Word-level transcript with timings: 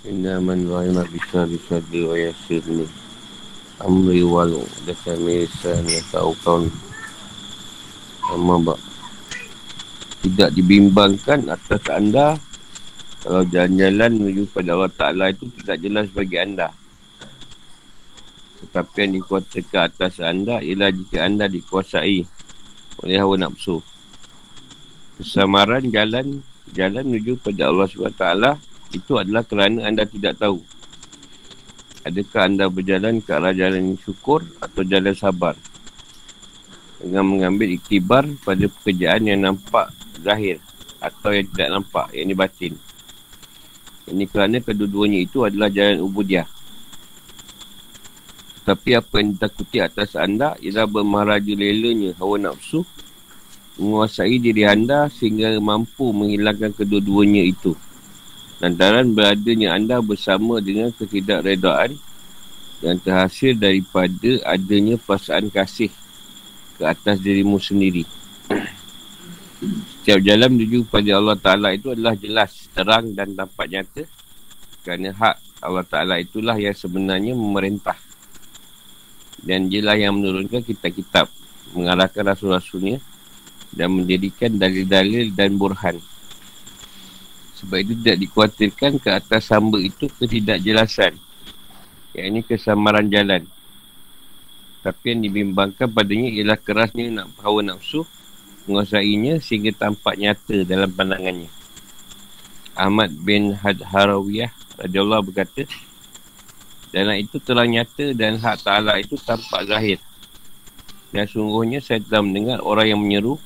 Inna 0.00 0.40
man 0.40 0.64
rahimah 0.64 1.04
bisa 1.12 1.44
bisa 1.44 1.76
diwayasir 1.92 2.64
ni 2.72 2.88
Amri 3.84 4.24
walu 4.24 4.64
Dasa 4.88 5.12
mirisan 5.20 5.84
Yasau 5.84 6.32
kaun 6.40 6.72
Sama 8.24 8.56
bak 8.64 8.80
Tidak 10.24 10.56
dibimbangkan 10.56 11.52
atas 11.52 11.84
anda 11.92 12.40
Kalau 13.20 13.44
jalan-jalan 13.44 14.16
menuju 14.16 14.48
pada 14.48 14.72
Allah 14.72 14.88
Ta'ala 14.88 15.36
itu 15.36 15.52
Tidak 15.60 15.76
jelas 15.76 16.08
bagi 16.08 16.40
anda. 16.40 16.72
Tetapi 18.64 18.96
yang 19.04 19.20
dikuatkan 19.20 19.84
atas 19.84 20.16
anda 20.24 20.64
Ialah 20.64 20.96
jika 20.96 21.28
anda 21.28 21.44
dikuasai 21.44 22.24
Oleh 23.04 23.20
hawa 23.20 23.36
nafsu. 23.36 23.84
Kesamaran 25.20 25.92
jalan 25.92 26.40
Jalan 26.72 27.04
menuju 27.04 27.36
pada 27.44 27.68
Allah 27.68 27.84
SWT 27.84 28.69
itu 28.90 29.12
adalah 29.14 29.46
kerana 29.46 29.86
anda 29.86 30.02
tidak 30.02 30.38
tahu. 30.38 30.58
Adakah 32.02 32.42
anda 32.48 32.66
berjalan 32.66 33.22
ke 33.22 33.30
arah 33.30 33.54
jalan 33.54 33.94
syukur 34.02 34.42
atau 34.58 34.82
jalan 34.82 35.14
sabar? 35.14 35.54
Dengan 36.98 37.24
mengambil 37.28 37.70
iktibar 37.76 38.26
pada 38.42 38.66
pekerjaan 38.66 39.30
yang 39.30 39.40
nampak 39.46 39.94
zahir 40.20 40.58
atau 41.00 41.32
yang 41.32 41.46
tidak 41.54 41.68
nampak, 41.70 42.06
yang 42.12 42.28
ini 42.28 42.34
batin. 42.34 42.74
Ini 44.10 44.24
kerana 44.26 44.58
kedua-duanya 44.58 45.18
itu 45.22 45.46
adalah 45.46 45.70
jalan 45.70 46.02
ubudiah. 46.02 46.48
Tapi 48.66 48.96
apa 48.98 49.22
yang 49.22 49.38
ditakuti 49.38 49.78
atas 49.80 50.18
anda 50.18 50.58
ialah 50.60 50.84
bermaharaja 50.90 51.52
lelanya 51.56 52.12
hawa 52.18 52.36
nafsu 52.36 52.84
menguasai 53.80 54.36
diri 54.36 54.68
anda 54.68 55.08
sehingga 55.08 55.56
mampu 55.56 56.12
menghilangkan 56.12 56.76
kedua-duanya 56.76 57.40
itu 57.48 57.72
lantaran 58.60 59.16
beradanya 59.16 59.74
anda 59.74 60.04
bersama 60.04 60.60
dengan 60.60 60.92
ketidakredaan 60.92 61.96
yang 62.84 62.96
terhasil 63.00 63.56
daripada 63.56 64.40
adanya 64.44 65.00
perasaan 65.00 65.48
kasih 65.48 65.88
ke 66.76 66.82
atas 66.84 67.20
dirimu 67.20 67.56
sendiri. 67.60 68.04
Setiap 70.00 70.20
jalan 70.24 70.56
menuju 70.56 70.88
kepada 70.88 71.20
Allah 71.20 71.36
Ta'ala 71.36 71.68
itu 71.76 71.92
adalah 71.92 72.16
jelas, 72.16 72.68
terang 72.72 73.12
dan 73.12 73.36
tampak 73.36 73.68
nyata 73.68 74.02
kerana 74.80 75.12
hak 75.12 75.36
Allah 75.60 75.84
Ta'ala 75.84 76.16
itulah 76.16 76.56
yang 76.56 76.72
sebenarnya 76.72 77.36
memerintah 77.36 77.96
dan 79.44 79.68
dia 79.68 79.84
yang 79.96 80.16
menurunkan 80.16 80.64
kitab-kitab 80.64 81.28
mengarahkan 81.76 82.24
rasul-rasulnya 82.32 83.00
dan 83.72 83.88
menjadikan 83.92 84.56
dalil-dalil 84.56 85.32
dan 85.32 85.56
burhan 85.56 85.96
sebab 87.60 87.76
itu 87.84 87.92
tidak 88.00 88.18
dikuatirkan 88.24 88.92
ke 88.96 89.08
atas 89.12 89.52
hamba 89.52 89.76
itu 89.76 90.08
ketidakjelasan. 90.16 91.20
Ini 92.16 92.40
kesamaran 92.42 93.12
jalan. 93.12 93.44
Tapi 94.80 95.12
yang 95.12 95.20
dibimbangkan 95.28 95.92
padanya 95.92 96.32
ialah 96.32 96.56
kerasnya 96.56 97.12
nak 97.12 97.36
hawa 97.44 97.60
nafsu 97.60 98.08
menguasainya 98.64 99.36
sehingga 99.44 99.76
tampak 99.76 100.16
nyata 100.16 100.64
dalam 100.64 100.88
pandangannya. 100.88 101.52
Ahmad 102.72 103.12
bin 103.12 103.52
Had 103.52 103.84
Harawiyah 103.84 104.48
radhiyallahu 104.80 105.28
berkata, 105.28 105.68
dalam 106.90 107.20
itu 107.20 107.36
telah 107.38 107.68
nyata 107.68 108.16
dan 108.16 108.40
hak 108.40 108.64
Ta'ala 108.64 108.96
itu 108.98 109.20
tampak 109.20 109.68
zahir. 109.68 110.00
Dan 111.12 111.28
sungguhnya 111.28 111.84
saya 111.84 112.00
telah 112.00 112.24
mendengar 112.24 112.58
orang 112.64 112.96
yang 112.96 113.00
menyeru 113.02 113.36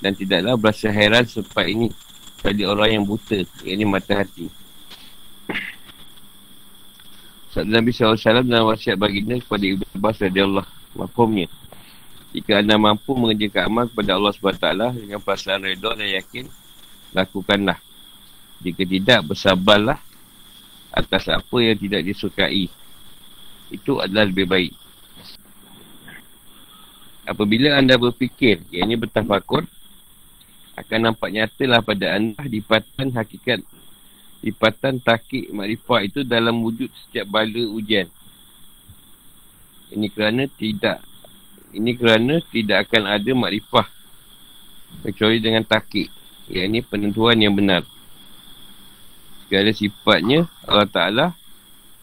dan 0.00 0.16
tidaklah 0.16 0.56
berasa 0.56 0.88
heran 0.88 1.28
sebab 1.28 1.66
ini 1.68 1.92
pada 2.40 2.62
orang 2.66 2.88
yang 3.00 3.04
buta. 3.04 3.44
Yang 3.62 3.72
ini 3.76 3.84
mata 3.84 4.12
hati. 4.16 4.48
Sabda 7.50 7.82
Nabi 7.82 7.90
SAW 7.90 8.46
dalam 8.46 8.70
wasiat 8.70 8.94
baginda 8.94 9.34
kepada 9.34 9.66
Ibn 9.66 9.82
Abbas 9.98 10.22
Allah 10.22 10.66
Mafhumnya 10.94 11.50
Jika 12.30 12.62
anda 12.62 12.78
mampu 12.78 13.10
mengerjakan 13.18 13.66
amal 13.66 13.84
kepada 13.90 14.14
Allah 14.14 14.30
SWT 14.30 14.66
Dengan 14.94 15.18
perasaan 15.18 15.66
redha 15.66 15.90
dan 15.98 16.06
yakin 16.14 16.46
Lakukanlah. 17.10 17.82
Jika 18.62 18.86
tidak 18.86 19.34
bersabarlah 19.34 19.98
Atas 20.94 21.26
apa 21.26 21.56
yang 21.58 21.74
tidak 21.74 22.06
disukai. 22.06 22.70
Itu 23.70 23.98
adalah 23.98 24.26
lebih 24.26 24.46
baik. 24.46 24.74
Apabila 27.26 27.74
anda 27.74 27.98
berfikir 27.98 28.62
Yang 28.70 28.86
ini 28.86 28.94
bertafakur 28.94 29.66
akan 30.86 31.12
nampak 31.12 31.30
nyatalah 31.32 31.80
pada 31.84 32.16
anda 32.16 32.40
lipatan 32.44 33.12
hakikat 33.12 33.60
lipatan 34.40 34.96
takik 35.00 35.52
makrifah 35.52 36.00
itu 36.04 36.20
dalam 36.24 36.64
wujud 36.64 36.88
setiap 36.96 37.28
bala 37.28 37.62
ujian. 37.76 38.08
Ini 39.92 40.06
kerana 40.08 40.48
tidak 40.48 41.04
ini 41.70 41.94
kerana 41.94 42.40
tidak 42.50 42.88
akan 42.88 43.04
ada 43.06 43.30
makrifah 43.36 43.86
kecuali 45.06 45.38
dengan 45.38 45.62
takik. 45.62 46.08
Yang 46.50 46.64
ini 46.66 46.80
penentuan 46.82 47.38
yang 47.38 47.54
benar. 47.54 47.86
Segala 49.46 49.70
sifatnya 49.70 50.50
Allah 50.66 50.88
Ta'ala 50.90 51.26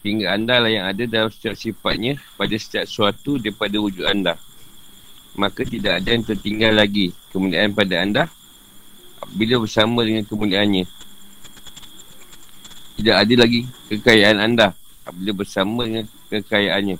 hingga 0.00 0.32
anda 0.32 0.56
lah 0.56 0.72
yang 0.72 0.88
ada 0.88 1.04
dalam 1.04 1.28
setiap 1.28 1.52
sifatnya 1.58 2.16
pada 2.38 2.54
setiap 2.56 2.88
suatu 2.88 3.36
daripada 3.36 3.76
wujud 3.76 4.08
anda. 4.08 4.40
Maka 5.36 5.68
tidak 5.68 6.00
ada 6.00 6.08
yang 6.16 6.24
tertinggal 6.24 6.72
lagi 6.80 7.12
kemuliaan 7.28 7.76
pada 7.76 8.00
anda 8.00 8.22
bila 9.34 9.62
bersama 9.62 10.04
dengan 10.06 10.24
kemuliaannya. 10.26 10.84
Tidak 12.98 13.14
ada 13.14 13.34
lagi 13.38 13.66
kekayaan 13.90 14.38
anda 14.42 14.74
bila 15.14 15.42
bersama 15.42 15.86
dengan 15.86 16.04
kekayaannya. 16.30 16.98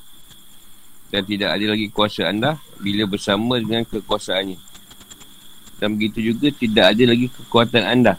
Dan 1.08 1.22
tidak 1.24 1.50
ada 1.56 1.66
lagi 1.72 1.86
kuasa 1.88 2.28
anda 2.28 2.60
bila 2.78 3.08
bersama 3.08 3.56
dengan 3.58 3.82
kekuasaannya. 3.88 4.58
Dan 5.78 5.94
begitu 5.94 6.34
juga 6.34 6.50
tidak 6.52 6.94
ada 6.94 7.04
lagi 7.08 7.26
kekuatan 7.32 7.84
anda 7.86 8.14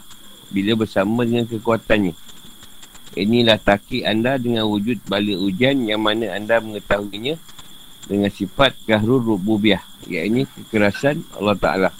bila 0.50 0.84
bersama 0.84 1.22
dengan 1.22 1.46
kekuatannya. 1.46 2.14
Inilah 3.14 3.58
takik 3.58 4.06
anda 4.06 4.38
dengan 4.38 4.66
wujud 4.70 5.02
bala 5.06 5.34
ujian 5.34 5.82
yang 5.86 6.02
mana 6.02 6.30
anda 6.34 6.62
mengetahuinya 6.62 7.38
dengan 8.06 8.30
sifat 8.30 8.74
kahrul 8.86 9.22
rububiah. 9.22 9.82
Iaitu 10.06 10.46
kekerasan 10.66 11.22
Allah 11.38 11.56
Ta'ala. 11.58 11.90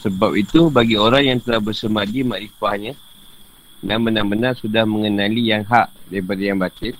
Sebab 0.00 0.32
itu 0.32 0.72
bagi 0.72 0.96
orang 0.96 1.28
yang 1.28 1.38
telah 1.44 1.60
bersemadi 1.60 2.24
makrifahnya 2.24 2.96
dan 3.84 4.00
benar-benar 4.00 4.56
sudah 4.56 4.88
mengenali 4.88 5.52
yang 5.52 5.60
hak 5.60 5.92
daripada 6.08 6.40
yang 6.40 6.56
batil, 6.56 6.96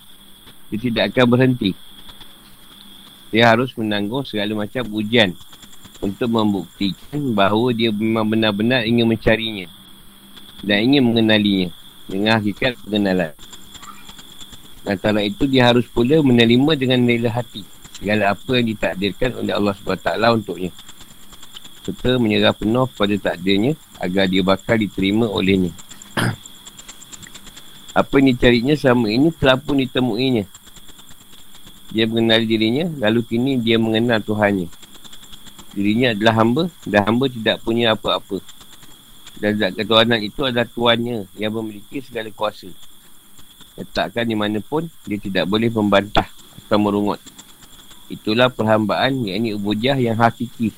dia 0.69 0.79
tidak 0.81 1.05
akan 1.17 1.27
berhenti. 1.33 1.73
Dia 3.33 3.57
harus 3.57 3.73
menanggung 3.73 4.29
segala 4.29 4.53
macam 4.53 4.85
ujian 4.93 5.33
untuk 6.05 6.29
membuktikan 6.29 7.21
bahawa 7.33 7.73
dia 7.73 7.89
memang 7.89 8.29
benar-benar 8.29 8.85
ingin 8.85 9.09
mencarinya 9.09 9.69
dan 10.61 10.85
ingin 10.85 11.01
mengenalinya 11.05 11.69
dengan 12.05 12.37
hakikat 12.37 12.77
pengenalan. 12.85 13.33
Antara 14.85 15.25
itu 15.25 15.49
dia 15.49 15.73
harus 15.73 15.89
pula 15.89 16.21
menerima 16.21 16.73
dengan 16.77 17.01
rela 17.05 17.33
hati 17.33 17.65
segala 17.97 18.33
apa 18.33 18.61
yang 18.61 18.67
ditakdirkan 18.77 19.41
oleh 19.41 19.53
Allah 19.53 19.73
SWT 19.77 20.09
untuknya 20.37 20.73
serta 21.81 22.21
menyerah 22.21 22.53
penuh 22.53 22.85
pada 22.93 23.17
takdirnya 23.17 23.73
agar 23.97 24.29
dia 24.29 24.45
bakal 24.45 24.77
diterima 24.77 25.25
olehnya. 25.29 25.73
Apa 28.01 28.21
yang 28.21 28.37
dicarinya 28.37 28.75
selama 28.77 29.09
ini 29.09 29.29
telah 29.33 29.57
pun 29.57 29.81
ditemuinya. 29.81 30.45
Dia 31.91 32.07
mengenali 32.07 32.47
dirinya, 32.47 32.87
lalu 33.03 33.27
kini 33.27 33.59
dia 33.59 33.75
mengenal 33.75 34.23
Tuhannya. 34.23 34.71
Dirinya 35.75 36.15
adalah 36.15 36.35
hamba 36.39 36.63
dan 36.87 37.01
hamba 37.03 37.27
tidak 37.27 37.57
punya 37.67 37.99
apa-apa. 37.99 38.39
Dan 39.41 39.57
zat 39.59 39.75
ketuhanan 39.75 40.21
itu 40.23 40.47
adalah 40.47 40.69
Tuhannya 40.71 41.27
yang 41.35 41.51
memiliki 41.51 41.99
segala 42.05 42.31
kuasa. 42.31 42.71
Letakkan 43.75 44.29
di 44.29 44.37
mana 44.39 44.63
pun, 44.63 44.87
dia 45.09 45.19
tidak 45.19 45.51
boleh 45.51 45.73
membantah 45.73 46.29
atau 46.63 46.79
merungut. 46.79 47.19
Itulah 48.07 48.53
perhambaan, 48.53 49.27
yang 49.27 49.43
ini 49.43 49.59
ubujah 49.59 49.99
yang 49.99 50.15
hakiki 50.15 50.71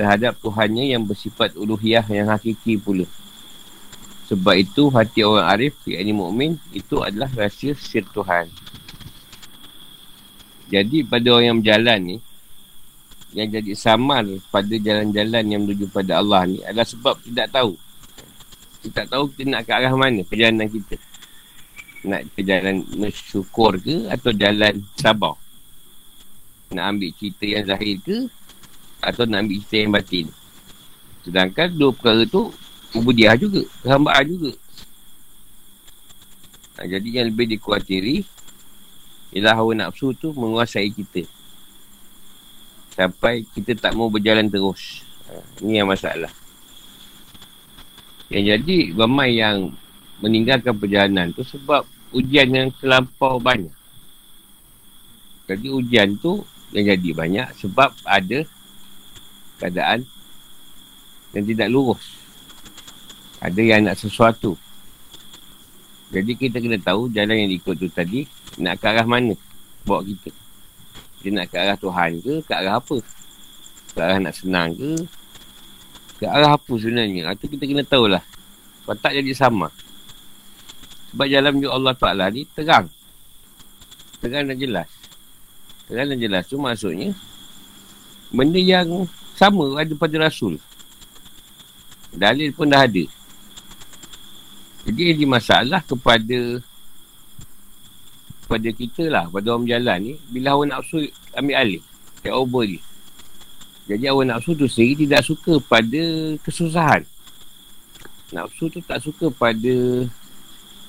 terhadap 0.00 0.32
Tuhannya 0.40 0.96
yang 0.96 1.04
bersifat 1.04 1.52
uluhiyah 1.60 2.08
yang 2.08 2.32
hakiki 2.32 2.80
pula. 2.80 3.04
Sebab 4.32 4.56
itu 4.56 4.88
hati 4.88 5.20
orang 5.20 5.44
arif, 5.44 5.76
yakni 5.84 6.16
mukmin 6.16 6.56
itu 6.72 7.04
adalah 7.04 7.28
rahsia 7.36 7.76
sir 7.76 8.00
Tuhan. 8.08 8.48
Jadi 10.72 11.04
pada 11.04 11.36
orang 11.36 11.46
yang 11.52 11.58
berjalan 11.60 12.00
ni, 12.00 12.16
yang 13.36 13.52
jadi 13.52 13.76
samar 13.76 14.24
pada 14.48 14.72
jalan-jalan 14.72 15.44
yang 15.44 15.60
menuju 15.68 15.92
pada 15.92 16.16
Allah 16.16 16.48
ni 16.48 16.64
adalah 16.64 16.88
sebab 16.88 17.20
tidak 17.20 17.52
tahu. 17.52 17.76
Kita 18.80 19.04
tak 19.04 19.06
tahu 19.12 19.24
kita 19.36 19.52
nak 19.52 19.62
ke 19.68 19.70
arah 19.76 19.92
mana 19.92 20.24
perjalanan 20.24 20.64
kita. 20.72 20.96
Nak 22.08 22.32
ke 22.32 22.40
jalan 22.40 22.80
syukur 23.12 23.76
ke 23.76 24.08
atau 24.08 24.32
jalan 24.32 24.80
sabar. 24.96 25.36
Nak 26.72 26.84
ambil 26.88 27.12
cerita 27.20 27.44
yang 27.44 27.68
zahir 27.68 28.00
ke 28.00 28.39
atau 29.00 29.24
nak 29.24 29.44
ambil 29.44 29.58
cerita 29.64 29.76
yang 29.80 29.92
batin. 29.92 30.26
Sedangkan 31.24 31.68
dua 31.72 31.90
perkara 31.92 32.22
tu 32.24 32.52
ubudiah 32.96 33.36
juga, 33.36 33.64
kehambaan 33.84 34.24
juga. 34.24 34.52
Ha, 36.80 36.88
jadi 36.88 37.08
yang 37.20 37.26
lebih 37.28 37.56
dikuatiri 37.56 38.24
ialah 39.36 39.54
hawa 39.56 39.72
nafsu 39.76 40.16
tu 40.16 40.32
menguasai 40.32 40.88
kita. 40.88 41.28
Sampai 42.96 43.44
kita 43.52 43.76
tak 43.76 43.92
mau 43.92 44.08
berjalan 44.08 44.48
terus. 44.48 45.04
Ha, 45.28 45.40
ini 45.60 45.80
yang 45.80 45.88
masalah. 45.88 46.32
Yang 48.30 48.44
jadi 48.56 48.76
ramai 48.94 49.36
yang 49.36 49.74
meninggalkan 50.20 50.76
perjalanan 50.76 51.32
tu 51.32 51.42
sebab 51.42 51.84
ujian 52.12 52.48
yang 52.48 52.68
terlampau 52.78 53.36
banyak. 53.42 53.72
Jadi 55.50 55.66
ujian 55.66 56.14
tu 56.14 56.46
yang 56.70 56.94
jadi 56.94 57.10
banyak 57.10 57.48
sebab 57.58 57.90
ada 58.06 58.46
keadaan 59.60 60.08
yang 61.36 61.44
tidak 61.44 61.68
lurus. 61.68 62.16
Ada 63.44 63.60
yang 63.60 63.86
nak 63.86 64.00
sesuatu. 64.00 64.56
Jadi 66.10 66.34
kita 66.34 66.58
kena 66.58 66.80
tahu 66.80 67.06
jalan 67.12 67.46
yang 67.46 67.50
diikut 67.54 67.78
tu 67.78 67.86
tadi 67.86 68.26
nak 68.58 68.82
ke 68.82 68.86
arah 68.90 69.06
mana 69.06 69.36
bawa 69.86 70.02
kita. 70.02 70.34
Dia 71.22 71.30
nak 71.36 71.46
ke 71.52 71.56
arah 71.60 71.76
Tuhan 71.78 72.10
ke, 72.18 72.34
ke 72.42 72.52
arah 72.52 72.82
apa? 72.82 72.98
Ke 73.94 73.98
arah 74.02 74.18
nak 74.18 74.34
senang 74.34 74.74
ke? 74.74 75.06
Ke 76.18 76.26
arah 76.26 76.58
apa 76.58 76.72
sebenarnya? 76.74 77.30
Itu 77.30 77.46
kita 77.46 77.64
kena 77.68 77.86
tahulah. 77.86 78.24
Kalau 78.84 78.98
tak 78.98 79.14
jadi 79.14 79.30
sama. 79.36 79.70
Sebab 81.14 81.26
jalan 81.30 81.50
menuju 81.58 81.70
Allah 81.70 81.94
Ta'ala 81.94 82.26
ni 82.30 82.42
terang. 82.54 82.90
Terang 84.18 84.50
dan 84.50 84.56
jelas. 84.58 84.90
Terang 85.86 86.06
dan 86.10 86.18
jelas 86.18 86.44
tu 86.50 86.58
maksudnya 86.58 87.14
benda 88.30 88.58
yang 88.62 89.06
sama 89.40 89.80
ada 89.80 89.96
pada 89.96 90.20
Rasul. 90.20 90.60
Dalil 92.12 92.52
pun 92.52 92.68
dah 92.68 92.84
ada. 92.84 93.04
Jadi 94.84 95.16
ini 95.16 95.24
masalah 95.24 95.80
kepada 95.80 96.60
kepada 98.44 98.68
kita 98.74 99.08
lah, 99.08 99.24
pada 99.32 99.56
orang 99.56 99.64
jalan 99.64 99.98
ni, 100.02 100.12
bila 100.28 100.52
hawa 100.52 100.68
nafsu 100.68 101.08
ambil 101.32 101.56
alih, 101.56 101.82
take 102.20 102.34
over 102.34 102.68
dia. 102.68 102.82
Jadi 103.88 104.04
hawa 104.10 104.28
nafsu 104.28 104.52
tu 104.52 104.68
sendiri 104.68 105.08
tidak 105.08 105.24
suka 105.24 105.56
pada 105.64 106.02
kesusahan. 106.44 107.06
Nafsu 108.34 108.68
tu 108.68 108.84
tak 108.84 109.00
suka 109.00 109.32
pada 109.32 110.04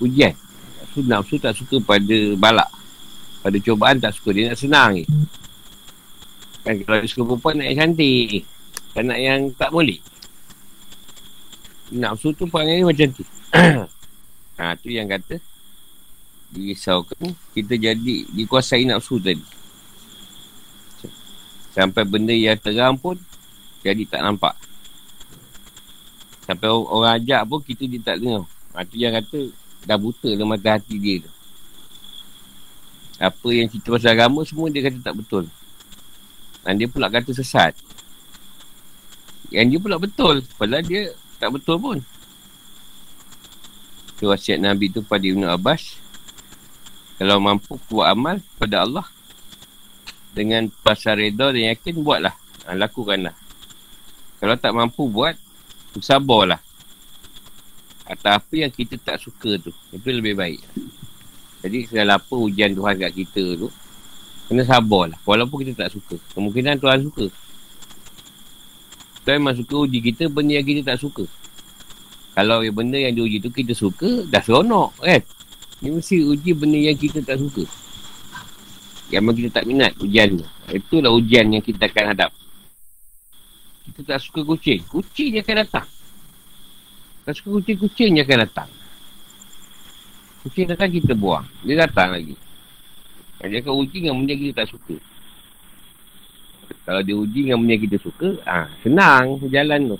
ujian. 0.04 0.36
Nafsu, 0.82 1.00
nafsu 1.08 1.36
tak 1.40 1.54
suka 1.56 1.80
pada 1.80 2.18
balak. 2.36 2.70
Pada 3.46 3.58
cubaan 3.58 3.98
tak 4.02 4.14
suka, 4.18 4.30
dia 4.34 4.52
nak 4.52 4.60
senang 4.60 4.90
ni. 4.98 5.06
Kan 6.62 6.78
kalau 6.86 7.02
dia 7.02 7.10
suka 7.10 7.24
perempuan 7.26 7.54
nak 7.58 7.68
yang 7.74 7.78
cantik. 7.82 8.46
Tak 8.92 9.04
nak 9.08 9.20
yang 9.20 9.40
tak 9.58 9.70
boleh. 9.74 10.00
Nafsu 11.92 12.32
tu 12.38 12.46
perangai 12.46 12.86
macam 12.86 13.08
tu. 13.12 13.24
ha, 14.60 14.76
tu 14.78 14.88
yang 14.94 15.10
kata 15.10 15.42
dirisaukan 16.52 17.32
kita 17.56 17.80
jadi 17.80 18.16
dikuasai 18.36 18.84
nafsu 18.84 19.18
tadi. 19.18 19.44
Sampai 21.72 22.04
benda 22.04 22.36
yang 22.36 22.60
terang 22.60 23.00
pun 23.00 23.16
jadi 23.82 24.04
tak 24.06 24.22
nampak. 24.22 24.54
Sampai 26.44 26.68
orang 26.68 27.16
ajak 27.18 27.42
pun 27.48 27.60
kita 27.64 27.84
dia 27.88 28.00
tak 28.04 28.20
dengar. 28.20 28.44
Ha, 28.76 28.84
tu 28.84 29.00
yang 29.00 29.16
kata 29.16 29.50
dah 29.88 29.98
buta 29.98 30.30
dalam 30.36 30.52
mata 30.52 30.78
hati 30.78 30.96
dia 31.00 31.24
tu. 31.24 31.32
Apa 33.22 33.48
yang 33.54 33.70
cerita 33.70 33.94
pasal 33.94 34.14
agama 34.14 34.44
semua 34.44 34.68
dia 34.68 34.84
kata 34.86 35.00
tak 35.00 35.16
betul. 35.16 35.46
Dan 36.62 36.78
dia 36.78 36.88
pula 36.90 37.10
kata 37.10 37.34
sesat. 37.34 37.74
Yang 39.50 39.66
dia 39.68 39.80
pula 39.82 39.98
betul. 39.98 40.46
Padahal 40.56 40.86
dia 40.86 41.12
tak 41.42 41.58
betul 41.58 41.82
pun. 41.82 41.98
Itu 44.16 44.30
wasiat 44.30 44.62
Nabi 44.62 44.94
tu 44.94 45.02
pada 45.02 45.26
Ibn 45.26 45.50
Abbas. 45.58 45.98
Kalau 47.18 47.42
mampu 47.42 47.78
buat 47.90 48.14
amal 48.14 48.38
pada 48.62 48.86
Allah. 48.86 49.06
Dengan 50.32 50.70
pasal 50.86 51.20
reda 51.20 51.52
dan 51.52 51.76
yakin, 51.76 52.00
buatlah. 52.00 52.32
Ha, 52.66 52.78
lakukanlah. 52.78 53.36
Kalau 54.40 54.56
tak 54.56 54.72
mampu 54.72 55.10
buat, 55.12 55.36
sabarlah. 56.00 56.62
Atau 58.08 58.32
apa 58.32 58.54
yang 58.56 58.72
kita 58.72 58.96
tak 58.96 59.20
suka 59.20 59.60
tu. 59.60 59.76
Itu 59.92 60.08
lebih 60.08 60.40
baik. 60.40 60.62
Jadi 61.62 61.78
segala 61.86 62.18
apa 62.18 62.34
ujian 62.34 62.74
Tuhan 62.74 62.96
kat 62.98 63.12
kita 63.14 63.44
tu, 63.60 63.68
kena 64.50 64.64
sabarlah. 64.66 65.20
Walaupun 65.28 65.66
kita 65.66 65.86
tak 65.86 65.94
suka. 65.94 66.16
Kemungkinan 66.38 66.80
Tuhan 66.80 67.06
suka. 67.06 67.26
Tuhan 69.22 69.38
memang 69.38 69.58
suka 69.58 69.76
uji 69.86 70.00
kita 70.02 70.30
benda 70.32 70.58
yang 70.58 70.66
kita 70.66 70.82
tak 70.94 70.98
suka. 70.98 71.30
Kalau 72.32 72.64
yang 72.64 72.74
benda 72.74 72.96
yang 72.96 73.14
diuji 73.14 73.44
tu 73.44 73.52
kita 73.52 73.76
suka, 73.76 74.24
dah 74.32 74.40
seronok 74.40 74.96
kan? 75.04 75.22
Ni 75.84 75.92
mesti 75.92 76.24
uji 76.24 76.52
benda 76.56 76.80
yang 76.80 76.98
kita 76.98 77.20
tak 77.22 77.38
suka. 77.38 77.68
Yang 79.12 79.22
memang 79.22 79.36
kita 79.36 79.50
tak 79.52 79.66
minat 79.68 79.92
ujian 80.00 80.40
tu. 80.40 80.48
Itulah 80.72 81.12
ujian 81.12 81.52
yang 81.52 81.60
kita 81.60 81.92
akan 81.92 82.16
hadap. 82.16 82.32
Kita 83.92 84.16
tak 84.16 84.20
suka 84.24 84.48
kucing. 84.48 84.80
Kucing 84.88 85.36
yang 85.36 85.44
akan 85.44 85.58
datang. 85.68 85.88
Tak 87.28 87.34
suka 87.38 87.50
kucing, 87.60 87.78
kucing 87.78 88.12
yang 88.16 88.26
akan 88.26 88.40
datang. 88.48 88.70
Kucing 90.42 90.66
datang 90.72 90.90
kita 90.90 91.14
buang. 91.14 91.46
Dia 91.62 91.86
datang 91.86 92.16
lagi. 92.16 92.34
Dia 93.42 93.58
akan 93.62 93.74
uji 93.82 93.98
dengan 94.06 94.22
benda 94.22 94.34
kita 94.38 94.54
tak 94.62 94.68
suka. 94.70 94.96
Kalau 96.86 97.02
dia 97.02 97.16
uji 97.18 97.40
dengan 97.50 97.60
benda 97.62 97.76
kita 97.78 97.98
suka, 97.98 98.38
ah 98.46 98.70
senang 98.86 99.42
jalan 99.50 99.98
tu. 99.98 100.00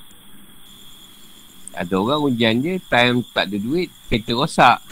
Ada 1.72 1.94
orang 1.96 2.20
ujian 2.28 2.60
dia 2.60 2.76
Time 2.92 3.24
tak 3.32 3.48
ada 3.48 3.56
duit 3.56 3.88
Kereta 4.12 4.36
rosak. 4.36 4.84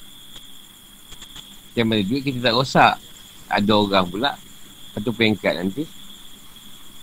Time 1.76 1.92
ada 1.92 2.04
duit 2.08 2.22
Kita 2.24 2.40
tak 2.40 2.56
rosak. 2.56 2.96
Ada 3.52 3.72
orang 3.76 4.06
pula 4.08 4.32
Satu 4.96 5.12
peringkat 5.12 5.60
nanti. 5.60 5.84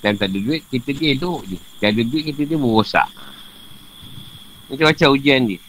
Time 0.01 0.17
tak 0.17 0.33
ada 0.33 0.39
duit 0.41 0.65
Kita 0.73 0.91
dia 0.97 1.13
tu 1.21 1.45
je. 1.45 1.61
Ada 1.85 2.03
duit 2.03 2.25
Kita 2.33 2.43
dia 2.49 2.57
merosak 2.57 3.09
Macam-macam 4.73 5.09
ujian 5.13 5.41
dia. 5.45 5.61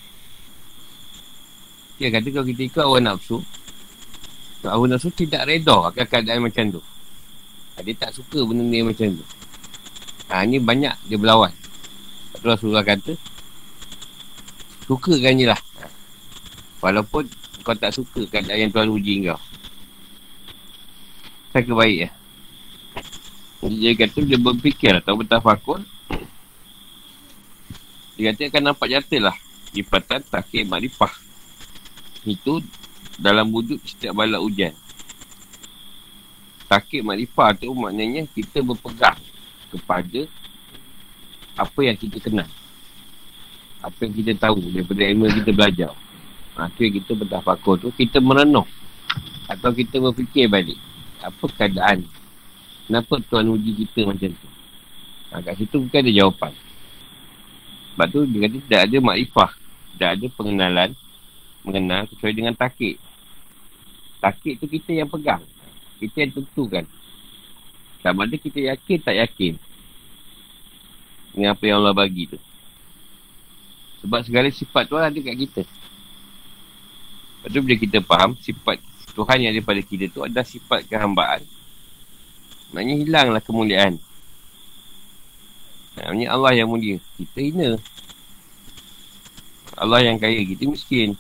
Dia 1.98 2.14
kata 2.14 2.28
kalau 2.30 2.46
kita 2.46 2.62
ikut 2.64 2.84
awal 2.86 3.02
nafsu 3.02 3.42
Awal 4.66 4.90
nafsu 4.90 5.14
tidak 5.14 5.46
reda 5.46 5.94
Akan 5.94 6.06
keadaan 6.10 6.42
macam 6.42 6.80
tu. 6.80 6.82
Dia 7.78 7.94
tak 7.94 8.18
suka 8.18 8.42
benda 8.42 8.66
ni 8.66 8.82
macam 8.82 9.06
tu. 9.22 9.26
Ha, 10.34 10.44
ni 10.50 10.58
banyak 10.58 10.98
dia 11.06 11.18
berlawan. 11.18 11.54
Rasulullah 12.42 12.82
kata 12.82 13.14
Sukakan 14.90 15.38
je 15.38 15.46
lah. 15.46 15.60
Walaupun 16.82 17.30
kau 17.62 17.76
tak 17.76 17.94
suka 17.94 18.24
keadaan 18.32 18.68
yang 18.68 18.72
Tuhan 18.74 18.90
uji 18.90 19.30
kau. 19.30 19.40
Saya 21.54 21.64
kebaik 21.68 21.98
ya. 22.08 22.10
Dia 23.68 23.92
kata 23.94 24.20
dia 24.24 24.40
berfikir 24.40 24.94
atau 24.96 25.18
bertafakur 25.18 25.82
Dia 28.16 28.32
kata 28.32 28.48
akan 28.54 28.64
nampak 28.74 28.88
nyata 28.90 29.18
lah. 29.20 29.36
Lipatan 29.76 30.24
takir 30.24 30.64
makrifah 30.64 31.12
Itu 32.24 32.64
dalam 33.18 33.50
wujud 33.50 33.82
setiap 33.84 34.14
balak 34.14 34.42
ujian 34.42 34.74
Takik 36.68 37.00
makrifah 37.02 37.56
tu 37.56 37.72
maknanya 37.72 38.28
kita 38.36 38.60
berpegang 38.60 39.18
kepada 39.72 40.28
apa 41.58 41.80
yang 41.80 41.96
kita 41.96 42.20
kenal 42.20 42.48
apa 43.88 44.00
yang 44.04 44.14
kita 44.14 44.32
tahu 44.36 44.60
daripada 44.74 45.02
ilmu 45.06 45.24
yang 45.30 45.38
kita 45.44 45.52
belajar. 45.54 45.92
Ha, 46.58 46.68
tu 46.74 46.82
yang 46.82 46.96
kita 46.98 47.12
bertafakur 47.14 47.78
tu, 47.78 47.90
kita 47.94 48.18
merenung. 48.18 48.66
Atau 49.46 49.72
kita 49.72 50.02
berfikir 50.02 50.50
balik. 50.50 50.76
Apa 51.22 51.46
keadaan? 51.54 52.04
Kenapa 52.90 53.22
Tuhan 53.22 53.48
uji 53.54 53.86
kita 53.86 54.10
macam 54.10 54.30
tu? 54.34 54.50
Ha, 55.32 55.44
kat 55.44 55.54
situ 55.62 55.78
bukan 55.78 56.00
ada 56.02 56.12
jawapan. 56.12 56.54
Sebab 57.94 58.08
tu 58.12 58.20
dia 58.30 58.40
kata 58.48 58.58
tidak 58.66 58.82
ada 58.90 58.98
makrifah. 59.02 59.52
Tidak 59.96 60.10
ada 60.10 60.26
pengenalan. 60.34 60.90
Mengenal 61.64 62.02
sesuai 62.12 62.34
dengan 62.34 62.54
takik. 62.58 63.00
Takik 64.18 64.58
tu 64.62 64.66
kita 64.66 64.92
yang 64.94 65.10
pegang. 65.10 65.44
Kita 66.02 66.16
yang 66.26 66.34
tentukan. 66.34 66.86
Sama 68.02 68.26
ada 68.26 68.38
kita 68.38 68.60
yakin 68.62 68.98
tak 69.02 69.16
yakin. 69.18 69.54
Dengan 71.34 71.54
apa 71.54 71.64
yang 71.66 71.78
Allah 71.82 71.94
bagi 71.94 72.30
tu. 72.30 72.40
Sebab 74.06 74.22
segala 74.26 74.48
sifat 74.54 74.84
Tuhan 74.90 75.10
ada 75.10 75.20
kat 75.20 75.36
kita. 75.38 75.62
Lepas 77.38 77.50
tu 77.54 77.60
bila 77.62 77.76
kita 77.78 77.98
faham, 78.02 78.32
sifat 78.38 78.78
Tuhan 79.18 79.38
yang 79.42 79.52
ada 79.54 79.62
pada 79.66 79.82
kita 79.82 80.06
tu 80.14 80.22
adalah 80.22 80.46
sifat 80.46 80.86
kehambaan. 80.86 81.42
Maknanya 82.74 82.96
hilanglah 83.02 83.42
kemuliaan. 83.42 83.98
Maknanya 85.98 86.28
Allah 86.30 86.52
yang 86.54 86.70
mulia. 86.70 87.02
Kita 87.18 87.40
hina. 87.42 87.82
Allah 89.78 90.02
yang 90.06 90.18
kaya, 90.22 90.42
kita 90.46 90.70
miskin. 90.70 91.18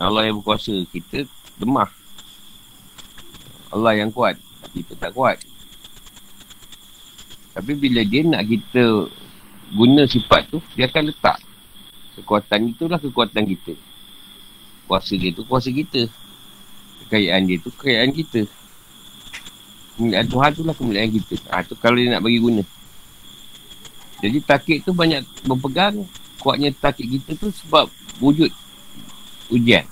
Allah 0.00 0.28
yang 0.28 0.40
berkuasa, 0.40 0.72
kita 0.88 1.28
lemah. 1.62 1.90
Allah 3.72 3.92
yang 3.96 4.10
kuat, 4.12 4.36
kita 4.74 4.92
tak 4.98 5.14
kuat. 5.16 5.40
Tapi 7.52 7.72
bila 7.76 8.00
dia 8.02 8.26
nak 8.26 8.44
kita 8.48 9.08
guna 9.72 10.04
sifat 10.04 10.50
tu, 10.52 10.58
dia 10.76 10.88
akan 10.88 11.08
letak. 11.08 11.38
Kekuatan 12.18 12.76
itulah 12.76 13.00
kekuatan 13.00 13.44
kita. 13.48 13.72
Kuasa 14.84 15.16
dia 15.16 15.32
tu 15.32 15.44
kuasa 15.48 15.72
kita. 15.72 16.08
Kekayaan 17.04 17.48
dia 17.48 17.56
tu 17.60 17.72
kekayaan 17.72 18.12
kita. 18.12 18.44
Kemuliaan 19.96 20.28
Tuhan 20.28 20.50
tu 20.52 20.62
lah 20.64 20.74
kemuliaan 20.76 21.08
kita. 21.12 21.36
Ha, 21.48 21.64
tu 21.64 21.76
kalau 21.80 21.96
dia 21.96 22.12
nak 22.12 22.24
bagi 22.24 22.40
guna. 22.40 22.60
Jadi 24.20 24.38
takik 24.44 24.84
tu 24.84 24.92
banyak 24.92 25.24
berpegang. 25.48 26.04
Kuatnya 26.40 26.74
takik 26.76 27.08
kita 27.08 27.38
tu 27.38 27.48
sebab 27.64 27.88
wujud 28.20 28.52
ujian. 29.52 29.84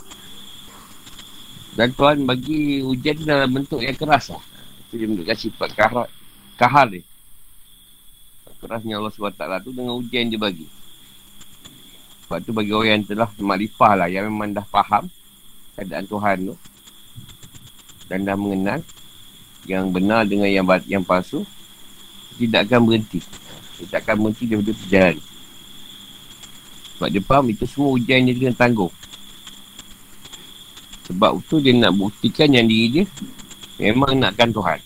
Dan 1.80 1.96
Tuhan 1.96 2.28
bagi 2.28 2.84
ujian 2.84 3.24
dalam 3.24 3.56
bentuk 3.56 3.80
yang 3.80 3.96
keras 3.96 4.28
lah. 4.28 4.44
Itu 4.84 5.00
dia 5.00 5.08
menunjukkan 5.08 5.38
sifat 5.40 5.72
kahar, 5.72 6.12
kahar 6.60 6.92
dia. 6.92 7.00
Kerasnya 8.60 9.00
Allah 9.00 9.08
SWT 9.08 9.64
tu 9.64 9.72
dengan 9.72 9.96
ujian 9.96 10.28
dia 10.28 10.36
bagi. 10.36 10.68
Sebab 12.28 12.44
tu 12.44 12.52
bagi 12.52 12.76
orang 12.76 13.00
yang 13.00 13.04
telah 13.08 13.32
makrifah 13.32 13.92
lah. 13.96 14.08
Yang 14.12 14.28
memang 14.28 14.52
dah 14.52 14.66
faham 14.68 15.08
keadaan 15.72 16.04
Tuhan 16.04 16.36
tu. 16.52 16.54
Dan 18.12 18.28
dah 18.28 18.36
mengenal 18.36 18.84
yang 19.64 19.88
benar 19.88 20.28
dengan 20.28 20.52
yang 20.52 20.68
yang 20.84 21.00
palsu. 21.00 21.48
Tidak 22.36 22.68
akan 22.68 22.92
berhenti. 22.92 23.24
Tidak 23.80 24.04
akan 24.04 24.28
berhenti 24.28 24.44
daripada 24.52 24.76
perjalanan. 24.76 25.24
Sebab 27.00 27.08
dia 27.08 27.22
faham 27.24 27.48
itu 27.48 27.64
semua 27.64 27.88
ujian 27.96 28.28
dia 28.28 28.36
dengan 28.36 28.52
tanggung. 28.52 28.92
Sebab 31.10 31.42
itu 31.42 31.58
dia 31.58 31.74
nak 31.74 31.98
buktikan 31.98 32.54
yang 32.54 32.70
diri 32.70 33.02
dia 33.02 33.04
memang 33.82 34.14
nakkan 34.14 34.54
Tuhan. 34.54 34.78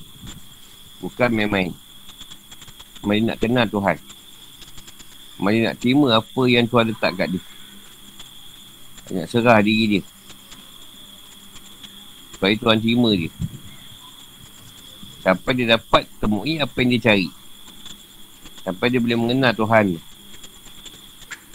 Bukan 1.04 1.28
main-main. 1.28 1.68
Mari 3.04 3.20
nak 3.20 3.36
kenal 3.36 3.68
Tuhan. 3.68 4.00
Mari 5.36 5.68
nak 5.68 5.76
terima 5.76 6.16
apa 6.16 6.42
yang 6.48 6.64
Tuhan 6.64 6.96
letak 6.96 7.12
kat 7.20 7.28
dia. 7.36 7.42
Nak 9.12 9.28
serah 9.28 9.60
diri 9.60 10.00
dia. 10.00 10.02
Supaya 12.32 12.56
Tuhan 12.56 12.80
terima 12.80 13.12
dia. 13.12 13.28
Sampai 15.20 15.52
dia 15.60 15.76
dapat 15.76 16.08
temui 16.16 16.56
apa 16.56 16.76
yang 16.80 16.90
dia 16.96 17.04
cari. 17.12 17.28
Sampai 18.64 18.88
dia 18.88 19.00
boleh 19.00 19.20
mengenal 19.20 19.52
Tuhan. 19.52 20.00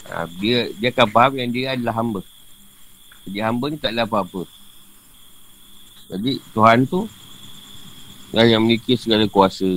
Ha, 0.10 0.30
dia, 0.38 0.70
dia 0.78 0.90
akan 0.94 1.08
faham 1.10 1.34
yang 1.42 1.50
dia 1.50 1.74
adalah 1.74 1.98
hamba. 1.98 2.22
Jadi 3.26 3.40
hamba 3.42 3.66
ni 3.74 3.78
tak 3.82 3.94
adalah 3.94 4.06
apa-apa. 4.06 4.59
Jadi 6.10 6.42
Tuhan 6.58 6.90
tu 6.90 7.06
yang, 8.34 8.58
yang 8.58 8.62
memiliki 8.66 8.98
segala 8.98 9.30
kuasa. 9.30 9.70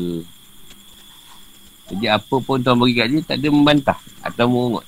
Jadi 1.92 2.08
apa 2.08 2.36
pun 2.40 2.56
Tuhan 2.56 2.80
bagi 2.80 2.96
kat 2.96 3.06
dia 3.12 3.20
tak 3.20 3.36
ada 3.36 3.48
membantah 3.52 3.98
atau 4.24 4.48
mengungut. 4.48 4.86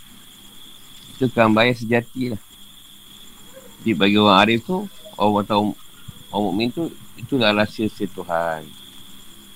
Itu 1.15 1.29
kan 1.29 1.53
bayar 1.53 1.77
sejati 1.77 2.33
lah. 2.33 2.43
Jadi 3.85 3.93
bagi 3.93 4.17
orang 4.17 4.41
Arif 4.41 4.65
tu, 4.65 4.89
orang 5.21 5.45
tahu 5.45 5.63
orang 6.33 6.45
mukmin 6.49 6.69
tu, 6.73 6.89
itulah 7.21 7.53
rahsia 7.53 7.93
si 7.93 8.09
Tuhan. 8.09 8.65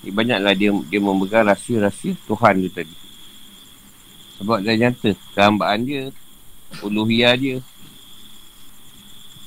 Jadi 0.05 0.13
banyaklah 0.13 0.53
dia 0.53 0.71
dia 0.93 1.01
memegang 1.01 1.49
rahsia-rahsia 1.49 2.13
Tuhan 2.29 2.55
tu 2.63 2.71
tadi. 2.71 2.97
Sebab 4.39 4.63
dah 4.63 4.77
nyata 4.77 5.11
kehambaan 5.33 5.89
dia, 5.89 6.03
uluhiyah 6.85 7.35
dia. 7.41 7.57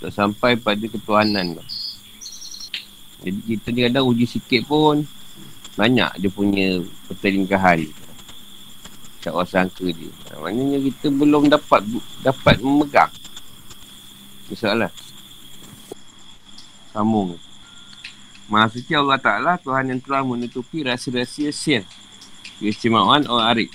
Tak 0.01 0.11
sampai 0.11 0.57
pada 0.57 0.81
ketuhanan 0.81 1.61
tu. 1.61 1.80
Jadi 3.21 3.39
kita 3.45 3.67
ni 3.69 3.79
kadang 3.85 4.09
uji 4.09 4.25
sikit 4.25 4.65
pun 4.65 5.05
Banyak 5.77 6.17
dia 6.17 6.29
punya 6.33 6.81
pertelingkahan 7.05 7.85
Tak 9.21 9.37
sangka 9.45 9.85
dia. 9.85 10.09
Maknanya 10.41 10.81
kita 10.81 11.13
belum 11.13 11.45
dapat 11.45 11.85
Dapat 12.25 12.57
memegang. 12.65 13.13
Masalah. 14.49 14.89
Sambung. 16.89 17.37
Maksudnya 18.51 18.99
Allah 18.99 19.21
Ta'ala 19.21 19.53
Tuhan 19.61 19.95
yang 19.95 20.01
telah 20.03 20.25
menutupi 20.27 20.83
rasa-rasa 20.83 21.47
sir 21.53 21.85
Keistimewaan 22.59 23.29
orang 23.29 23.47
Arif 23.47 23.71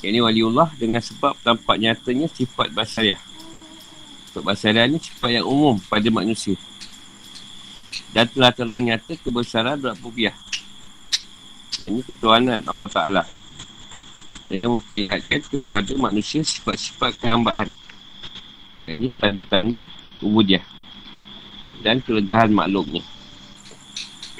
Yang 0.00 0.10
ini 0.14 0.20
waliullah 0.22 0.70
dengan 0.78 1.02
sebab 1.02 1.36
tampak 1.42 1.76
nyatanya 1.76 2.30
sifat 2.32 2.72
basariah. 2.72 3.20
Sifat 4.30 4.42
basariah 4.46 4.86
ni 4.88 5.02
sifat 5.02 5.42
yang 5.42 5.46
umum 5.50 5.76
pada 5.90 6.08
manusia 6.08 6.56
dan 8.12 8.26
telah 8.30 8.52
ternyata 8.52 9.12
kebesaran 9.20 9.78
dan 9.80 9.94
rupiah. 10.00 10.34
Ini 11.86 12.02
ketuanan 12.02 12.66
Allah 12.66 12.90
Ta'ala. 12.90 13.22
Yang 14.50 14.78
memperlihatkan 14.78 15.40
kepada 15.46 15.92
manusia 15.98 16.40
sifat-sifat 16.42 17.18
kehambaan. 17.18 17.68
Ini 18.86 19.10
tentang 19.18 19.74
ubudiah. 20.22 20.62
Dan 21.82 22.02
kelegahan 22.02 22.50
makhluknya. 22.50 23.02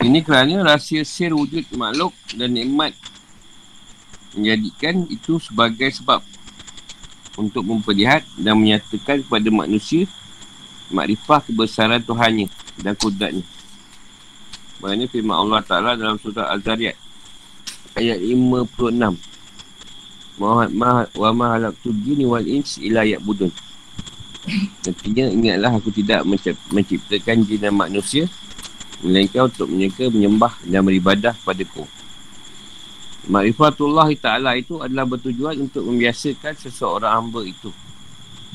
Ini 0.03 0.21
kerana 0.21 0.63
rahsia 0.63 1.03
sir 1.09 1.33
wujud 1.33 1.67
makhluk 1.73 2.13
dan 2.37 2.53
nikmat 2.53 2.93
menjadikan 4.37 5.09
itu 5.09 5.41
sebagai 5.41 5.89
sebab 5.89 6.21
untuk 7.41 7.65
memperlihat 7.65 8.25
dan 8.37 8.61
menyatakan 8.61 9.25
kepada 9.25 9.49
manusia 9.49 10.05
makrifah 10.93 11.41
kebesaran 11.49 12.05
Tuhannya 12.05 12.53
dan 12.81 12.95
kudratnya. 12.97 13.45
Maksudnya 14.81 15.07
firman 15.09 15.37
Allah 15.41 15.61
Ta'ala 15.65 15.97
dalam 15.97 16.21
surah 16.21 16.53
Al-Zariyat 16.53 16.97
Ayat 17.97 18.21
56 18.21 19.17
Muhammad 20.37 20.71
ma 20.77 21.09
wa 21.17 21.31
ma 21.33 21.47
halaktu 21.57 21.97
jini 22.05 22.29
wal 22.29 22.45
ins 22.45 22.77
ila 22.85 23.01
budun. 23.25 23.49
Artinya 24.85 25.27
ingatlah 25.33 25.73
aku 25.81 25.91
tidak 25.91 26.23
menciptakan 26.71 27.43
jin 27.49 27.59
dan 27.59 27.75
manusia 27.75 28.31
Melainkan 29.03 29.51
untuk 29.51 29.67
menyeka, 29.69 30.07
menyembah 30.07 30.55
dan 30.63 30.87
beribadah 30.87 31.35
padaku 31.43 31.83
Ma'rifatullah 33.27 34.07
Ta'ala 34.15 34.55
itu 34.55 34.79
adalah 34.79 35.03
bertujuan 35.03 35.59
untuk 35.67 35.83
membiasakan 35.83 36.55
seseorang 36.55 37.11
hamba 37.11 37.43
itu 37.43 37.75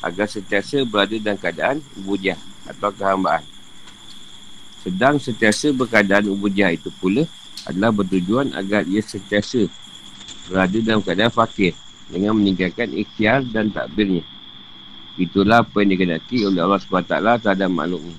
Agar 0.00 0.30
sentiasa 0.32 0.80
berada 0.88 1.12
dalam 1.20 1.36
keadaan 1.36 1.84
ubudiah 2.00 2.40
atau 2.64 2.88
kehambaan 2.88 3.44
sedang 4.82 5.16
sentiasa 5.22 5.70
berkeadaan 5.70 6.26
ubudiyah 6.26 6.74
itu 6.74 6.90
pula 6.98 7.22
adalah 7.70 7.94
bertujuan 7.94 8.50
agar 8.58 8.82
ia 8.90 8.98
sentiasa 8.98 9.70
berada 10.50 10.78
dalam 10.82 11.00
keadaan 11.00 11.30
fakir 11.30 11.72
dengan 12.10 12.34
meninggalkan 12.34 12.90
ikhtiar 12.90 13.46
dan 13.54 13.70
takbirnya. 13.70 14.26
Itulah 15.14 15.62
apa 15.62 15.86
yang 15.86 15.94
dikenaki 15.94 16.42
oleh 16.48 16.60
Allah 16.60 16.80
SWT 16.82 17.14
terhadap 17.46 17.70
makhluknya. 17.70 18.16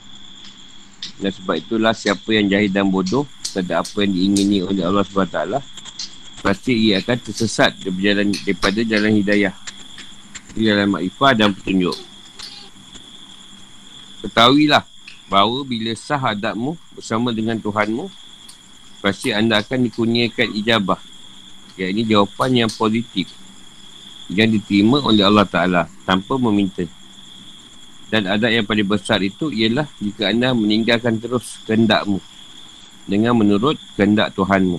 Dan 1.19 1.31
sebab 1.35 1.55
itulah 1.59 1.91
siapa 1.91 2.29
yang 2.31 2.47
jahil 2.47 2.71
dan 2.71 2.87
bodoh 2.87 3.27
terhadap 3.51 3.83
apa 3.83 3.97
yang 4.07 4.13
diingini 4.15 4.63
oleh 4.63 4.87
Allah 4.87 5.03
SWT 5.03 5.59
pasti 6.43 6.91
ia 6.91 6.99
akan 6.99 7.17
tersesat 7.23 7.75
daripada 7.79 8.03
jalan, 8.03 8.27
daripada 8.31 8.79
jalan 8.87 9.11
hidayah. 9.19 9.53
Dalam 10.53 10.95
makrifah 10.95 11.31
dan 11.33 11.49
petunjuk. 11.51 11.97
Ketahuilah 14.21 14.92
bahawa 15.33 15.65
bila 15.65 15.97
sah 15.97 16.21
adabmu 16.21 16.77
bersama 16.93 17.33
dengan 17.33 17.57
Tuhanmu, 17.57 18.05
pasti 19.01 19.33
anda 19.33 19.65
akan 19.65 19.89
dikurniakan 19.89 20.53
ijabah. 20.61 21.01
Ya, 21.73 21.89
ini 21.89 22.05
jawapan 22.05 22.53
yang 22.53 22.69
positif 22.69 23.33
yang 24.29 24.53
diterima 24.53 25.01
oleh 25.01 25.25
Allah 25.25 25.49
Ta'ala 25.49 25.81
tanpa 26.05 26.37
meminta. 26.37 26.85
Dan 28.13 28.29
adab 28.29 28.53
yang 28.53 28.61
paling 28.69 28.85
besar 28.85 29.25
itu 29.25 29.49
ialah 29.49 29.89
jika 29.97 30.29
anda 30.29 30.53
meninggalkan 30.53 31.17
terus 31.17 31.57
kehendakmu 31.65 32.21
dengan 33.09 33.33
menurut 33.33 33.81
kehendak 33.97 34.37
Tuhanmu. 34.37 34.77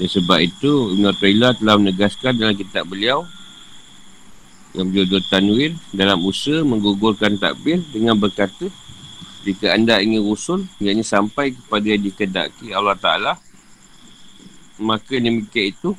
Dan 0.00 0.08
sebab 0.08 0.40
itu, 0.40 0.96
Ibn 0.96 1.12
Atta'illah 1.12 1.60
telah 1.60 1.76
menegaskan 1.76 2.40
dalam 2.40 2.56
kitab 2.56 2.88
beliau 2.88 3.28
yang 4.72 4.88
berjudul 4.88 5.22
Tanwir 5.28 5.76
dalam 5.92 6.24
usaha 6.24 6.64
menggugurkan 6.64 7.36
takbir 7.36 7.84
dengan 7.92 8.16
berkata 8.16 8.72
jika 9.40 9.72
anda 9.72 9.96
ingin 10.04 10.20
usul 10.20 10.68
Yang 10.76 11.08
sampai 11.08 11.56
kepada 11.56 11.86
yang 11.88 12.04
dikedaki 12.04 12.76
Allah 12.76 12.96
Ta'ala 12.96 13.32
Maka 14.76 15.16
demikian 15.16 15.72
itu 15.72 15.90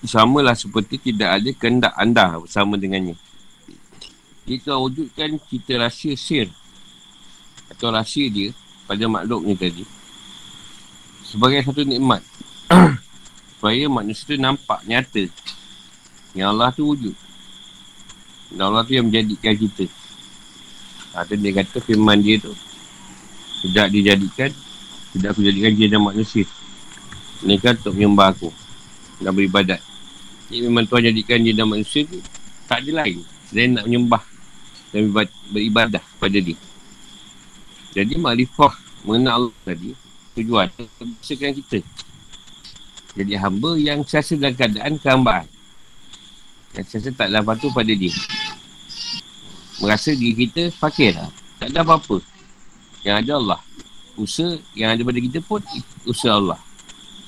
Samalah 0.00 0.56
seperti 0.56 0.96
tidak 0.96 1.40
ada 1.40 1.50
kehendak 1.52 1.92
anda 2.00 2.40
bersama 2.40 2.80
dengannya. 2.80 3.20
Jika 4.48 4.80
wujudkan 4.80 5.36
kita 5.36 5.76
rahsia 5.76 6.16
sir 6.16 6.48
Atau 7.68 7.92
rahsia 7.92 8.32
dia 8.32 8.56
pada 8.88 9.04
makhluk 9.04 9.44
ni 9.44 9.52
tadi 9.52 9.84
Sebagai 11.20 11.60
satu 11.68 11.84
nikmat. 11.84 12.24
Supaya 13.60 13.84
manusia 13.92 14.24
tu 14.24 14.40
nampak 14.40 14.80
nyata 14.88 15.28
Yang 16.32 16.48
Allah 16.48 16.68
tu 16.72 16.88
wujud. 16.88 17.16
Dan 18.56 18.72
Allah 18.72 18.88
tu 18.88 18.96
yang 18.96 19.12
menjadikan 19.12 19.52
kita 19.52 19.84
Tu 21.22 21.38
dia 21.38 21.50
kata 21.54 21.78
firman 21.78 22.18
dia 22.18 22.42
tu 22.42 22.50
Tidak 23.62 23.86
dijadikan 23.94 24.50
Tidak 25.14 25.28
aku 25.30 25.46
jadikan 25.46 25.72
dia 25.78 25.86
dan 25.86 26.02
manusia 26.02 26.42
kan 27.62 27.76
untuk 27.78 27.94
menyembah 27.94 28.34
aku 28.34 28.50
Dan 29.22 29.30
beribadat 29.30 29.78
Jadi 30.50 30.66
memang 30.66 30.88
Tuhan 30.90 31.14
jadikan 31.14 31.38
dia 31.38 31.54
dan 31.54 31.70
manusia 31.70 32.02
tu 32.02 32.18
Tak 32.66 32.82
ada 32.82 33.06
lain 33.06 33.22
Selain 33.46 33.70
nak 33.70 33.86
menyembah 33.86 34.34
dan 34.94 35.10
beribadah 35.50 36.04
pada 36.22 36.38
dia. 36.38 36.54
Jadi 37.98 38.14
makrifah 38.14 38.78
mengenal 39.02 39.50
Allah 39.50 39.56
tadi 39.66 39.90
tujuan 40.38 40.70
membersihkan 41.02 41.50
kita. 41.58 41.82
Jadi 43.18 43.34
hamba 43.34 43.74
yang 43.74 44.06
sesa 44.06 44.38
dalam 44.38 44.54
keadaan 44.54 44.94
kehambaan. 45.02 45.46
Yang 46.78 46.86
sesa 46.94 47.10
tak 47.10 47.30
dalam 47.30 47.42
patuh 47.42 47.70
pada 47.74 47.90
dia. 47.90 48.14
Merasa 49.82 50.14
diri 50.14 50.46
kita 50.46 50.70
fakir 50.74 51.14
lah. 51.16 51.30
Tak 51.58 51.74
ada 51.74 51.80
apa-apa. 51.82 52.22
Yang 53.02 53.16
ada 53.24 53.32
Allah. 53.40 53.60
Usaha 54.14 54.54
yang 54.78 54.94
ada 54.94 55.02
pada 55.02 55.18
kita 55.18 55.38
pun 55.42 55.60
usaha 56.06 56.34
Allah. 56.38 56.60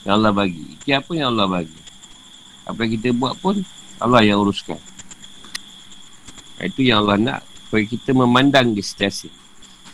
Yang 0.07 0.15
Allah 0.15 0.33
bagi. 0.35 0.65
Itu 0.79 0.89
apa 0.95 1.13
yang 1.15 1.29
Allah 1.35 1.47
bagi. 1.51 1.81
Apa 2.67 2.79
yang 2.87 2.93
kita 2.99 3.09
buat 3.15 3.35
pun 3.43 3.63
Allah 3.99 4.23
yang 4.23 4.39
uruskan. 4.43 4.79
Itu 6.63 6.87
yang 6.87 7.05
Allah 7.05 7.19
nak 7.19 7.41
supaya 7.67 7.83
kita 7.83 8.11
memandang 8.15 8.73
di 8.73 8.81
setiasa. 8.81 9.29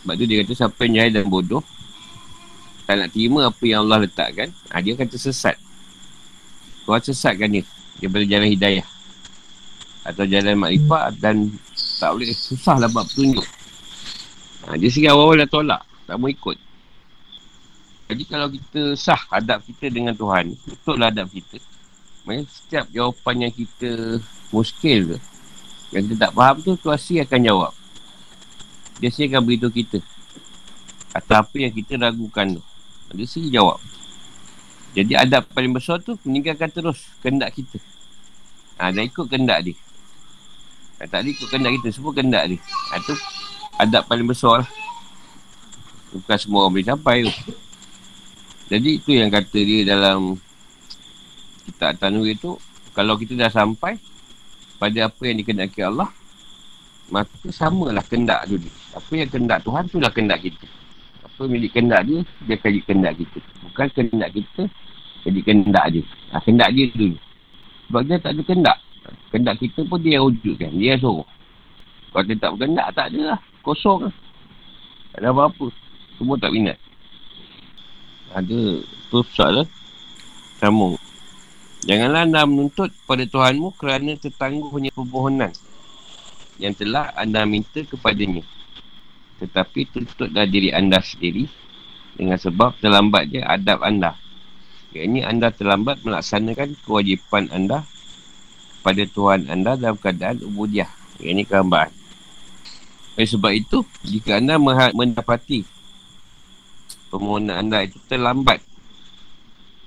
Sebab 0.03 0.13
tu 0.19 0.25
dia 0.29 0.43
kata 0.43 0.53
siapa 0.53 0.79
yang 0.85 0.93
jahil 0.99 1.11
dan 1.15 1.25
bodoh 1.27 1.63
tak 2.83 2.99
nak 2.99 3.09
terima 3.15 3.47
apa 3.47 3.63
yang 3.63 3.87
Allah 3.87 4.03
letakkan, 4.03 4.51
ha, 4.69 4.83
dia 4.83 4.91
akan 4.95 5.07
tersesat. 5.07 5.55
Kau 6.83 6.99
sesatkan 6.99 7.47
dia 7.47 7.63
daripada 7.99 8.27
jalan 8.27 8.49
hidayah. 8.51 8.87
Atau 10.03 10.27
jalan 10.27 10.59
makrifat 10.59 11.15
dan 11.23 11.55
tak 11.99 12.09
boleh 12.13 12.31
susah 12.33 12.75
lah 12.81 12.89
buat 12.89 13.05
petunjuk. 13.09 13.45
Ha, 14.63 14.79
dia 14.79 14.89
sendiri 14.89 15.11
awal-awal 15.11 15.43
dah 15.43 15.49
tolak. 15.49 15.81
Tak 16.07 16.15
mau 16.19 16.29
ikut. 16.31 16.57
Jadi 18.11 18.23
kalau 18.27 18.47
kita 18.51 18.81
sah 18.99 19.21
hadap 19.31 19.63
kita 19.65 19.89
dengan 19.89 20.13
Tuhan, 20.13 20.53
betullah 20.67 21.09
hadap 21.09 21.31
kita. 21.31 21.57
Maksudnya 22.23 22.45
setiap 22.51 22.85
jawapan 22.91 23.35
yang 23.47 23.53
kita 23.53 24.21
muskil 24.53 25.15
ke, 25.15 25.17
yang 25.91 26.03
kita 26.07 26.29
tak 26.29 26.31
faham 26.31 26.55
tu, 26.63 26.71
Tuhan 26.79 26.99
si 26.99 27.13
akan 27.19 27.39
jawab. 27.43 27.73
Dia 29.01 29.09
si 29.11 29.27
akan 29.27 29.41
beritahu 29.43 29.71
kita. 29.73 29.99
Atau 31.13 31.35
apa 31.41 31.55
yang 31.57 31.73
kita 31.73 31.99
ragukan 31.99 32.57
tu. 32.57 32.63
Dia 33.13 33.27
sendiri 33.29 33.61
jawab. 33.61 33.77
Jadi 34.93 35.13
adab 35.17 35.49
paling 35.49 35.73
besar 35.73 35.97
tu 36.01 36.17
meninggalkan 36.25 36.69
terus 36.69 37.09
kendak 37.21 37.53
kita. 37.53 37.77
Ha, 38.77 38.89
dan 38.93 39.05
ikut 39.09 39.25
kendak 39.25 39.59
dia. 39.65 39.75
Ha, 41.03 41.07
tak 41.11 41.19
ada 41.19 41.27
ikut 41.27 41.47
kendak 41.51 41.71
kita, 41.75 41.87
semua 41.91 42.15
kendak 42.15 42.43
dia. 42.47 42.59
Ha, 42.63 43.03
tu 43.03 43.11
adab 43.75 44.07
paling 44.07 44.23
besar 44.23 44.63
lah. 44.63 44.69
Bukan 46.15 46.37
semua 46.39 46.63
orang 46.63 46.79
boleh 46.79 46.87
sampai 46.87 47.15
tu. 47.27 47.33
Jadi 48.71 48.89
itu 49.03 49.11
yang 49.11 49.27
kata 49.27 49.59
dia 49.59 49.83
dalam 49.83 50.39
kitab 51.67 51.99
Tanur 51.99 52.23
itu, 52.23 52.55
kalau 52.95 53.19
kita 53.19 53.35
dah 53.35 53.51
sampai 53.51 53.99
pada 54.79 55.11
apa 55.11 55.21
yang 55.27 55.43
dikenaki 55.43 55.83
Allah, 55.83 56.07
maka 57.11 57.51
samalah 57.51 58.07
kendak 58.07 58.47
tu 58.47 58.55
dia. 58.55 58.71
Apa 58.95 59.11
yang 59.11 59.27
kendak 59.27 59.59
Tuhan 59.67 59.83
tu 59.91 59.99
lah 59.99 60.07
kendak 60.15 60.39
kita 60.39 60.63
apa 61.33 61.49
milik 61.49 61.73
kendak 61.73 62.05
dia, 62.05 62.21
dia 62.45 62.55
akan 62.61 62.69
jadi 62.69 62.81
kendak 62.85 63.13
kita. 63.17 63.39
Bukan 63.65 63.87
kendak 63.97 64.29
kita, 64.37 64.63
jadi 65.25 65.39
kendak 65.41 65.85
dia. 65.89 66.03
Ha, 66.29 66.39
kendak 66.45 66.69
dia 66.77 66.85
dulu. 66.93 67.17
Sebab 67.89 68.01
dia 68.05 68.17
tak 68.21 68.31
ada 68.37 68.41
kendak. 68.45 68.77
Kendak 69.33 69.59
kita 69.59 69.83
pun 69.83 69.99
dia 69.99 70.21
yang 70.21 70.29
wujudkan. 70.29 70.71
Dia 70.77 70.95
yang 70.95 71.01
suruh. 71.01 71.27
Kalau 72.13 72.23
dia 72.29 72.37
tak 72.37 72.51
berkendak, 72.55 72.87
tak 72.93 73.05
ada 73.11 73.21
lah. 73.35 73.39
Kosong 73.65 73.99
lah. 74.07 74.15
Tak 75.13 75.19
ada 75.19 75.27
apa-apa. 75.33 75.65
Semua 76.15 76.35
tak 76.37 76.51
minat. 76.53 76.77
Ada. 78.31 78.81
Tu 78.83 79.19
soalan. 79.33 79.67
Sambung. 80.61 80.95
Janganlah 81.83 82.23
anda 82.23 82.47
menuntut 82.47 82.95
pada 83.03 83.27
Tuhanmu 83.27 83.75
kerana 83.75 84.15
tertangguhnya 84.15 84.95
permohonan 84.95 85.51
yang 86.55 86.71
telah 86.71 87.11
anda 87.19 87.43
minta 87.43 87.83
kepadanya. 87.83 88.39
Tetapi 89.43 89.91
tutuplah 89.91 90.47
diri 90.47 90.71
anda 90.71 91.03
sendiri 91.03 91.51
dengan 92.15 92.39
sebab 92.39 92.79
terlambatnya 92.79 93.43
adab 93.51 93.83
anda. 93.83 94.15
Ini 94.95 95.27
anda 95.27 95.51
terlambat 95.51 96.05
melaksanakan 96.07 96.79
kewajipan 96.85 97.51
anda 97.51 97.83
pada 98.83 99.01
Tuhan 99.07 99.47
anda 99.47 99.79
dalam 99.79 99.95
keadaan 99.95 100.43
ubudiah. 100.43 100.91
Ini 101.23 101.47
kehambaan. 101.47 101.89
Oleh 103.15 103.29
sebab 103.29 103.55
itu, 103.55 103.87
jika 104.03 104.43
anda 104.43 104.59
mendapati 104.91 105.63
permohonan 107.07 107.63
anda 107.63 107.85
itu 107.85 108.01
terlambat 108.09 108.59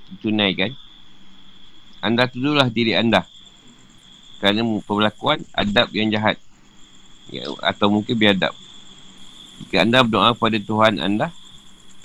ditunaikan, 0.09 0.73
anda 1.99 2.31
tuduhlah 2.31 2.71
diri 2.71 2.95
anda 2.95 3.27
kerana 4.39 4.63
perlakuan 4.87 5.43
adab 5.51 5.91
yang 5.91 6.09
jahat 6.15 6.39
ya, 7.35 7.51
atau 7.67 7.91
mungkin 7.91 8.15
biadab. 8.15 8.55
Jika 9.59 9.83
anda 9.83 10.05
berdoa 10.05 10.37
kepada 10.37 10.59
Tuhan 10.61 10.95
anda, 11.03 11.33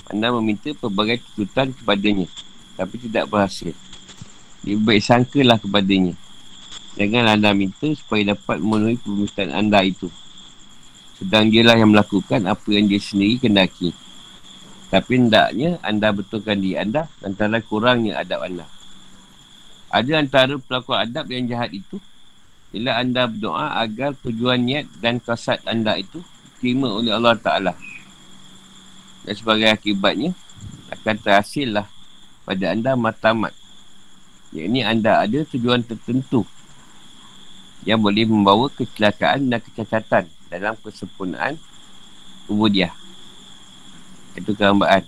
anda 0.09 0.27
meminta 0.33 0.71
pelbagai 0.73 1.21
tuntutan 1.35 1.75
kepadanya. 1.75 2.27
Tapi 2.79 2.95
tidak 2.97 3.27
berhasil. 3.27 3.75
Dia 4.63 4.79
baik 4.79 5.03
sangkalah 5.03 5.59
kepadanya. 5.59 6.15
Janganlah 6.99 7.39
anda 7.39 7.55
minta 7.55 7.87
supaya 7.95 8.35
dapat 8.35 8.59
memenuhi 8.59 8.99
permintaan 8.99 9.55
anda 9.55 9.79
itu. 9.79 10.11
Sedang 11.15 11.47
dialah 11.47 11.79
yang 11.79 11.95
melakukan 11.95 12.43
apa 12.43 12.67
yang 12.67 12.91
dia 12.91 12.99
sendiri 12.99 13.39
kendaki. 13.39 13.95
Tapi 14.91 15.11
hendaknya 15.15 15.79
anda 15.79 16.11
betulkan 16.11 16.59
diri 16.59 16.75
anda 16.75 17.07
antara 17.23 17.63
kurangnya 17.63 18.19
adab 18.19 18.43
anda. 18.43 18.67
Ada 19.87 20.19
antara 20.19 20.59
pelaku 20.59 20.91
adab 20.91 21.31
yang 21.31 21.47
jahat 21.47 21.71
itu 21.71 21.95
bila 22.75 22.99
anda 22.99 23.23
berdoa 23.27 23.79
agar 23.79 24.11
tujuan 24.19 24.59
niat 24.59 24.87
dan 24.99 25.23
kasat 25.23 25.63
anda 25.63 25.95
itu 25.95 26.19
diterima 26.59 26.91
oleh 26.91 27.15
Allah 27.15 27.39
Ta'ala. 27.39 27.73
Dan 29.23 29.33
sebagai 29.35 29.71
akibatnya, 29.71 30.35
akan 30.91 31.15
terhasillah 31.23 31.87
pada 32.43 32.65
anda 32.75 32.99
matamat. 32.99 33.55
Yang 34.51 34.65
ini 34.67 34.81
anda 34.83 35.23
ada 35.23 35.39
tujuan 35.47 35.87
tertentu 35.87 36.43
yang 37.87 37.99
boleh 38.01 38.29
membawa 38.29 38.69
kecelakaan 38.69 39.49
dan 39.49 39.59
kecacatan 39.61 40.23
dalam 40.51 40.75
kesempurnaan 40.81 41.57
ubudiah. 42.45 42.93
Itu 44.37 44.53
kehambaan. 44.53 45.03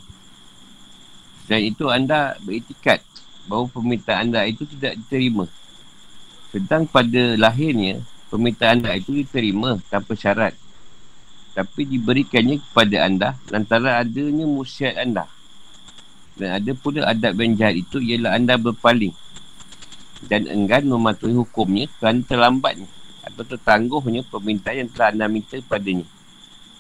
Dan 1.45 1.59
itu 1.63 1.91
anda 1.91 2.39
beritikat 2.41 3.03
bahawa 3.45 3.67
permintaan 3.69 4.31
anda 4.31 4.47
itu 4.47 4.63
tidak 4.77 4.97
diterima. 5.05 5.45
Sedang 6.49 6.88
pada 6.88 7.36
lahirnya, 7.36 7.99
permintaan 8.31 8.81
anda 8.81 8.95
itu 8.95 9.12
diterima 9.12 9.77
tanpa 9.91 10.15
syarat 10.15 10.55
tapi 11.53 11.86
diberikannya 11.86 12.57
kepada 12.57 12.97
anda 13.05 13.29
lantaran 13.53 14.01
adanya 14.01 14.45
musiat 14.49 14.97
anda. 14.97 15.29
Dan 16.33 16.49
ada 16.57 16.71
pula 16.73 17.05
adab 17.05 17.38
yang 17.38 17.53
jahat 17.53 17.77
itu 17.77 18.01
ialah 18.01 18.33
anda 18.33 18.57
berpaling 18.57 19.13
dan 20.27 20.47
enggan 20.47 20.88
mematuhi 20.88 21.36
hukumnya 21.36 21.91
kerana 21.99 22.23
terlambatnya 22.23 22.88
atau 23.23 23.43
tertangguhnya 23.47 24.21
permintaan 24.27 24.86
yang 24.86 24.89
telah 24.91 25.09
anda 25.15 25.25
minta 25.31 25.55
padanya. 25.63 26.05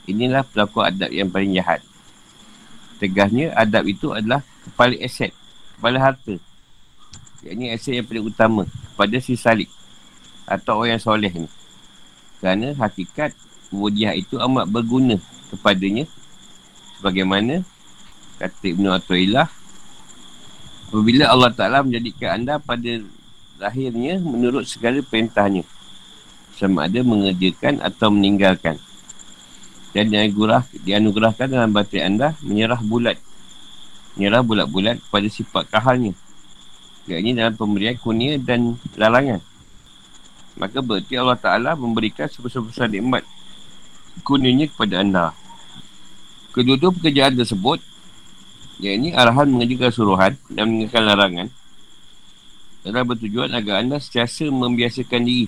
Inilah 0.03 0.43
pelaku 0.43 0.83
adab 0.83 1.09
yang 1.11 1.31
paling 1.31 1.55
jahat. 1.55 1.79
Tegasnya 2.99 3.55
adab 3.55 3.87
itu 3.87 4.11
adalah 4.11 4.43
kepala 4.67 4.95
aset, 4.99 5.31
kepala 5.79 5.97
harta. 5.99 6.35
Yang 7.43 7.55
ini 7.55 7.65
aset 7.71 7.93
yang 7.99 8.07
paling 8.07 8.25
utama 8.27 8.63
kepada 8.67 9.17
si 9.23 9.39
salik 9.39 9.71
atau 10.43 10.83
orang 10.83 10.99
yang 10.99 11.03
soleh 11.03 11.31
ni. 11.31 11.49
Kerana 12.43 12.75
hakikat 12.75 13.31
Mudiah 13.73 14.13
itu 14.13 14.37
amat 14.37 14.69
berguna 14.69 15.17
kepadanya 15.49 16.05
sebagaimana 16.99 17.65
kata 18.37 18.69
Ibn 18.69 18.85
Atulillah 19.01 19.49
apabila 20.93 21.25
Allah 21.25 21.49
Ta'ala 21.49 21.81
menjadikan 21.81 22.37
anda 22.37 22.61
pada 22.61 23.01
lahirnya 23.63 24.19
menurut 24.19 24.67
segala 24.67 24.99
perintahnya 24.99 25.63
sama 26.53 26.85
ada 26.85 27.01
mengerjakan 27.01 27.81
atau 27.81 28.13
meninggalkan. 28.13 28.77
Dan 29.93 30.09
dianugerah, 30.09 30.65
dianugerahkan 30.85 31.47
dalam 31.49 31.69
batin 31.69 32.13
anda 32.13 32.33
menyerah 32.41 32.81
bulat. 32.81 33.17
Menyerah 34.17 34.41
bulat-bulat 34.41 34.97
pada 35.09 35.27
sifat 35.29 35.69
kahalnya. 35.69 36.17
Yang 37.05 37.19
ini 37.19 37.31
dalam 37.37 37.53
pemberian 37.53 37.97
kunia 38.01 38.41
dan 38.41 38.77
larangan. 38.97 39.41
Maka 40.57 40.81
berarti 40.81 41.17
Allah 41.17 41.37
Ta'ala 41.37 41.73
memberikan 41.73 42.29
sebesar-besar 42.29 42.89
nikmat 42.89 43.25
kuningnya 44.21 44.69
kepada 44.69 45.01
anda. 45.01 45.25
Kedua-dua 46.53 46.93
pekerjaan 46.93 47.33
tersebut, 47.33 47.81
yang 48.77 49.01
ini 49.01 49.09
arahan 49.17 49.49
mengerjakan 49.49 49.89
suruhan 49.89 50.33
dan 50.53 50.69
meninggalkan 50.69 51.03
larangan, 51.05 51.47
adalah 52.83 53.07
bertujuan 53.07 53.51
agar 53.55 53.83
anda 53.83 53.97
setiasa 53.97 54.51
membiasakan 54.51 55.23
diri 55.23 55.47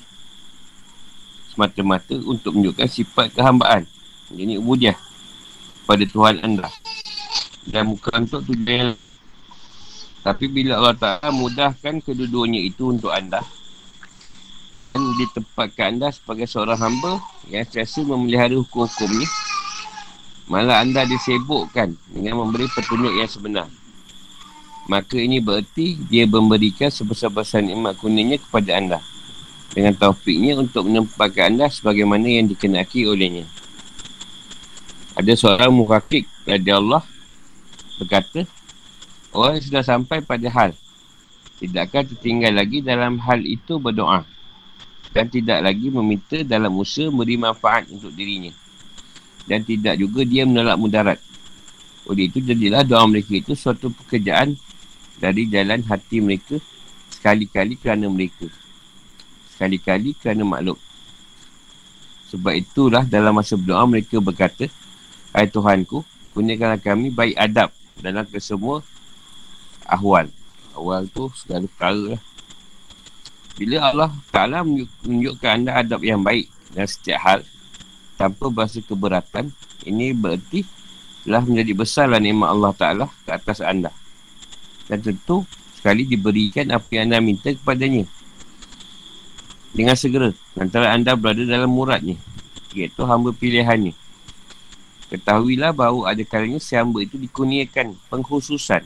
semata-mata 1.52 2.16
untuk 2.24 2.56
menunjukkan 2.56 2.88
sifat 2.88 3.32
kehambaan. 3.32 3.88
Ini 4.32 4.60
ubudiah 4.60 4.96
pada 5.88 6.04
Tuhan 6.04 6.44
anda. 6.44 6.68
Dan 7.66 7.96
bukan 7.96 8.28
untuk 8.28 8.44
tujuan 8.52 8.94
Tapi 10.26 10.50
bila 10.50 10.82
Allah 10.82 10.98
Ta'ala 10.98 11.30
mudahkan 11.30 12.02
kedua-duanya 12.02 12.58
itu 12.58 12.90
untuk 12.90 13.14
anda, 13.14 13.46
ditempatkan 14.96 16.00
anda 16.00 16.10
sebagai 16.10 16.48
seorang 16.48 16.80
hamba 16.80 17.20
yang 17.52 17.62
sentiasa 17.68 18.02
memelihara 18.04 18.56
hukum-hukumnya 18.56 19.28
malah 20.46 20.86
anda 20.86 21.04
disebukkan 21.10 21.98
dengan 22.14 22.46
memberi 22.46 22.70
petunjuk 22.70 23.14
yang 23.18 23.30
sebenar 23.30 23.68
maka 24.86 25.18
ini 25.18 25.42
bererti 25.42 25.98
dia 26.10 26.30
memberikan 26.30 26.94
sebesar-besar 26.94 27.66
nikmat 27.66 27.98
kuningnya 27.98 28.38
kepada 28.38 28.72
anda 28.78 29.00
dengan 29.74 29.98
taufiknya 29.98 30.56
untuk 30.62 30.86
menempatkan 30.86 31.58
anda 31.58 31.68
sebagaimana 31.68 32.26
yang 32.26 32.46
dikenaki 32.48 33.10
olehnya 33.10 33.44
ada 35.18 35.34
seorang 35.34 35.74
muhakik 35.74 36.30
dari 36.46 36.70
Allah 36.70 37.02
berkata 37.98 38.46
orang 39.34 39.58
yang 39.58 39.66
sudah 39.66 39.84
sampai 39.84 40.22
pada 40.22 40.48
hal 40.54 40.72
tidakkah 41.58 42.06
tertinggal 42.06 42.54
lagi 42.54 42.86
dalam 42.86 43.18
hal 43.24 43.42
itu 43.42 43.82
berdoa 43.82 44.36
dan 45.16 45.32
tidak 45.32 45.64
lagi 45.64 45.88
meminta 45.88 46.44
dalam 46.44 46.76
usaha 46.76 47.08
memberi 47.08 47.40
manfaat 47.40 47.88
untuk 47.88 48.12
dirinya. 48.12 48.52
Dan 49.48 49.64
tidak 49.64 49.96
juga 49.96 50.28
dia 50.28 50.44
menolak 50.44 50.76
mudarat. 50.76 51.20
Oleh 52.04 52.28
itu, 52.28 52.44
jadilah 52.44 52.84
doa 52.84 53.08
mereka 53.08 53.32
itu 53.32 53.56
suatu 53.56 53.96
pekerjaan 53.96 54.60
dari 55.20 55.48
jalan 55.48 55.82
hati 55.86 56.20
mereka 56.20 56.60
sekali-kali 57.12 57.80
kerana 57.80 58.06
mereka. 58.12 58.46
Sekali-kali 59.56 60.14
kerana 60.20 60.44
makhluk. 60.44 60.78
Sebab 62.30 62.54
itulah 62.54 63.04
dalam 63.08 63.34
masa 63.34 63.56
berdoa 63.56 63.86
mereka 63.88 64.20
berkata, 64.20 64.68
Hai 65.32 65.48
Tuhanku, 65.48 66.04
kurniakanlah 66.36 66.80
kami 66.84 67.12
baik 67.12 67.36
adab 67.40 67.70
dalam 68.00 68.28
kesemua 68.28 68.84
ahwal. 69.88 70.28
Ahwal 70.76 71.08
tu 71.08 71.32
segala 71.34 71.66
perkara 71.72 72.16
lah. 72.16 72.22
Bila 73.56 73.78
Allah 73.88 74.12
Ta'ala 74.36 74.68
menunjukkan 74.68 75.50
anda 75.50 75.80
adab 75.80 76.04
yang 76.04 76.20
baik 76.20 76.52
dan 76.76 76.86
setiap 76.92 77.20
hal 77.24 77.40
tanpa 78.20 78.52
berasa 78.52 78.84
keberatan, 78.84 79.48
ini 79.88 80.12
berarti 80.12 80.68
telah 81.24 81.42
menjadi 81.48 81.72
besarlah 81.72 82.20
nikmat 82.20 82.52
Allah 82.52 82.72
Ta'ala 82.76 83.06
ke 83.24 83.32
atas 83.32 83.64
anda. 83.64 83.96
Dan 84.86 85.02
tentu 85.02 85.46
sekali 85.78 86.06
diberikan 86.06 86.70
apa 86.74 86.86
yang 86.94 87.10
anda 87.14 87.22
minta 87.22 87.54
kepadanya. 87.54 88.10
Dengan 89.76 89.94
segera, 89.94 90.32
antara 90.56 90.96
anda 90.96 91.14
berada 91.14 91.44
dalam 91.44 91.68
muradnya, 91.68 92.16
iaitu 92.72 93.04
hamba 93.04 93.36
pilihannya. 93.36 93.92
Ketahuilah 95.12 95.76
bahawa 95.76 96.10
ada 96.10 96.24
kalanya 96.26 96.58
si 96.58 96.74
hamba 96.74 97.06
itu 97.06 97.20
dikurniakan 97.22 97.94
pengkhususan. 98.10 98.82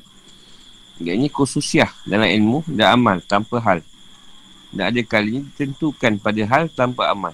Iaitu 1.00 1.32
khususiah 1.32 1.88
dalam 2.04 2.28
ilmu 2.28 2.68
dan 2.68 3.00
amal 3.00 3.24
tanpa 3.24 3.64
hal. 3.64 3.80
Dan 4.76 4.92
ada 4.92 5.02
kalinya 5.08 5.48
ditentukan 5.48 6.20
pada 6.20 6.42
hal 6.44 6.68
tanpa 6.68 7.08
amal. 7.16 7.32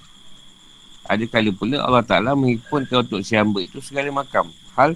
Ada 1.05 1.25
kali 1.25 1.49
pula 1.49 1.81
Allah 1.81 2.05
Ta'ala 2.05 2.37
menghimpunkan 2.37 3.05
untuk 3.05 3.21
si 3.25 3.33
hamba 3.33 3.61
itu 3.61 3.77
segala 3.81 4.09
makam, 4.13 4.49
hal 4.77 4.93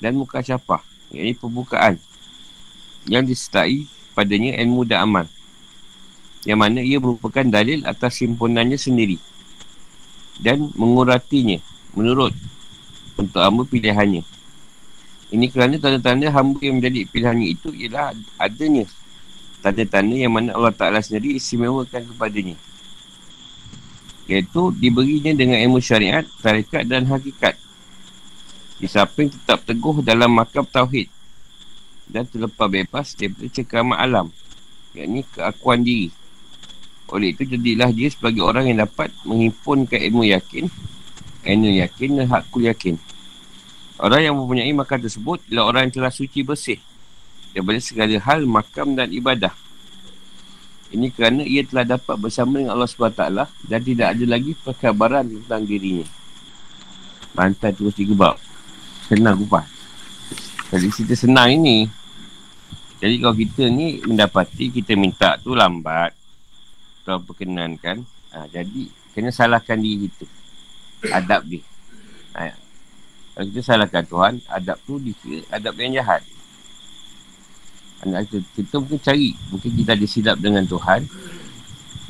dan 0.00 0.16
muka 0.16 0.44
syafah. 0.44 0.80
Ini 1.12 1.36
pembukaan 1.36 2.00
yang 3.06 3.26
disertai 3.26 3.86
padanya 4.14 4.58
ilmu 4.62 4.86
dan 4.86 5.08
amal. 5.08 5.26
Yang 6.42 6.58
mana 6.58 6.80
ia 6.82 6.98
merupakan 6.98 7.46
dalil 7.46 7.86
atas 7.86 8.18
simpunannya 8.18 8.78
sendiri. 8.78 9.18
Dan 10.42 10.74
menguratinya 10.74 11.62
menurut 11.94 12.34
untuk 13.14 13.40
hamba 13.42 13.62
pilihannya. 13.66 14.26
Ini 15.32 15.46
kerana 15.48 15.78
tanda-tanda 15.80 16.28
hamba 16.28 16.60
yang 16.60 16.82
menjadi 16.82 17.08
pilihannya 17.08 17.46
itu 17.56 17.72
ialah 17.72 18.12
adanya 18.36 18.84
tanda-tanda 19.62 20.18
yang 20.18 20.34
mana 20.34 20.52
Allah 20.52 20.74
Ta'ala 20.74 20.98
sendiri 20.98 21.38
istimewakan 21.38 22.04
kepadanya. 22.10 22.58
Iaitu 24.26 24.74
diberinya 24.76 25.32
dengan 25.34 25.58
ilmu 25.62 25.78
syariat, 25.78 26.26
tarikat 26.42 26.84
dan 26.90 27.06
hakikat. 27.06 27.54
Di 28.82 28.90
samping 28.90 29.30
tetap 29.30 29.62
teguh 29.62 30.02
dalam 30.02 30.34
makam 30.34 30.66
tauhid 30.66 31.06
dan 32.12 32.28
terlepas 32.28 32.68
bebas 32.68 33.16
daripada 33.16 33.48
cekaman 33.48 33.96
alam. 33.96 34.26
Yang 34.92 35.06
ini 35.08 35.20
keakuan 35.32 35.80
diri. 35.80 36.12
Oleh 37.08 37.32
itu 37.32 37.48
jadilah 37.48 37.88
dia 37.88 38.08
sebagai 38.12 38.44
orang 38.44 38.68
yang 38.68 38.84
dapat 38.84 39.08
menghimpunkan 39.24 40.00
ilmu 40.12 40.28
yakin, 40.28 40.68
ilmu 41.48 41.70
yakin 41.80 42.10
dan 42.20 42.26
hakul 42.28 42.62
yakin. 42.68 43.00
Orang 43.96 44.20
yang 44.20 44.36
mempunyai 44.36 44.72
makam 44.76 45.00
tersebut 45.00 45.40
ialah 45.48 45.64
orang 45.68 45.80
yang 45.88 45.94
telah 46.00 46.12
suci 46.12 46.44
bersih 46.44 46.80
daripada 47.52 47.80
segala 47.80 48.16
hal 48.16 48.44
makam 48.48 48.96
dan 48.96 49.12
ibadah. 49.12 49.52
Ini 50.92 51.08
kerana 51.08 51.40
ia 51.40 51.64
telah 51.64 51.96
dapat 51.96 52.20
bersama 52.20 52.60
dengan 52.60 52.76
Allah 52.76 52.88
SWT 52.88 53.24
dan 53.64 53.80
tidak 53.80 54.06
ada 54.12 54.24
lagi 54.28 54.52
perkabaran 54.60 55.24
tentang 55.24 55.64
dirinya. 55.64 56.04
Bantai 57.32 57.72
terus 57.72 57.96
tiga 57.96 58.12
bab. 58.12 58.36
Senang 59.08 59.40
kupas. 59.40 59.64
Jadi 60.68 60.88
cerita 60.92 61.16
senang 61.16 61.48
ini. 61.48 61.88
Jadi 63.02 63.18
kalau 63.18 63.34
kita 63.34 63.66
ni 63.66 63.98
mendapati 64.06 64.70
kita 64.70 64.94
minta 64.94 65.34
tu 65.42 65.58
lambat. 65.58 66.14
Tuan 67.02 67.18
perkenankan. 67.26 68.06
Ha, 68.30 68.46
jadi 68.46 68.86
kena 69.10 69.34
salahkan 69.34 69.74
diri 69.74 70.06
kita. 70.06 70.30
Adab 71.10 71.42
dia. 71.50 71.66
Ha, 72.38 72.54
kalau 73.34 73.46
kita 73.50 73.60
salahkan 73.74 74.06
Tuhan, 74.06 74.34
adab 74.46 74.78
tu 74.86 75.02
dikira 75.02 75.42
adab 75.50 75.74
yang 75.82 75.98
jahat. 75.98 76.22
Anak 78.06 78.30
kita, 78.30 78.38
kita 78.58 78.74
mungkin 78.82 78.98
cari 78.98 79.30
Mungkin 79.54 79.70
kita 79.78 79.94
ada 79.94 80.06
silap 80.10 80.36
dengan 80.42 80.66
Tuhan 80.66 81.06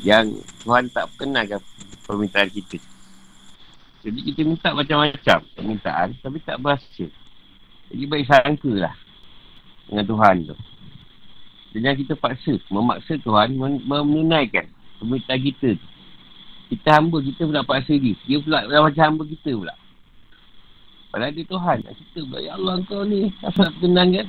Yang 0.01 0.41
Tuhan 0.65 0.89
tak 0.89 1.05
perkenalkan 1.13 1.61
Permintaan 2.01 2.49
kita 2.49 2.81
Jadi 4.01 4.19
kita 4.25 4.41
minta 4.41 4.73
macam-macam 4.73 5.37
Permintaan 5.53 6.17
Tapi 6.17 6.37
tak 6.41 6.57
berhasil 6.57 7.13
Jadi 7.93 8.03
baik 8.09 8.25
sangka 8.25 8.73
lah 8.73 8.95
Dengan 9.85 10.05
Tuhan 10.09 10.35
tu 10.49 10.57
Dan 11.73 11.97
kita 11.97 12.13
paksa 12.13 12.61
Memaksa 12.69 13.17
Tuhan 13.17 13.57
Menunaikan 13.57 14.69
Permintaan 15.01 15.39
kita 15.41 15.69
Kita 16.69 16.87
hamba 17.01 17.17
kita 17.25 17.49
pula 17.49 17.65
paksa 17.65 17.97
dia 17.97 18.13
Dia 18.29 18.37
pula 18.39 18.61
macam 18.69 19.03
hamba 19.03 19.23
kita 19.25 19.51
pula 19.57 19.73
Padahal 21.09 21.33
dia 21.33 21.45
Tuhan 21.49 21.77
Kita 21.81 22.19
pula 22.29 22.39
Ya 22.39 22.51
Allah 22.53 22.77
kau 22.85 23.01
ni 23.01 23.33
Tak 23.41 23.57
nak 23.57 23.71
perkenalkan 23.77 24.25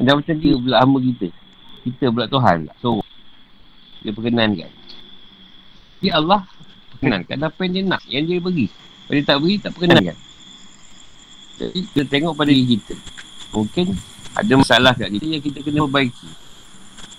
dan 0.00 0.16
macam 0.16 0.34
dia 0.40 0.56
pula 0.56 0.76
hamba 0.80 0.98
kita. 1.04 1.28
Kita 1.84 2.04
pula 2.08 2.24
Tuhan 2.24 2.56
tak. 2.72 2.76
So, 2.80 3.04
dia 4.00 4.12
perkenankan. 4.16 4.72
Ya 6.00 6.16
Allah 6.16 6.48
perkenankan 6.96 7.36
apa 7.44 7.60
yang 7.68 7.72
dia 7.76 7.84
nak. 7.84 8.02
Yang 8.08 8.24
dia 8.24 8.38
beri. 8.40 8.66
Kalau 9.04 9.16
dia 9.20 9.26
tak 9.28 9.38
beri, 9.44 9.54
tak 9.60 9.70
perkenankan. 9.76 10.16
Jadi, 11.60 11.80
kita 11.92 12.02
tengok 12.08 12.32
pada 12.32 12.48
diri 12.48 12.80
kita. 12.80 12.94
Mungkin 13.52 13.86
ada 14.36 14.52
masalah 14.54 14.92
kat 14.94 15.10
kita 15.10 15.26
yang 15.26 15.42
kita 15.42 15.58
kena 15.62 15.86
perbaiki. 15.86 16.30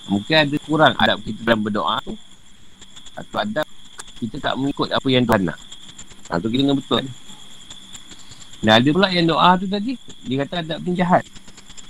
Mungkin 0.08 0.36
ada 0.36 0.56
kurang 0.64 0.92
adab 0.96 1.18
kita 1.20 1.40
dalam 1.44 1.60
berdoa 1.60 1.96
tu. 2.02 2.14
Atau 3.12 3.36
adab 3.42 3.66
kita 4.16 4.36
tak 4.40 4.54
mengikut 4.56 4.88
apa 4.88 5.08
yang 5.12 5.24
Tuhan 5.28 5.42
nak. 5.52 5.58
Ha, 6.32 6.40
tu 6.40 6.48
kita 6.48 6.64
kena 6.64 6.74
betul. 6.74 7.04
Dan 8.62 8.72
ada 8.78 8.88
pula 8.94 9.08
yang 9.10 9.26
doa 9.26 9.58
tu 9.58 9.66
tadi, 9.66 9.98
dia 10.22 10.46
kata 10.46 10.62
adab 10.62 10.78
ni 10.86 10.94
jahat. 10.94 11.26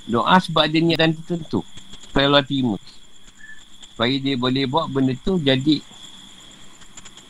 Doa 0.03 0.35
sebab 0.43 0.67
ada 0.67 0.79
niat 0.83 0.99
dan 0.99 1.15
tertentu 1.15 1.63
Supaya 2.11 2.27
Allah 2.27 2.43
terima 2.43 2.75
Supaya 3.95 4.15
dia 4.19 4.35
boleh 4.35 4.67
buat 4.67 4.91
benda 4.91 5.15
tu 5.23 5.39
jadi 5.39 5.79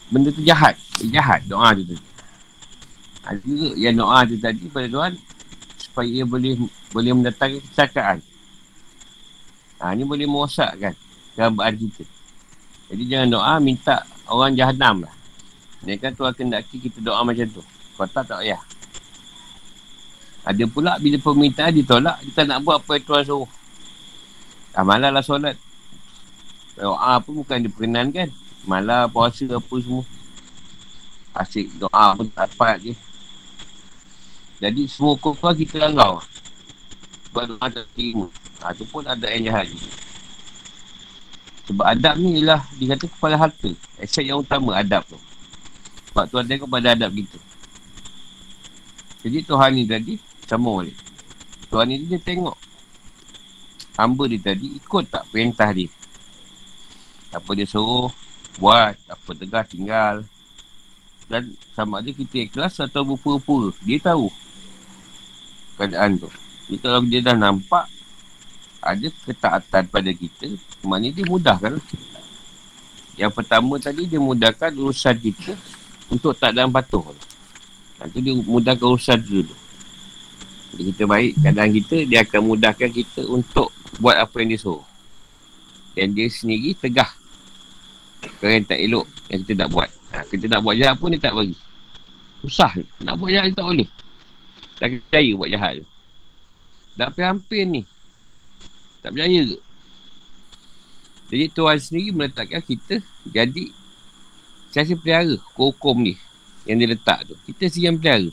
Benda 0.09 0.33
tu 0.33 0.41
jahat 0.41 0.81
Jahat 1.13 1.45
doa 1.45 1.77
tu 1.77 1.85
tadi 1.85 2.07
Ada 3.29 3.41
juga 3.45 3.69
yang 3.77 3.95
doa 4.01 4.19
tu 4.25 4.37
tadi 4.41 4.65
pada 4.73 4.89
Tuhan 4.89 5.13
Supaya 5.93 6.09
dia 6.09 6.25
boleh 6.25 6.57
Boleh 6.97 7.13
mendatangkan 7.13 7.61
kecelakaan 7.69 8.19
ha, 9.77 9.93
Ini 9.93 10.09
boleh 10.09 10.25
merosakkan 10.25 10.97
Kehabaan 11.37 11.77
kita 11.77 12.09
Jadi 12.89 13.03
jangan 13.05 13.29
doa 13.29 13.55
minta 13.61 14.09
orang 14.25 14.57
jahannam 14.57 15.05
lah 15.05 15.15
Ini 15.85 16.01
kan 16.01 16.17
Tuhan 16.17 16.33
kendaki 16.33 16.81
kita 16.81 17.05
doa 17.05 17.21
macam 17.21 17.45
tu 17.45 17.61
Kalau 18.01 18.09
tak 18.09 18.25
tak 18.25 18.41
payah 18.41 18.63
ada 20.43 20.65
pula 20.67 20.99
bila 20.99 21.17
permintaan 21.23 21.71
ditolak, 21.71 22.19
kita 22.27 22.43
nak 22.43 22.67
buat 22.67 22.83
apa 22.83 22.99
yang 22.99 23.07
Tuhan 23.07 23.23
suruh. 23.31 23.51
Ah, 24.75 24.83
malah 24.83 25.15
lah 25.15 25.23
solat. 25.23 25.55
Doa 26.75 27.23
pun 27.23 27.47
bukan 27.47 27.63
diperkenankan. 27.63 28.27
Malah 28.67 29.07
puasa 29.07 29.47
apa 29.47 29.75
semua. 29.79 30.03
Asyik 31.33 31.79
doa 31.79 32.19
pun 32.19 32.27
tak 32.27 32.51
dapat 32.51 32.77
je. 32.91 32.93
Jadi 34.63 34.87
semua 34.87 35.19
kufar 35.19 35.59
kita 35.59 35.83
langgar. 35.83 36.23
Sebab 37.27 37.51
doa 37.51 37.67
tak 37.67 37.83
terima. 37.99 38.31
Ha, 38.63 38.71
tu 38.71 38.87
pun 38.87 39.03
ada 39.03 39.27
yang 39.27 39.51
jahat 39.51 39.67
je. 39.67 39.91
Sebab 41.67 41.83
adab 41.83 42.15
ni 42.23 42.39
ialah 42.39 42.63
dikata 42.79 43.11
kepala 43.11 43.35
harta. 43.35 43.75
Aset 43.99 44.23
yang 44.23 44.39
utama 44.39 44.79
adab 44.79 45.03
tu. 45.11 45.19
Sebab 46.15 46.31
Tuhan 46.31 46.47
tengok 46.47 46.71
pada 46.71 46.95
adab 46.95 47.11
kita. 47.11 47.39
Jadi 49.27 49.39
Tuhan 49.43 49.71
ni 49.75 49.83
tadi 49.83 50.15
sama 50.47 50.79
balik. 50.79 50.95
Tuhan 51.67 51.87
ni 51.91 52.07
dia 52.07 52.23
tengok. 52.23 52.55
Hamba 53.99 54.31
dia 54.31 54.39
tadi 54.47 54.79
ikut 54.79 55.05
tak 55.11 55.27
perintah 55.35 55.75
dia. 55.75 55.91
Apa 57.35 57.51
dia 57.59 57.67
suruh, 57.67 58.15
buat. 58.63 58.95
Apa 59.11 59.31
tegah 59.35 59.67
tinggal. 59.67 60.23
Dan 61.27 61.59
sama 61.75 61.99
ada 61.99 62.15
kita 62.15 62.47
ikhlas 62.47 62.79
atau 62.79 63.03
berpura-pura. 63.03 63.75
Dia 63.83 63.99
tahu 63.99 64.31
keadaan 65.83 66.15
tu. 66.15 66.31
Jadi 66.71 66.79
kalau 66.79 67.03
dia 67.03 67.21
dah 67.27 67.35
nampak 67.35 67.91
ada 68.79 69.07
ketaatan 69.27 69.83
pada 69.91 70.11
kita, 70.15 70.47
maknanya 70.87 71.19
dia 71.19 71.27
mudahkan. 71.27 71.75
Yang 73.19 73.33
pertama 73.35 73.75
tadi 73.83 74.07
dia 74.07 74.23
mudahkan 74.23 74.71
urusan 74.79 75.19
kita 75.19 75.59
untuk 76.07 76.39
tak 76.39 76.55
dalam 76.55 76.71
patuh. 76.71 77.03
Nanti 77.99 78.23
dia 78.23 78.35
mudahkan 78.39 78.87
urusan 78.95 79.19
dulu. 79.27 79.55
Jadi 80.73 80.83
kita 80.95 81.03
baik 81.05 81.33
keadaan 81.43 81.71
kita, 81.77 81.97
dia 82.09 82.19
akan 82.25 82.41
mudahkan 82.47 82.89
kita 82.89 83.27
untuk 83.29 83.75
buat 84.01 84.17
apa 84.17 84.35
yang 84.41 84.57
dia 84.57 84.61
suruh. 84.63 84.87
Dan 85.93 86.17
dia 86.17 86.31
sendiri 86.33 86.73
tegah. 86.79 87.11
Kalau 88.41 88.55
yang 88.55 88.65
tak 88.65 88.81
elok, 88.81 89.07
yang 89.29 89.45
kita 89.45 89.53
nak 89.67 89.69
buat. 89.69 89.91
Ha, 90.15 90.25
kita 90.31 90.45
nak 90.49 90.61
buat 90.65 90.75
jahat 90.81 90.97
pun 90.97 91.13
dia 91.13 91.21
tak 91.21 91.35
bagi. 91.37 91.57
Susah. 92.41 92.73
Nak 93.05 93.15
buat 93.21 93.29
jahat 93.29 93.53
dia 93.53 93.59
tak 93.61 93.67
boleh. 93.69 93.89
Tak 94.81 94.87
percaya 94.89 95.31
buat 95.37 95.49
jahat 95.51 95.73
tu. 95.81 95.87
Dah 96.97 97.09
hampir-hampir 97.09 97.63
ni. 97.65 97.83
Tak 99.01 99.17
percaya 99.17 99.41
ke? 99.49 99.59
Jadi 101.33 101.45
Tuhan 101.49 101.79
sendiri 101.81 102.11
meletakkan 102.13 102.61
kita 102.61 103.01
jadi 103.25 103.73
saya 104.73 104.97
pelihara 104.97 105.37
hukum 105.57 106.01
ni 106.01 106.17
yang 106.69 106.81
dia 106.81 106.93
letak 106.93 107.29
tu. 107.29 107.35
Kita 107.49 107.69
sendiri 107.69 107.87
yang 107.89 107.97
pelihara. 108.01 108.31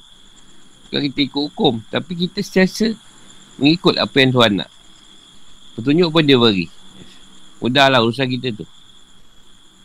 Kalau 0.90 1.04
kita 1.06 1.20
ikut 1.22 1.44
hukum. 1.52 1.74
Tapi 1.88 2.12
kita 2.16 2.40
sentiasa 2.44 2.96
mengikut 3.60 3.96
apa 4.00 4.16
yang 4.20 4.32
Tuhan 4.36 4.52
nak. 4.64 4.70
Petunjuk 5.76 6.10
pun 6.12 6.24
dia 6.26 6.40
beri. 6.40 6.68
Mudahlah 7.60 8.04
urusan 8.04 8.28
kita 8.28 8.56
tu. 8.56 8.66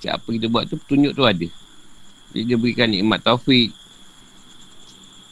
Apa 0.04 0.28
kita 0.36 0.52
buat 0.52 0.68
tu, 0.68 0.76
petunjuk 0.76 1.16
tu 1.16 1.24
ada. 1.24 1.48
Jadi 2.34 2.42
dia 2.44 2.56
berikan 2.60 2.92
nikmat 2.92 3.24
taufik. 3.24 3.72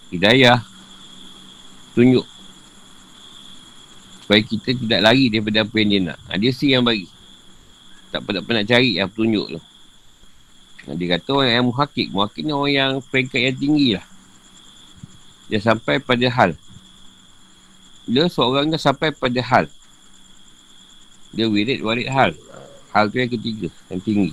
Hidayah 0.09 0.72
tunjuk 1.93 2.27
supaya 4.33 4.49
kita 4.49 4.73
tidak 4.73 5.01
lari 5.05 5.29
daripada 5.29 5.61
apa 5.61 5.75
yang 5.77 5.91
dia 5.93 6.01
nak. 6.09 6.19
Ha, 6.25 6.41
dia 6.41 6.51
sendiri 6.57 6.73
yang 6.81 6.85
bagi. 6.89 7.05
Tak 8.09 8.21
pernah 8.25 8.65
nak 8.65 8.65
cari 8.65 8.91
yang 8.97 9.13
tunjuk 9.13 9.47
tu. 9.53 9.61
Ha, 10.89 10.97
dia 10.97 11.07
kata 11.21 11.29
orang 11.37 11.53
yang 11.53 11.67
muhakik. 11.69 12.09
Muhakik 12.09 12.43
ni 12.49 12.53
orang 12.57 12.73
yang 12.73 12.93
peringkat 13.13 13.41
yang 13.45 13.57
tinggi 13.61 13.89
lah. 14.01 14.07
Dia 15.53 15.61
sampai 15.61 16.01
pada 16.01 16.27
hal. 16.33 16.57
Dia 18.09 18.25
seorang 18.33 18.73
dah 18.73 18.81
sampai 18.81 19.13
pada 19.13 19.37
hal. 19.45 19.69
Dia 21.37 21.53
wirid 21.53 21.85
warid 21.85 22.09
hal. 22.09 22.33
Hal 22.97 23.13
tu 23.13 23.21
yang 23.21 23.29
ketiga. 23.29 23.69
Yang 23.93 24.01
tinggi. 24.01 24.33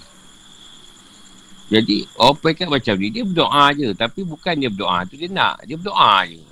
Jadi 1.70 2.08
orang 2.16 2.40
peringkat 2.40 2.72
macam 2.72 2.96
ni 2.96 3.12
dia 3.12 3.28
berdoa 3.28 3.66
je. 3.76 3.92
Tapi 4.00 4.24
bukan 4.24 4.54
dia 4.64 4.72
berdoa 4.72 5.04
tu 5.12 5.20
dia 5.20 5.28
nak. 5.28 5.60
Dia 5.68 5.76
berdoa 5.76 6.24
je. 6.24 6.49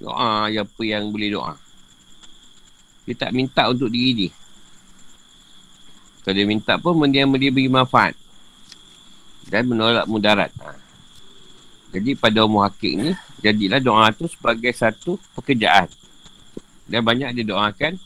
Doa 0.00 0.48
je 0.48 0.64
apa 0.64 0.82
yang 0.82 1.12
boleh 1.12 1.28
doa. 1.28 1.54
Dia 3.04 3.14
tak 3.28 3.36
minta 3.36 3.68
untuk 3.68 3.92
diri 3.92 4.16
dia. 4.16 4.30
Kalau 6.24 6.34
dia 6.36 6.48
minta 6.48 6.80
pun 6.80 6.96
benda 6.96 7.20
yang 7.20 7.28
boleh 7.28 7.52
beri 7.52 7.68
manfaat. 7.68 8.16
Dan 9.44 9.68
menolak 9.68 10.08
mudarat. 10.08 10.48
Ha. 10.64 10.72
Jadi 11.92 12.16
pada 12.16 12.48
umur 12.48 12.64
hakik 12.64 12.96
ni, 12.96 13.10
jadilah 13.44 13.80
doa 13.82 14.08
tu 14.16 14.24
sebagai 14.24 14.72
satu 14.72 15.20
pekerjaan. 15.36 15.92
Dan 16.88 17.04
banyak 17.04 17.36
dia 17.36 17.44
doakan 17.44 18.00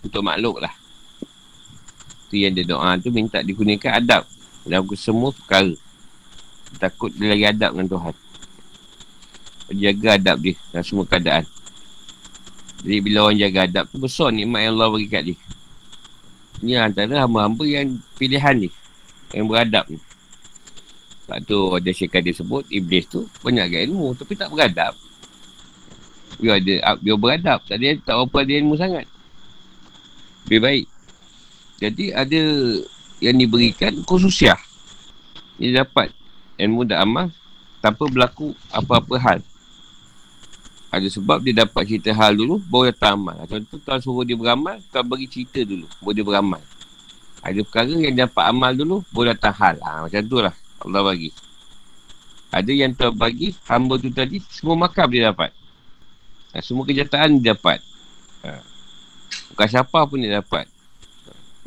untuk 0.00 0.24
makhluk 0.24 0.64
lah. 0.64 0.72
Tu 2.32 2.46
yang 2.46 2.56
dia 2.56 2.64
doa 2.64 2.96
tu 2.96 3.12
minta 3.12 3.44
digunakan 3.44 4.00
adab. 4.00 4.24
Dalam 4.64 4.88
semua 4.96 5.36
perkara. 5.36 5.74
Takut 6.80 7.12
dia 7.12 7.34
lagi 7.34 7.44
adab 7.44 7.76
dengan 7.76 7.88
Tuhan 7.92 8.29
jaga 9.74 10.18
adab 10.18 10.36
dia 10.42 10.54
dalam 10.74 10.84
semua 10.84 11.06
keadaan. 11.06 11.44
Jadi 12.80 12.98
bila 13.04 13.28
orang 13.28 13.38
jaga 13.38 13.60
adab 13.68 13.84
tu 13.92 13.96
besar 14.00 14.32
nikmat 14.32 14.66
yang 14.66 14.72
Allah 14.76 14.88
bagi 14.90 15.08
kat 15.08 15.22
dia. 15.30 15.36
Ini 16.60 16.72
antara 16.76 17.24
hamba-hamba 17.24 17.64
yang 17.64 18.00
pilihan 18.16 18.56
ni. 18.56 18.68
Yang 19.32 19.46
beradab 19.48 19.84
ni. 19.88 20.00
Sebab 21.24 21.38
tu 21.46 21.58
ada 21.78 21.90
syekh 21.94 22.18
dia 22.20 22.34
sebut 22.34 22.66
Iblis 22.68 23.06
tu 23.06 23.22
banyak 23.46 23.64
agak 23.70 23.80
ilmu 23.86 24.18
tapi 24.18 24.32
tak 24.34 24.50
beradab. 24.50 24.92
Dia 26.40 26.56
ada 26.56 26.74
dia 26.98 27.14
beradab. 27.14 27.58
Tak 27.68 27.76
ada 27.78 27.88
tak 28.02 28.16
apa 28.16 28.36
ada 28.42 28.52
ilmu 28.56 28.74
sangat. 28.74 29.06
Lebih 30.48 30.60
baik. 30.60 30.86
Jadi 31.80 32.04
ada 32.12 32.40
yang 33.20 33.36
diberikan 33.36 33.92
khususiah. 34.04 34.58
Dia 35.60 35.84
dapat 35.84 36.12
ilmu 36.56 36.88
dan 36.88 37.04
amal 37.04 37.26
tanpa 37.84 38.08
berlaku 38.08 38.56
apa-apa 38.72 39.16
hal. 39.20 39.38
Ada 40.90 41.06
sebab 41.06 41.38
dia 41.46 41.54
dapat 41.54 41.86
cerita 41.86 42.10
hal 42.10 42.34
dulu, 42.34 42.58
baru 42.66 42.90
datang 42.90 43.22
amal. 43.22 43.38
Contoh, 43.46 43.78
tuan 43.78 44.02
suruh 44.02 44.26
dia 44.26 44.34
beramal, 44.34 44.82
tuan 44.90 45.06
bagi 45.06 45.30
cerita 45.30 45.62
dulu, 45.62 45.86
baru 46.02 46.14
dia 46.18 46.26
beramal. 46.26 46.62
Ada 47.46 47.62
perkara 47.62 47.94
yang 47.94 48.16
dapat 48.18 48.44
amal 48.50 48.72
dulu, 48.74 49.06
baru 49.14 49.30
datang 49.30 49.54
hal. 49.54 49.76
Ha, 49.86 50.02
macam 50.02 50.20
tu 50.26 50.38
lah 50.42 50.54
Allah 50.82 51.02
bagi. 51.06 51.30
Ada 52.50 52.72
yang 52.74 52.90
tuan 52.98 53.14
bagi, 53.14 53.54
hamba 53.70 53.94
tu 54.02 54.10
tadi, 54.10 54.42
semua 54.50 54.74
makam 54.74 55.06
dia 55.14 55.30
dapat. 55.30 55.54
Ha, 56.50 56.58
semua 56.58 56.82
kenyataan 56.82 57.38
dia 57.38 57.54
dapat. 57.54 57.78
Ha. 58.42 58.58
Bukan 59.54 59.66
siapa 59.70 59.98
pun 60.10 60.18
dia 60.18 60.42
dapat. 60.42 60.66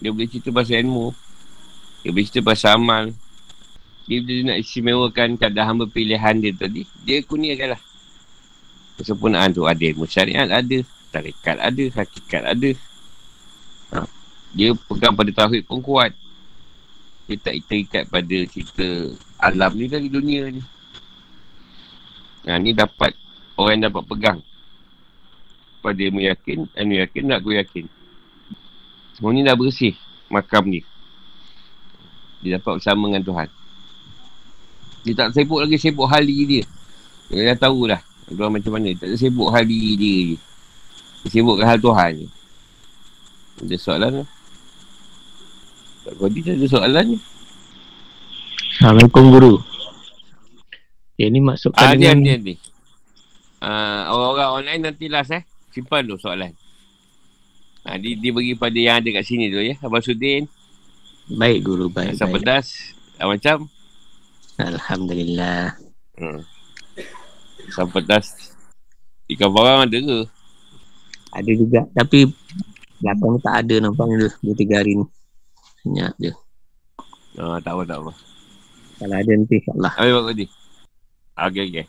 Dia 0.03 0.11
boleh 0.11 0.27
cerita 0.27 0.51
pasal 0.51 0.83
ilmu. 0.83 1.15
Dia 2.03 2.11
boleh 2.11 2.27
cerita 2.27 2.43
pasal 2.43 2.75
amal. 2.75 3.15
Dia, 4.03 4.19
dia 4.19 4.43
nak 4.43 4.59
istimewakan 4.59 5.39
keadaan 5.39 5.79
hamba 5.79 5.87
pilihan 5.87 6.43
dia 6.43 6.51
tadi, 6.51 6.83
dia 7.07 7.23
kurniakan 7.23 7.79
lah 7.79 7.81
kesempurnaan 8.97 9.53
tu 9.53 9.65
ada 9.65 9.81
ilmu 9.81 10.05
syariat 10.05 10.45
ada 10.45 10.85
tarikat 11.13 11.57
ada 11.61 11.83
hakikat 11.93 12.43
ada. 12.43 12.71
Ha. 13.93 14.09
dia 14.57 14.73
pegang 14.73 15.13
pada 15.13 15.29
tauhid 15.29 15.65
pun 15.69 15.81
kuat. 15.81 16.13
Dia 17.29 17.39
tak 17.39 17.55
terikat 17.69 18.09
pada 18.09 18.37
cerita 18.49 19.13
alam 19.37 19.71
ni 19.77 19.85
dari 19.85 20.09
dunia 20.09 20.49
ni. 20.49 20.61
Ha, 22.49 22.59
ni 22.59 22.73
dapat 22.73 23.13
orang 23.55 23.85
dapat 23.85 24.03
pegang. 24.09 24.39
Pada 25.79 25.99
ilmu 25.99 26.25
yakin 26.25 26.65
ilmu 26.73 26.95
yakin 27.05 27.23
nak 27.29 27.39
gue 27.45 27.55
yakin. 27.61 27.85
Semua 29.13 29.29
ni 29.29 29.45
dah 29.45 29.53
bersih 29.53 29.93
makam 30.33 30.65
ni. 30.65 30.81
Dia 32.41 32.57
dapat 32.59 32.81
bersama 32.81 33.07
dengan 33.07 33.23
Tuhan. 33.23 33.49
Dia 35.03 35.13
tak 35.15 35.29
sibuk 35.37 35.61
lagi 35.61 35.77
sibuk 35.77 36.09
hal 36.09 36.25
diri 36.25 36.43
dia. 36.59 36.65
Dia 37.31 37.53
dah 37.53 37.69
tahu 37.69 37.87
dah 37.87 38.01
Tuhan 38.31 38.51
macam 38.53 38.71
mana? 38.79 38.95
Tak 38.95 39.07
ada 39.11 39.15
sibuk 39.19 39.49
hal 39.51 39.63
diri 39.67 39.91
dia 39.99 40.17
je. 40.31 40.37
Dia 41.23 41.29
sibukkan 41.39 41.67
hal 41.67 41.79
Tuhan 41.83 42.11
je. 42.23 42.27
Ada 43.63 43.75
soalan 43.79 44.11
lah. 44.23 44.29
Tak 46.03 46.13
kau 46.19 46.27
tak 46.27 46.55
ada 46.55 46.67
soalan 46.67 47.05
je. 47.15 47.19
Assalamualaikum 48.73 49.23
Guru. 49.31 49.53
Ya 51.19 51.29
ni 51.29 51.39
masukkan 51.39 51.83
ah, 51.83 51.93
dengan... 51.93 52.19
Dia, 52.25 52.37
dia. 52.41 52.57
Uh, 53.63 54.01
orang-orang 54.11 54.49
online 54.59 54.81
nanti 54.91 55.07
last 55.07 55.31
eh. 55.31 55.43
Simpan 55.71 56.03
tu 56.03 56.19
soalan. 56.19 56.51
Ha, 57.83 57.99
dia, 57.99 58.15
dia 58.15 58.31
bagi 58.31 58.55
pada 58.55 58.79
yang 58.79 58.99
ada 58.99 59.09
kat 59.19 59.23
sini 59.27 59.51
tu 59.51 59.59
ya. 59.59 59.75
Abang 59.83 60.03
Sudin. 60.03 60.47
Baik 61.31 61.63
Guru, 61.63 61.87
baik. 61.87 62.15
Asam 62.15 62.31
pedas. 62.31 62.95
Ah, 63.15 63.27
macam? 63.29 63.71
Alhamdulillah. 64.59 65.79
Hmm. 66.19 66.43
Sampai 67.73 68.05
pedas 68.05 68.53
Ikan 69.25 69.49
barang 69.49 69.89
ada 69.89 69.97
ke? 69.97 70.19
Ada 71.33 71.51
juga. 71.57 71.81
Tapi 71.97 72.29
Belakang 73.01 73.35
tak 73.41 73.65
ada 73.65 73.75
nampak 73.81 74.05
dia 74.13 74.29
Dua 74.45 74.53
tiga 74.53 74.75
hari 74.79 74.93
ni. 75.01 75.05
Senyap 75.81 76.13
je 76.21 76.31
oh, 77.41 77.57
Tak 77.59 77.73
apa 77.73 77.83
tak 77.89 77.97
apa. 78.03 78.11
Kalau 79.01 79.15
ada 79.17 79.31
nanti 79.33 79.57
insyaAllah. 79.57 79.93
Habis 79.97 80.11
buat 80.13 80.25
tadi? 80.29 80.45
Okay 81.33 81.63
okay 81.65 81.85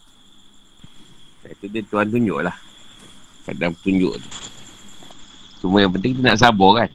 Itu 1.53 1.65
dia 1.69 1.83
tuan 1.85 2.09
tunjuk 2.09 2.39
lah. 2.41 2.57
Kadang 3.45 3.77
tunjuk 3.85 4.17
tu. 4.17 4.29
Cuma 5.61 5.85
yang 5.85 5.93
penting 5.93 6.17
kita 6.17 6.33
nak 6.33 6.41
sabar 6.41 6.71
kan? 6.81 6.91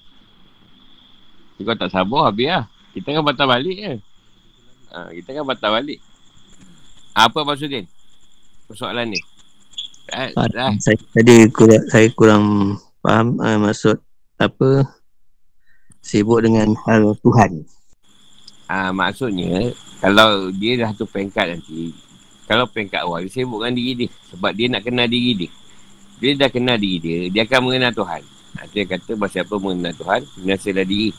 Kalau 1.61 1.77
tak 1.77 1.91
sabar 1.93 2.21
habis 2.33 2.49
lah. 2.49 2.65
Kita 2.97 3.13
kan 3.13 3.21
batal 3.21 3.47
balik 3.53 3.77
kan? 3.77 3.97
Ha, 4.89 4.97
Kita 5.13 5.29
kan 5.37 5.45
batal 5.45 5.69
balik. 5.77 5.99
Apa 7.13 7.45
maksudnya 7.45 7.85
persoalan 8.69 9.09
ni. 9.09 9.19
Ah, 10.13 10.29
saya 10.77 10.97
tadi 11.13 11.49
kurang, 11.49 11.83
saya 11.89 12.07
kurang 12.13 12.43
faham 13.01 13.41
uh, 13.41 13.57
maksud 13.57 13.97
apa 14.37 14.85
sibuk 16.05 16.45
dengan 16.45 16.77
hal 16.85 17.17
Tuhan. 17.25 17.65
Ah 18.69 18.93
maksudnya 18.93 19.73
kalau 19.97 20.53
dia 20.53 20.85
dah 20.85 20.93
satu 20.93 21.09
peringkat 21.09 21.57
nanti 21.57 21.93
kalau 22.45 22.69
peringkat 22.69 23.01
awal 23.01 23.25
dia 23.25 23.41
sibuk 23.41 23.61
dengan 23.61 23.77
diri 23.77 24.05
dia 24.05 24.09
sebab 24.33 24.51
dia 24.53 24.65
nak 24.69 24.81
kenal 24.85 25.09
diri 25.09 25.31
dia. 25.33 25.49
Dia 26.19 26.31
dah 26.37 26.49
kenal 26.53 26.77
diri 26.77 26.97
dia, 27.01 27.17
dia 27.33 27.41
akan 27.49 27.59
mengenal 27.69 27.93
Tuhan. 27.93 28.21
Nanti 28.57 28.73
dia 28.73 28.85
kata 28.85 29.11
bahasa 29.17 29.45
apa 29.45 29.55
mengenal 29.57 29.93
Tuhan, 29.97 30.21
mengenal 30.41 30.85
diri. 30.85 31.09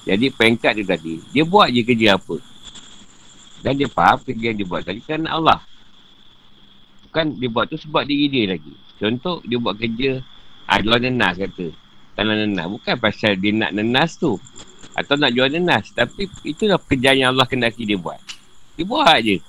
Jadi 0.00 0.26
peringkat 0.34 0.72
dia 0.82 0.86
tadi, 0.86 1.14
dia 1.30 1.44
buat 1.46 1.70
je 1.70 1.82
kerja 1.86 2.18
apa. 2.18 2.36
Dan 3.60 3.76
dia 3.76 3.88
faham 3.92 4.18
kerja 4.24 4.44
yang 4.50 4.58
dia 4.58 4.66
buat 4.66 4.82
tadi 4.82 5.00
kerana 5.04 5.36
Allah. 5.36 5.69
Bukan 7.10 7.42
dia 7.42 7.50
buat 7.50 7.66
tu 7.66 7.74
sebab 7.74 8.06
diri 8.06 8.30
dia 8.30 8.54
lagi. 8.54 8.70
Contoh, 9.02 9.42
dia 9.42 9.58
buat 9.58 9.74
kerja, 9.74 10.22
ah, 10.70 10.78
jual 10.78 11.02
nenas 11.02 11.34
kata. 11.34 11.74
Tanah 12.14 12.46
nenas. 12.46 12.70
Bukan 12.70 12.94
pasal 13.02 13.34
dia 13.34 13.50
nak 13.50 13.74
nenas 13.74 14.14
tu. 14.14 14.38
Atau 14.94 15.18
nak 15.18 15.34
jual 15.34 15.50
nenas. 15.50 15.90
Tapi 15.90 16.30
itulah 16.46 16.78
kerja 16.78 17.16
yang 17.16 17.34
Allah 17.34 17.50
kendaki 17.50 17.82
dia 17.82 17.98
buat. 17.98 18.20
Dia 18.78 18.84
buat 18.86 19.18
je. 19.24 19.42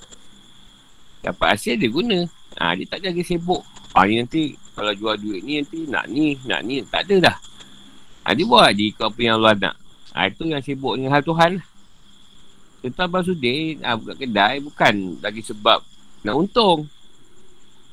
Dapat 1.22 1.48
hasil 1.54 1.78
dia 1.78 1.92
guna. 1.92 2.26
Ha, 2.58 2.74
dia 2.74 2.90
tak 2.90 3.06
jaga 3.06 3.22
sibuk. 3.22 3.62
Ha, 3.94 4.10
ni 4.10 4.24
nanti 4.24 4.58
kalau 4.74 4.96
jual 4.96 5.20
duit 5.20 5.44
ni 5.46 5.62
nanti 5.62 5.80
nak 5.86 6.06
ni, 6.10 6.40
nak 6.48 6.62
ni. 6.66 6.82
Tak 6.88 7.06
ada 7.06 7.30
dah. 7.30 7.38
Ha, 8.26 8.34
dia 8.34 8.46
buat 8.48 8.74
je 8.74 8.90
ikut 8.90 9.06
apa 9.06 9.20
yang 9.22 9.36
Allah 9.38 9.54
nak. 9.60 9.76
Ha, 10.18 10.34
itu 10.34 10.44
yang 10.50 10.64
sibuk 10.66 10.98
dengan 10.98 11.14
hal 11.14 11.22
Tuhan. 11.22 11.62
Contoh 12.82 13.04
Abang 13.06 13.22
Sudin, 13.22 13.78
ha, 13.86 13.94
buka 13.94 14.18
kedai 14.18 14.58
bukan 14.58 15.22
lagi 15.22 15.46
sebab 15.46 15.86
nak 16.26 16.34
untung. 16.34 16.90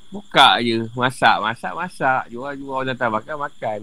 Buka 0.08 0.56
je. 0.64 0.88
Masak, 0.96 1.36
masak, 1.44 1.72
masak. 1.76 2.22
Jual-jual 2.32 2.80
orang 2.80 2.96
datang 2.96 3.12
makan, 3.12 3.36
makan. 3.44 3.80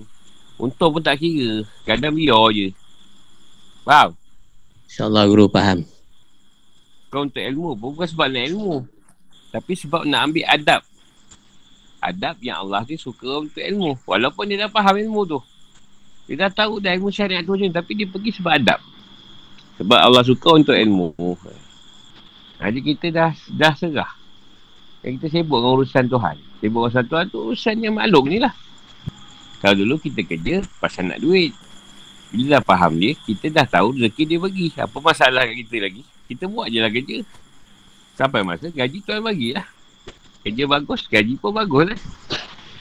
Untung 0.58 0.98
pun 0.98 1.04
tak 1.04 1.22
kira. 1.22 1.62
Kadang 1.86 2.16
biar 2.16 2.50
je. 2.56 2.74
Faham? 3.86 4.18
InsyaAllah 4.90 5.24
guru 5.30 5.46
faham. 5.52 5.86
Kau 7.14 7.28
untuk 7.28 7.44
ilmu 7.44 7.78
bukan 7.78 8.08
sebab 8.10 8.28
nak 8.32 8.44
ilmu. 8.50 8.76
Tapi 9.54 9.74
sebab 9.78 10.08
nak 10.10 10.32
ambil 10.32 10.46
adab. 10.50 10.82
Adab 12.02 12.36
yang 12.42 12.66
Allah 12.66 12.82
ni 12.90 12.98
suka 12.98 13.46
untuk 13.46 13.62
ilmu. 13.62 14.00
Walaupun 14.10 14.50
dia 14.50 14.66
dah 14.66 14.72
faham 14.74 14.98
ilmu 14.98 15.22
tu. 15.30 15.40
Dia 16.26 16.48
dah 16.48 16.52
tahu 16.66 16.82
dah 16.82 16.98
ilmu 16.98 17.14
syariat 17.14 17.46
tu 17.46 17.54
macam 17.54 17.70
Tapi 17.70 17.92
dia 17.94 18.08
pergi 18.10 18.32
sebab 18.34 18.52
adab. 18.58 18.80
Sebab 19.78 20.00
Allah 20.00 20.24
suka 20.26 20.50
untuk 20.58 20.74
ilmu. 20.74 21.14
Jadi 22.58 22.80
kita 22.82 23.08
dah 23.12 23.32
dah 23.54 23.74
serah. 23.76 24.25
Dan 25.06 25.22
kita 25.22 25.30
sibuk 25.30 25.62
dengan 25.62 25.78
urusan 25.78 26.06
Tuhan. 26.10 26.36
Sibuk 26.66 26.90
urusan 26.90 27.06
Tuhan 27.06 27.26
tu 27.30 27.38
urusan 27.46 27.78
yang 27.78 27.94
maklum 27.94 28.26
ni 28.26 28.42
lah. 28.42 28.50
Kalau 29.62 29.78
dulu 29.78 30.02
kita 30.02 30.26
kerja 30.26 30.66
pasal 30.82 31.14
nak 31.14 31.22
duit. 31.22 31.54
Bila 32.34 32.58
dah 32.58 32.62
faham 32.66 32.98
dia, 32.98 33.14
kita 33.14 33.54
dah 33.54 33.70
tahu 33.70 33.94
rezeki 34.02 34.24
dia 34.26 34.40
bagi. 34.42 34.68
Apa 34.74 34.98
masalah 34.98 35.46
kita 35.46 35.78
lagi? 35.78 36.02
Kita 36.26 36.50
buat 36.50 36.74
je 36.74 36.82
lah 36.82 36.90
kerja. 36.90 37.22
Sampai 38.18 38.42
masa 38.42 38.74
gaji 38.74 38.98
tuan 39.06 39.22
bagilah. 39.22 39.70
Kerja 40.42 40.66
bagus, 40.66 41.06
gaji 41.06 41.38
pun 41.38 41.54
bagus 41.54 41.94
lah. 41.94 42.00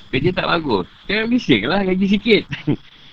Kerja 0.08 0.32
tak 0.32 0.48
bagus. 0.48 0.88
Jangan 1.04 1.26
bising 1.28 1.62
lah 1.68 1.84
gaji 1.84 2.06
sikit. 2.08 2.42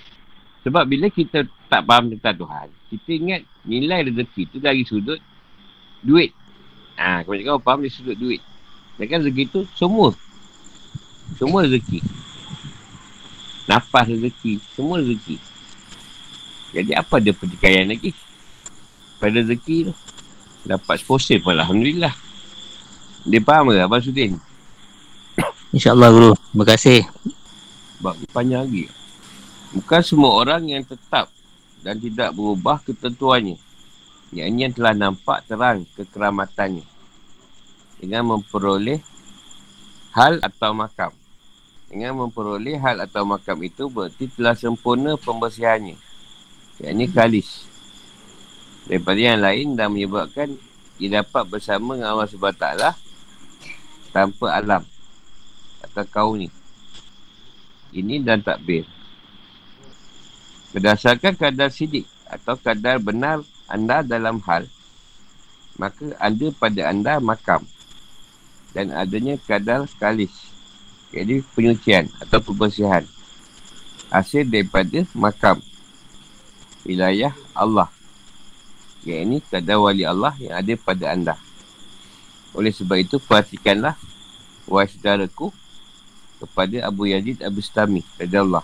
Sebab 0.64 0.88
bila 0.88 1.12
kita 1.12 1.44
tak 1.68 1.84
faham 1.84 2.08
tentang 2.16 2.48
Tuhan, 2.48 2.68
kita 2.88 3.10
ingat 3.12 3.40
nilai 3.68 4.08
rezeki 4.08 4.56
tu 4.56 4.56
dari 4.56 4.88
sudut 4.88 5.20
duit. 6.00 6.32
Ha, 6.96 7.28
kebanyakan 7.28 7.60
orang 7.60 7.64
faham 7.68 7.80
dari 7.84 7.92
sudut 7.92 8.16
duit. 8.16 8.40
Sedangkan 8.96 9.20
rezeki 9.24 9.44
tu 9.48 9.60
semua. 9.74 10.12
Semua 11.40 11.64
rezeki. 11.64 12.00
Nafas 13.66 14.06
rezeki. 14.10 14.60
Semua 14.76 15.00
rezeki. 15.00 15.36
Jadi 16.72 16.92
apa 16.96 17.20
dia 17.20 17.36
pertikaian 17.36 17.88
lagi? 17.88 18.12
Pada 19.20 19.40
rezeki 19.40 19.90
tu. 19.90 19.92
Dapat 20.62 21.02
sponsor 21.02 21.42
pun 21.42 21.58
Alhamdulillah. 21.58 22.14
Dia 23.26 23.40
faham 23.42 23.70
ke 23.70 23.82
Abang 23.82 24.02
Sudin? 24.02 24.38
InsyaAllah 25.74 26.10
guru. 26.10 26.32
Terima 26.34 26.64
kasih. 26.66 27.00
Sebab 27.98 28.14
panjang 28.34 28.66
lagi. 28.66 28.84
Bukan 29.72 30.02
semua 30.04 30.36
orang 30.36 30.68
yang 30.68 30.84
tetap 30.84 31.32
dan 31.80 31.96
tidak 31.98 32.36
berubah 32.36 32.78
ketentuannya. 32.84 33.56
Yang 34.32 34.46
ini 34.48 34.60
yang 34.64 34.74
telah 34.74 34.94
nampak 34.96 35.44
terang 35.44 35.84
kekeramatannya. 35.96 36.91
Dengan 38.02 38.26
memperoleh 38.26 38.98
hal 40.10 40.42
atau 40.42 40.74
makam. 40.74 41.14
Dengan 41.86 42.18
memperoleh 42.18 42.74
hal 42.82 42.98
atau 42.98 43.22
makam 43.22 43.62
itu 43.62 43.86
berarti 43.86 44.26
telah 44.34 44.58
sempurna 44.58 45.14
pembersihannya. 45.14 45.94
Ini 46.82 47.06
kalis 47.14 47.70
daripada 48.86 49.20
yang 49.20 49.38
lain 49.38 49.66
dan 49.78 49.94
menyebabkan 49.94 50.58
dia 50.98 51.22
dapat 51.22 51.44
bersama 51.48 51.94
dengan 51.94 52.14
Allah 52.14 52.28
SWT 52.30 52.66
tanpa 54.10 54.46
alam 54.52 54.82
atau 55.82 56.04
kau 56.10 56.30
ni 56.36 56.50
ini 57.94 58.20
dan 58.22 58.42
takbir 58.42 58.86
berdasarkan 60.72 61.36
kadar 61.36 61.68
sidik 61.68 62.08
atau 62.26 62.56
kadar 62.56 62.98
benar 62.98 63.44
anda 63.68 64.00
dalam 64.04 64.40
hal 64.46 64.68
maka 65.76 66.12
ada 66.20 66.46
pada 66.56 66.82
anda 66.92 67.18
makam 67.18 67.64
dan 68.72 68.92
adanya 68.92 69.36
kadar 69.44 69.84
kalis 70.00 70.32
jadi 71.12 71.44
penyucian 71.52 72.08
atau 72.20 72.40
pembersihan 72.40 73.04
hasil 74.08 74.48
daripada 74.48 75.04
makam 75.16 75.60
wilayah 76.84 77.32
Allah 77.52 77.92
yang 79.02 79.26
ini 79.26 79.38
kadar 79.42 79.82
wali 79.82 80.06
Allah 80.06 80.34
yang 80.38 80.54
ada 80.62 80.72
pada 80.78 81.04
anda. 81.10 81.34
Oleh 82.54 82.70
sebab 82.70 83.02
itu, 83.02 83.18
perhatikanlah 83.18 83.98
wahai 84.70 84.86
saudaraku 84.86 85.50
kepada 86.38 86.86
Abu 86.86 87.10
Yazid 87.10 87.42
Abu 87.42 87.58
Stami, 87.58 88.06
Allah. 88.18 88.62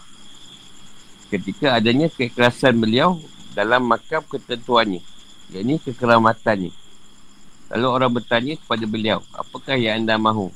Ketika 1.29 1.75
adanya 1.75 2.07
keikhlasan 2.09 2.79
beliau 2.79 3.19
dalam 3.53 3.85
makam 3.85 4.23
ketentuannya, 4.25 5.03
yang 5.51 5.65
ini 5.67 5.77
kekeramatannya. 5.83 6.73
Lalu 7.69 7.87
orang 7.89 8.13
bertanya 8.13 8.55
kepada 8.57 8.85
beliau, 8.89 9.21
apakah 9.37 9.77
yang 9.77 10.05
anda 10.05 10.17
mahu? 10.17 10.49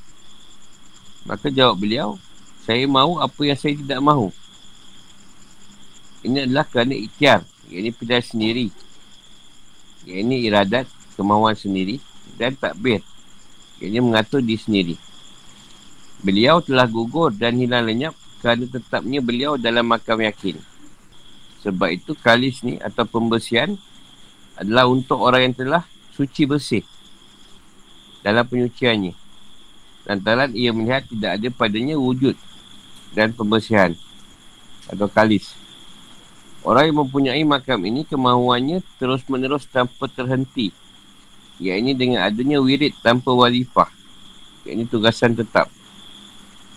Maka 1.28 1.52
jawab 1.52 1.76
beliau, 1.76 2.16
saya 2.64 2.88
mahu 2.88 3.20
apa 3.20 3.40
yang 3.44 3.58
saya 3.58 3.76
tidak 3.76 4.00
mahu. 4.00 4.32
Ini 6.24 6.48
adalah 6.48 6.64
kerana 6.64 6.96
ikhtiar, 6.96 7.44
yang 7.68 7.84
ini 7.84 7.90
pilihan 7.92 8.24
sendiri 8.24 8.66
yang 10.06 10.26
ini 10.26 10.50
iradat 10.50 10.86
kemauan 11.14 11.54
sendiri 11.54 12.02
dan 12.34 12.58
takbir. 12.58 13.02
Yang 13.78 13.88
ini 13.90 14.00
mengatur 14.02 14.40
diri 14.42 14.58
sendiri. 14.58 14.94
Beliau 16.22 16.62
telah 16.62 16.86
gugur 16.86 17.34
dan 17.34 17.58
hilang 17.58 17.86
lenyap 17.86 18.14
kerana 18.38 18.66
tetapnya 18.66 19.18
beliau 19.22 19.58
dalam 19.58 19.86
makam 19.86 20.22
yakin. 20.22 20.58
Sebab 21.62 21.94
itu 21.94 22.14
kalis 22.18 22.62
ni 22.66 22.78
atau 22.82 23.06
pembersihan 23.06 23.78
adalah 24.58 24.90
untuk 24.90 25.18
orang 25.22 25.50
yang 25.50 25.54
telah 25.54 25.82
suci 26.14 26.46
bersih 26.46 26.82
dalam 28.22 28.46
penyuciannya. 28.46 29.12
Lantaran 30.02 30.50
ia 30.54 30.74
melihat 30.74 31.06
tidak 31.06 31.38
ada 31.38 31.48
padanya 31.54 31.94
wujud 31.94 32.34
dan 33.14 33.30
pembersihan 33.30 33.94
atau 34.90 35.06
kalis. 35.06 35.54
Orang 36.62 36.90
yang 36.90 36.98
mempunyai 37.02 37.42
makam 37.42 37.82
ini 37.82 38.06
kemahuannya 38.06 38.86
terus 38.98 39.26
menerus 39.26 39.66
tanpa 39.66 40.06
terhenti. 40.06 40.70
Yang 41.58 41.76
ini 41.82 41.92
dengan 41.94 42.20
adanya 42.26 42.58
wirid 42.62 42.94
tanpa 43.02 43.34
walifah. 43.34 43.90
Yang 44.62 44.74
ini 44.74 44.84
tugasan 44.86 45.34
tetap. 45.34 45.66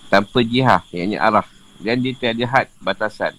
Tanpa 0.09 0.41
jihah, 0.41 0.81
ini 0.89 1.17
arah. 1.17 1.45
Dan 1.77 2.01
dia 2.01 2.17
tiada 2.17 2.45
had, 2.49 2.67
batasan. 2.81 3.37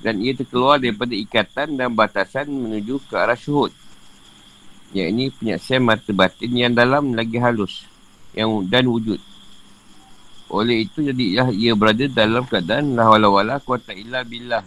Dan 0.00 0.24
ia 0.24 0.32
terkeluar 0.32 0.80
daripada 0.80 1.12
ikatan 1.12 1.76
dan 1.76 1.92
batasan 1.92 2.48
menuju 2.48 3.04
ke 3.04 3.14
arah 3.16 3.36
syuhud. 3.36 3.72
Yang 4.90 5.08
ini 5.14 5.24
penyaksian 5.30 5.82
mata 5.86 6.10
batin 6.10 6.50
yang 6.50 6.74
dalam 6.74 7.14
lagi 7.14 7.38
halus. 7.38 7.86
yang 8.34 8.66
Dan 8.66 8.90
wujud. 8.90 9.18
Oleh 10.50 10.86
itu 10.86 11.02
jadilah 11.02 11.50
ia 11.54 11.74
berada 11.78 12.06
dalam 12.10 12.42
keadaan 12.46 12.98
la 12.98 13.06
wala 13.06 13.30
wala 13.30 13.54
kuata 13.62 13.94
illa 13.94 14.26
billah. 14.26 14.66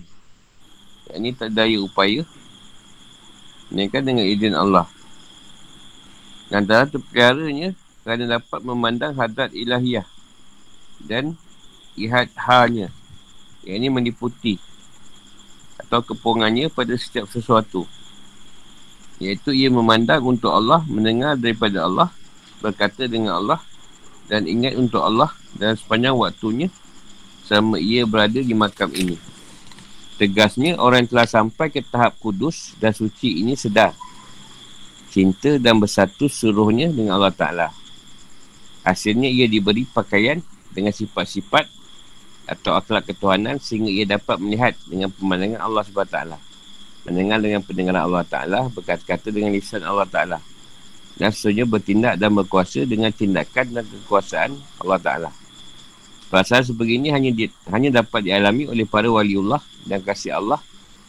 Yang 1.11 1.19
ni 1.19 1.30
tak 1.36 1.51
daya 1.51 1.80
upaya. 1.80 2.24
Melainkan 3.71 4.03
dengan 4.03 4.24
izin 4.28 4.55
Allah. 4.55 4.88
Antara 6.53 6.86
terpeliharanya 6.86 7.74
Kerana 8.05 8.38
dapat 8.38 8.61
memandang 8.61 9.17
hadat 9.17 9.49
ilahiyah 9.57 10.05
Dan 11.01 11.34
Ihad 11.97 12.30
hanya 12.45 12.93
Yang 13.65 13.76
ini 13.82 13.88
meniputi 13.89 14.55
Atau 15.82 16.05
kepungannya 16.05 16.69
pada 16.69 16.93
setiap 16.93 17.26
sesuatu 17.26 17.89
Iaitu 19.24 19.55
ia 19.55 19.71
memandang 19.71 20.19
untuk 20.28 20.51
Allah 20.51 20.84
Mendengar 20.91 21.39
daripada 21.39 21.88
Allah 21.88 22.11
Berkata 22.59 23.07
dengan 23.07 23.39
Allah 23.39 23.63
Dan 24.28 24.43
ingat 24.51 24.76
untuk 24.76 24.99
Allah 24.99 25.32
Dan 25.55 25.80
sepanjang 25.80 26.19
waktunya 26.19 26.67
Sama 27.47 27.80
ia 27.80 28.03
berada 28.03 28.43
di 28.43 28.51
makam 28.51 28.91
ini 28.91 29.34
Tegasnya 30.13 30.78
orang 30.78 31.03
yang 31.03 31.09
telah 31.09 31.28
sampai 31.28 31.74
ke 31.74 31.82
tahap 31.82 32.13
kudus 32.21 32.78
dan 32.78 32.93
suci 32.93 33.41
ini 33.41 33.57
sedar. 33.57 33.97
Cinta 35.09 35.57
dan 35.57 35.82
bersatu 35.82 36.30
suruhnya 36.30 36.93
dengan 36.93 37.17
Allah 37.17 37.34
Ta'ala. 37.34 37.67
Hasilnya 38.86 39.30
ia 39.30 39.49
diberi 39.49 39.89
pakaian 39.89 40.41
dengan 40.69 40.93
sifat-sifat 40.93 41.65
atau 42.45 42.78
akhlak 42.78 43.09
ketuhanan 43.09 43.57
sehingga 43.57 43.89
ia 43.89 44.05
dapat 44.05 44.38
melihat 44.38 44.74
dengan 44.86 45.09
pemandangan 45.09 45.61
Allah 45.65 45.82
SWT. 45.82 46.17
Mendengar 47.04 47.39
dengan 47.43 47.62
pendengaran 47.64 48.04
Allah 48.08 48.24
Ta'ala, 48.24 48.60
berkata-kata 48.72 49.30
dengan 49.32 49.51
lisan 49.51 49.84
Allah 49.84 50.08
Ta'ala. 50.08 50.39
Seterusnya 51.14 51.70
bertindak 51.70 52.18
dan 52.18 52.34
berkuasa 52.34 52.89
dengan 52.89 53.14
tindakan 53.14 53.66
dan 53.70 53.84
kekuasaan 53.86 54.51
Allah 54.82 54.99
Ta'ala. 54.99 55.30
Perasaan 56.32 56.66
sebegini 56.66 57.14
hanya 57.14 57.30
di, 57.30 57.45
hanya 57.70 58.01
dapat 58.01 58.26
dialami 58.26 58.66
oleh 58.66 58.89
para 58.89 59.06
waliullah 59.06 59.62
dan 59.86 60.01
kasih 60.01 60.41
Allah 60.41 60.58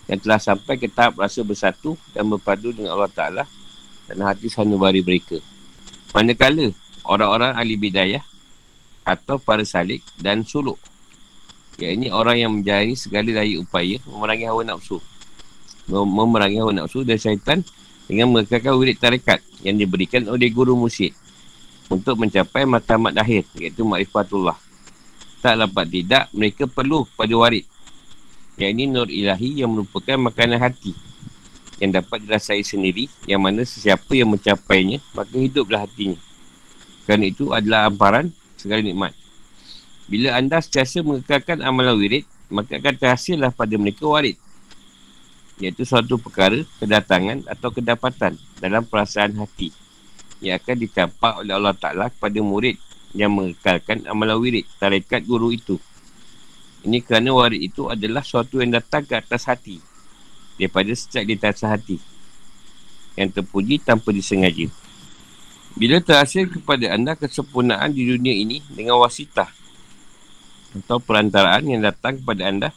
yang 0.05 0.21
telah 0.21 0.37
sampai 0.37 0.77
ke 0.77 0.85
tahap 0.93 1.17
rasa 1.17 1.41
bersatu 1.41 1.97
dan 2.13 2.29
berpadu 2.29 2.77
dengan 2.77 2.93
Allah 2.93 3.09
Ta'ala 3.09 3.45
dan 4.05 4.21
hati 4.21 4.53
sanubari 4.53 5.01
mereka. 5.01 5.41
Manakala 6.13 6.69
orang-orang 7.09 7.57
ahli 7.57 7.81
bidayah 7.81 8.21
atau 9.09 9.41
para 9.41 9.65
salik 9.65 10.05
dan 10.21 10.45
suluk. 10.45 10.77
Ya 11.81 11.91
ini 11.91 12.13
orang 12.13 12.37
yang 12.37 12.53
menjalani 12.61 12.93
segala 12.93 13.33
daya 13.33 13.57
upaya 13.59 13.97
memerangi 14.05 14.47
hawa 14.47 14.63
nafsu 14.63 15.01
memerangi 15.89 16.61
hawa 16.61 16.73
nafsu 16.73 17.05
dan 17.05 17.21
syaitan 17.21 17.61
dengan 18.09 18.33
mengekalkan 18.33 18.77
wirid 18.77 18.97
tarikat 19.01 19.41
yang 19.65 19.77
diberikan 19.81 20.25
oleh 20.29 20.49
guru 20.53 20.77
musyid 20.77 21.13
untuk 21.89 22.21
mencapai 22.21 22.65
matamat 22.65 23.17
akhir 23.17 23.45
iaitu 23.61 23.85
makrifatullah. 23.85 24.57
Tak 25.45 25.61
dapat 25.61 25.87
tidak, 25.93 26.25
mereka 26.33 26.65
perlu 26.65 27.05
pada 27.17 27.33
warid. 27.37 27.69
Yang 28.57 28.71
ini 28.71 28.85
nur 28.89 29.09
ilahi 29.11 29.61
yang 29.61 29.77
merupakan 29.77 30.17
makanan 30.17 30.63
hati 30.63 30.97
yang 31.83 31.91
dapat 31.91 32.23
dirasai 32.23 32.63
sendiri 32.63 33.11
yang 33.27 33.43
mana 33.43 33.67
sesiapa 33.67 34.15
yang 34.15 34.31
mencapainya 34.31 35.03
maka 35.13 35.35
hiduplah 35.35 35.85
hatinya. 35.85 36.17
Kerana 37.05 37.25
itu 37.29 37.53
adalah 37.53 37.91
amparan 37.91 38.33
segala 38.57 38.81
nikmat. 38.81 39.13
Bila 40.09 40.39
anda 40.39 40.63
setiasa 40.63 41.05
mengekalkan 41.05 41.61
amalan 41.61 41.97
wirid, 41.99 42.25
maka 42.49 42.81
akan 42.81 42.95
terhasillah 42.97 43.53
pada 43.53 43.75
mereka 43.77 44.07
warid 44.09 44.39
iaitu 45.63 45.87
suatu 45.87 46.19
perkara, 46.19 46.63
kedatangan 46.83 47.47
atau 47.47 47.71
kedapatan 47.71 48.35
dalam 48.59 48.83
perasaan 48.83 49.39
hati 49.39 49.71
yang 50.43 50.59
akan 50.59 50.77
dicampak 50.77 51.33
oleh 51.41 51.55
Allah 51.55 51.75
Ta'ala 51.77 52.07
kepada 52.11 52.39
murid 52.43 52.77
yang 53.15 53.31
mengekalkan 53.31 54.03
amalan 54.11 54.37
wirid 54.43 54.67
tarikat 54.83 55.23
guru 55.23 55.55
itu. 55.55 55.79
Ini 56.85 57.01
kerana 57.01 57.33
warid 57.33 57.65
itu 57.65 57.89
adalah 57.89 58.21
suatu 58.21 58.61
yang 58.61 58.77
datang 58.77 59.09
ke 59.09 59.17
atas 59.17 59.49
hati 59.49 59.81
daripada 60.61 60.93
sejak 60.93 61.25
di 61.25 61.35
atas 61.39 61.65
hati 61.65 61.97
yang 63.17 63.31
terpuji 63.33 63.81
tanpa 63.81 64.13
disengaja. 64.13 64.69
Bila 65.75 65.99
terhasil 65.99 66.51
kepada 66.51 66.93
anda 66.93 67.17
kesempurnaan 67.17 67.91
di 67.91 68.05
dunia 68.05 68.35
ini 68.37 68.61
dengan 68.69 69.01
wasitah 69.01 69.49
atau 70.75 70.99
perantaraan 71.01 71.67
yang 71.67 71.81
datang 71.83 72.21
kepada 72.21 72.43
anda, 72.47 72.69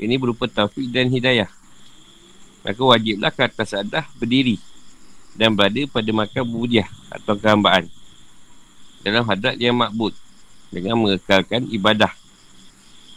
ini 0.00 0.16
berupa 0.16 0.48
taufik 0.48 0.88
dan 0.88 1.12
hidayah. 1.12 1.59
Maka 2.60 2.80
wajiblah 2.84 3.32
ke 3.32 3.42
atas 3.48 3.72
adah 3.72 4.04
berdiri 4.20 4.60
dan 5.38 5.56
berada 5.56 5.80
pada 5.88 6.10
makam 6.12 6.44
budiah 6.44 6.88
atau 7.08 7.38
kehambaan 7.38 7.88
dalam 9.00 9.24
hadrat 9.24 9.56
yang 9.56 9.78
makbud 9.78 10.12
dengan 10.68 11.00
mengekalkan 11.00 11.64
ibadah 11.72 12.12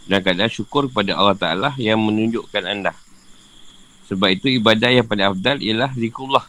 dan 0.08 0.20
keadaan 0.24 0.52
syukur 0.52 0.88
kepada 0.88 1.16
Allah 1.16 1.36
Ta'ala 1.36 1.70
yang 1.80 2.00
menunjukkan 2.00 2.64
anda. 2.64 2.96
Sebab 4.08 4.36
itu 4.36 4.52
ibadah 4.52 4.92
yang 4.92 5.08
paling 5.08 5.28
afdal 5.32 5.58
ialah 5.64 5.92
zikrullah 5.96 6.44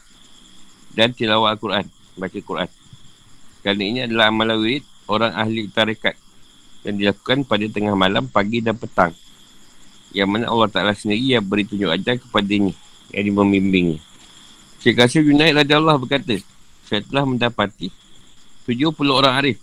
dan 0.95 1.15
tilawah 1.15 1.55
Al-Quran, 1.55 1.87
baca 2.19 2.39
Quran. 2.39 2.71
Kerana 3.63 3.83
ini 3.83 4.01
adalah 4.07 4.31
amalan 4.31 4.59
wirid 4.59 4.85
orang 5.07 5.33
ahli 5.35 5.71
tarikat 5.71 6.15
yang 6.85 7.01
dilakukan 7.01 7.49
pada 7.49 7.65
tengah 7.71 7.95
malam, 7.97 8.29
pagi 8.29 8.61
dan 8.61 8.77
petang. 8.77 9.15
Yang 10.15 10.29
mana 10.31 10.47
Allah 10.47 10.71
Ta'ala 10.71 10.93
sendiri 10.95 11.35
yang 11.35 11.43
beri 11.43 11.67
tunjuk 11.67 11.91
ajar 11.91 12.23
kepadanya 12.23 12.71
yang 13.11 13.35
membimbingnya. 13.35 13.99
Syekh 14.79 14.95
Qasim 14.95 15.27
Junaid 15.27 15.59
Raja 15.59 15.83
Allah 15.83 15.99
berkata, 15.99 16.39
saya 16.87 17.03
telah 17.03 17.27
mendapati 17.27 17.91
70 18.65 18.95
orang 19.11 19.35
arif. 19.43 19.59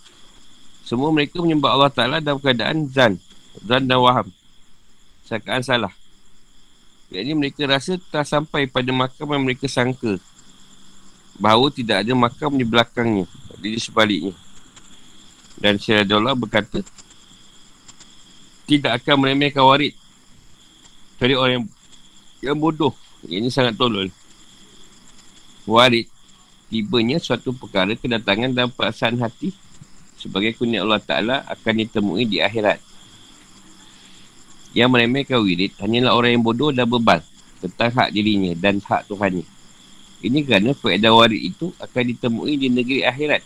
Semua 0.84 1.08
mereka 1.14 1.40
menyembah 1.40 1.72
Allah 1.72 1.92
Ta'ala 1.94 2.18
dalam 2.20 2.42
keadaan 2.42 2.90
zan. 2.92 3.16
Zan 3.64 3.88
dan 3.88 4.02
waham. 4.02 4.28
Sakaan 5.24 5.64
salah. 5.64 5.94
Jadi 7.08 7.32
mereka 7.32 7.64
rasa 7.64 7.96
tak 8.12 8.28
sampai 8.28 8.68
pada 8.68 8.92
makam 8.92 9.32
yang 9.32 9.44
mereka 9.48 9.72
sangka. 9.72 10.20
Bahawa 11.40 11.72
tidak 11.72 12.04
ada 12.04 12.12
makam 12.12 12.60
di 12.60 12.66
belakangnya. 12.68 13.24
Di 13.56 13.78
sebaliknya. 13.80 14.36
Dan 15.62 15.78
Syekh 15.78 16.10
Allah 16.12 16.34
berkata, 16.34 16.82
tidak 18.66 19.04
akan 19.04 19.16
meremehkan 19.22 19.62
warid. 19.62 19.94
Dari 21.22 21.38
orang 21.38 21.54
yang, 21.54 21.66
yang 22.42 22.58
bodoh 22.58 22.98
ini 23.30 23.54
sangat 23.54 23.78
tolol. 23.78 24.10
Warid, 25.70 26.10
tibanya 26.74 27.22
suatu 27.22 27.54
perkara 27.54 27.94
kedatangan 27.94 28.50
dalam 28.50 28.74
perasaan 28.74 29.22
hati 29.22 29.54
sebagai 30.18 30.58
kurnia 30.58 30.82
Allah 30.82 30.98
Ta'ala 30.98 31.46
akan 31.46 31.74
ditemui 31.86 32.26
di 32.26 32.42
akhirat. 32.42 32.82
Yang 34.74 34.90
meremehkan 34.90 35.46
wirid 35.46 35.78
hanyalah 35.78 36.18
orang 36.18 36.32
yang 36.34 36.42
bodoh 36.42 36.74
dan 36.74 36.90
bebal 36.90 37.22
tentang 37.62 37.94
hak 37.94 38.10
dirinya 38.10 38.58
dan 38.58 38.82
hak 38.82 39.06
Tuhannya. 39.06 39.46
Ini 40.26 40.42
kerana 40.42 40.74
faedah 40.74 41.14
warid 41.14 41.54
itu 41.54 41.70
akan 41.78 42.04
ditemui 42.18 42.58
di 42.58 42.74
negeri 42.74 43.06
akhirat 43.06 43.46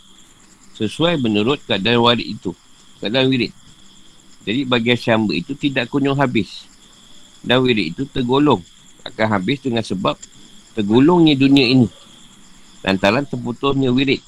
sesuai 0.80 1.20
menurut 1.20 1.60
keadaan 1.68 2.00
warid 2.00 2.24
itu, 2.24 2.56
keadaan 3.04 3.28
wirid. 3.28 3.52
Jadi 4.48 4.64
bagian 4.64 4.96
syamba 4.96 5.36
itu 5.36 5.52
tidak 5.52 5.92
kunjung 5.92 6.16
habis 6.16 6.64
dan 7.46 7.62
wirid 7.62 7.94
itu 7.94 8.02
tergolong 8.10 8.58
akan 9.06 9.26
habis 9.38 9.62
dengan 9.62 9.86
sebab 9.86 10.18
tergulungnya 10.74 11.38
dunia 11.38 11.62
ini. 11.70 11.88
Lantaran 12.82 13.22
terputusnya 13.22 13.94
wirid. 13.94 14.18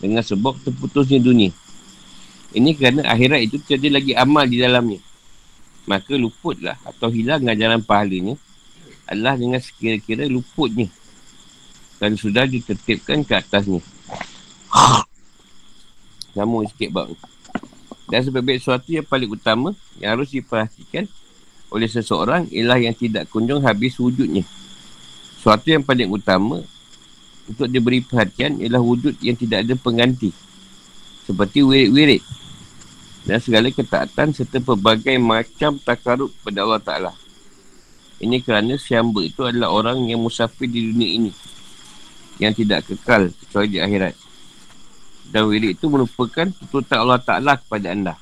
Dengan 0.00 0.24
sebab 0.24 0.56
terputusnya 0.64 1.20
dunia. 1.20 1.52
Ini 2.56 2.72
kerana 2.72 3.04
akhirat 3.12 3.40
itu 3.44 3.60
tiada 3.60 3.88
lagi 3.92 4.16
amal 4.16 4.48
di 4.48 4.56
dalamnya. 4.56 5.00
Maka 5.84 6.16
luputlah 6.16 6.80
atau 6.82 7.12
hilang 7.12 7.44
ajaran 7.46 7.84
pahalanya 7.84 8.34
adalah 9.06 9.36
dengan 9.36 9.60
sekira-kira 9.60 10.24
luputnya. 10.24 10.88
Dan 12.00 12.16
sudah 12.16 12.48
ditertibkan 12.48 13.24
ke 13.24 13.36
atasnya. 13.36 13.80
Namun 16.36 16.68
sikit 16.68 16.92
bang. 16.92 17.12
Dan 18.08 18.20
sebab 18.24 18.44
sesuatu 18.56 18.88
yang 18.92 19.04
paling 19.04 19.28
utama 19.32 19.72
yang 20.00 20.16
harus 20.16 20.32
diperhatikan 20.32 21.08
oleh 21.70 21.90
seseorang 21.90 22.46
ialah 22.54 22.78
yang 22.78 22.94
tidak 22.94 23.26
kunjung 23.30 23.62
habis 23.66 23.98
wujudnya. 23.98 24.46
Suatu 25.42 25.70
yang 25.70 25.82
paling 25.82 26.10
utama 26.10 26.62
untuk 27.46 27.70
diberi 27.70 28.02
perhatian 28.02 28.58
ialah 28.58 28.82
wujud 28.82 29.14
yang 29.22 29.38
tidak 29.38 29.66
ada 29.66 29.74
pengganti. 29.78 30.30
Seperti 31.26 31.62
wirid-wirid. 31.62 32.22
Dan 33.26 33.42
segala 33.42 33.74
ketaatan 33.74 34.30
serta 34.30 34.62
pelbagai 34.62 35.18
macam 35.18 35.82
takarut 35.82 36.30
kepada 36.38 36.62
Allah 36.62 36.82
Ta'ala. 36.82 37.12
Ini 38.22 38.38
kerana 38.38 38.78
siamba 38.78 39.18
itu 39.26 39.42
adalah 39.42 39.74
orang 39.74 40.06
yang 40.06 40.22
musafir 40.22 40.70
di 40.70 40.94
dunia 40.94 41.10
ini. 41.10 41.32
Yang 42.38 42.62
tidak 42.62 42.86
kekal 42.86 43.34
kecuali 43.34 43.68
di 43.74 43.78
akhirat. 43.82 44.14
Dan 45.26 45.50
wirid 45.50 45.74
itu 45.74 45.90
merupakan 45.90 46.46
tuntutan 46.46 46.98
Allah 47.02 47.18
Ta'ala 47.18 47.58
kepada 47.58 47.90
anda. 47.90 48.14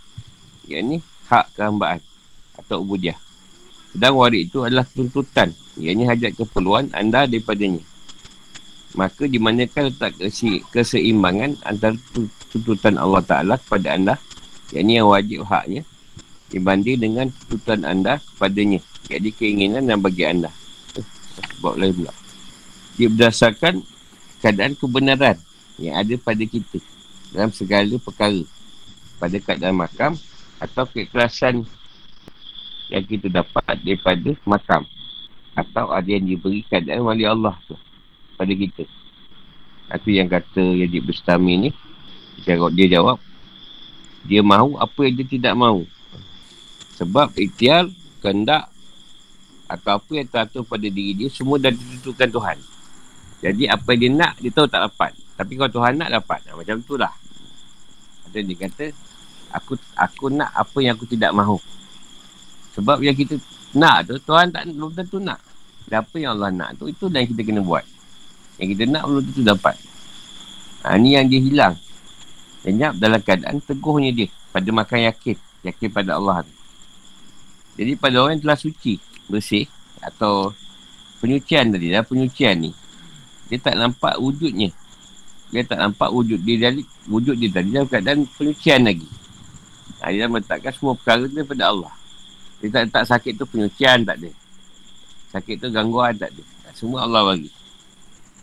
Yang 0.64 0.80
ini 0.80 0.96
hak 1.28 1.52
kehambaan 1.52 2.00
atau 2.56 2.80
ubudiah. 2.80 3.20
Sedang 3.94 4.18
warid 4.18 4.50
itu 4.50 4.66
adalah 4.66 4.82
tuntutan. 4.90 5.54
Ianya 5.78 6.10
hajat 6.10 6.34
keperluan 6.34 6.90
anda 6.90 7.30
daripadanya. 7.30 7.78
Maka 8.98 9.30
dimanakan 9.30 9.94
letak 9.94 10.18
keseimbangan 10.74 11.62
antara 11.62 11.94
tuntutan 12.50 12.98
Allah 12.98 13.22
Ta'ala 13.22 13.54
kepada 13.54 13.94
anda. 13.94 14.14
Yang 14.74 14.82
ini 14.82 14.92
yang 14.98 15.08
wajib 15.14 15.38
haknya. 15.46 15.82
Dibanding 16.50 16.98
dengan 16.98 17.26
tuntutan 17.30 17.86
anda 17.86 18.18
kepadanya. 18.18 18.82
Jadi 19.06 19.30
keinginan 19.30 19.86
dan 19.86 20.02
bagi 20.02 20.26
anda. 20.26 20.50
Eh, 20.98 21.06
sebab 21.58 21.78
lain 21.78 21.94
pula. 21.94 22.12
Dia 22.98 23.06
berdasarkan 23.10 23.78
keadaan 24.42 24.74
kebenaran 24.74 25.38
yang 25.78 26.02
ada 26.02 26.14
pada 26.18 26.42
kita. 26.42 26.82
Dalam 27.30 27.54
segala 27.54 27.94
perkara. 28.02 28.42
Pada 29.22 29.38
keadaan 29.38 29.78
makam 29.78 30.18
atau 30.58 30.82
keikhlasan 30.90 31.62
yang 32.90 33.04
kita 33.04 33.30
dapat 33.32 33.80
daripada 33.80 34.30
makam. 34.44 34.82
Atau 35.54 35.94
ada 35.94 36.08
yang 36.08 36.26
diberi 36.26 36.66
keadaan 36.66 37.06
wali 37.06 37.22
Allah 37.22 37.54
tu 37.70 37.78
pada 38.34 38.50
kita. 38.50 38.84
Itu 39.94 40.10
yang 40.10 40.26
kata 40.26 40.62
Yazid 40.74 41.06
Bustami 41.06 41.68
ni 41.68 41.70
dia 42.42 42.58
jawab 42.98 43.22
dia 44.26 44.42
mahu 44.42 44.74
apa 44.80 45.00
yang 45.06 45.14
dia 45.22 45.26
tidak 45.28 45.54
mahu. 45.54 45.86
Sebab 46.98 47.36
ikhtiar 47.38 47.86
kehendak 48.18 48.72
atau 49.70 50.02
apa 50.02 50.10
yang 50.10 50.26
teratur 50.26 50.66
pada 50.66 50.86
diri 50.88 51.14
dia 51.14 51.28
semua 51.30 51.62
dah 51.62 51.70
ditentukan 51.70 52.28
Tuhan. 52.32 52.58
Jadi 53.44 53.64
apa 53.70 53.86
yang 53.94 54.00
dia 54.00 54.10
nak 54.10 54.34
dia 54.42 54.50
tahu 54.50 54.66
tak 54.66 54.82
dapat. 54.90 55.12
Tapi 55.38 55.52
kalau 55.54 55.70
Tuhan 55.70 55.94
nak 56.00 56.10
dapat. 56.10 56.40
Macam 56.50 56.82
tu 56.82 56.98
lah 56.98 57.14
dia 58.42 58.56
kata 58.58 58.90
aku 59.54 59.78
aku 59.94 60.26
nak 60.32 60.50
apa 60.50 60.78
yang 60.82 60.98
aku 60.98 61.06
tidak 61.06 61.30
mahu 61.30 61.60
sebab 62.74 62.98
yang 63.00 63.14
kita 63.14 63.38
nak 63.74 64.10
tu, 64.10 64.18
Tuhan 64.18 64.50
tak 64.50 64.66
belum 64.70 64.90
tentu 64.94 65.22
nak. 65.22 65.38
Dan 65.86 66.02
apa 66.02 66.14
yang 66.18 66.38
Allah 66.38 66.50
nak 66.50 66.70
tu, 66.78 66.90
itu 66.90 67.06
yang 67.06 67.26
kita 67.26 67.42
kena 67.46 67.60
buat. 67.62 67.86
Yang 68.58 68.68
kita 68.78 68.82
nak 68.90 69.02
belum 69.06 69.22
tentu 69.30 69.42
dapat. 69.46 69.76
Ha, 70.82 70.98
ni 70.98 71.14
yang 71.14 71.30
dia 71.30 71.38
hilang. 71.38 71.74
Lenyap 72.66 72.98
dalam 72.98 73.20
keadaan 73.22 73.62
teguhnya 73.62 74.10
dia. 74.10 74.28
Pada 74.50 74.68
makan 74.74 74.98
yakin. 75.10 75.36
Yakin 75.64 75.88
pada 75.90 76.18
Allah. 76.18 76.42
Jadi 77.74 77.98
pada 77.98 78.22
orang 78.22 78.38
yang 78.38 78.44
telah 78.46 78.58
suci, 78.58 79.02
bersih, 79.26 79.66
atau 79.98 80.54
penyucian 81.18 81.74
tadi, 81.74 81.90
dah 81.90 82.06
penyucian 82.06 82.54
ni, 82.62 82.70
dia 83.50 83.58
tak 83.58 83.74
nampak 83.74 84.14
wujudnya. 84.22 84.70
Dia 85.50 85.62
tak 85.66 85.78
nampak 85.78 86.10
wujud 86.10 86.42
dia 86.42 86.58
dari 86.58 86.82
wujud 87.06 87.38
dia 87.38 87.50
tadi 87.50 87.70
dalam 87.70 87.86
keadaan 87.86 88.26
penyucian 88.34 88.82
lagi. 88.86 89.06
Ha, 90.02 90.10
dia 90.10 90.26
meletakkan 90.26 90.70
semua 90.74 90.94
perkara 90.98 91.26
tu 91.26 91.34
daripada 91.34 91.70
Allah. 91.70 91.92
Dia 92.64 92.80
tak 92.80 92.88
letak 92.88 93.04
sakit 93.04 93.32
tu 93.36 93.44
penyucian 93.44 94.08
tak 94.08 94.24
ada. 94.24 94.32
Sakit 95.36 95.60
tu 95.60 95.68
gangguan 95.68 96.16
tak 96.16 96.32
ada. 96.32 96.40
Semua 96.72 97.04
Allah 97.04 97.20
bagi. 97.28 97.52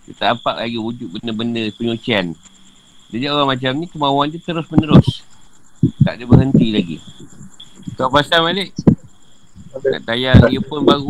Dia 0.06 0.14
tak 0.14 0.28
nampak 0.38 0.62
lagi 0.62 0.78
wujud 0.78 1.10
benda-benda 1.10 1.66
penyucian. 1.74 2.38
Jadi 3.10 3.26
orang 3.26 3.58
macam 3.58 3.72
ni 3.82 3.90
kemauan 3.90 4.30
dia 4.30 4.38
terus 4.38 4.70
menerus. 4.70 5.26
Tak 6.06 6.22
ada 6.22 6.24
berhenti 6.30 6.70
lagi. 6.70 6.98
Kau 7.98 8.14
pasal 8.14 8.46
balik. 8.46 8.78
Nak 9.90 10.06
tayar 10.06 10.38
earphone 10.54 10.86
baru. 10.86 11.10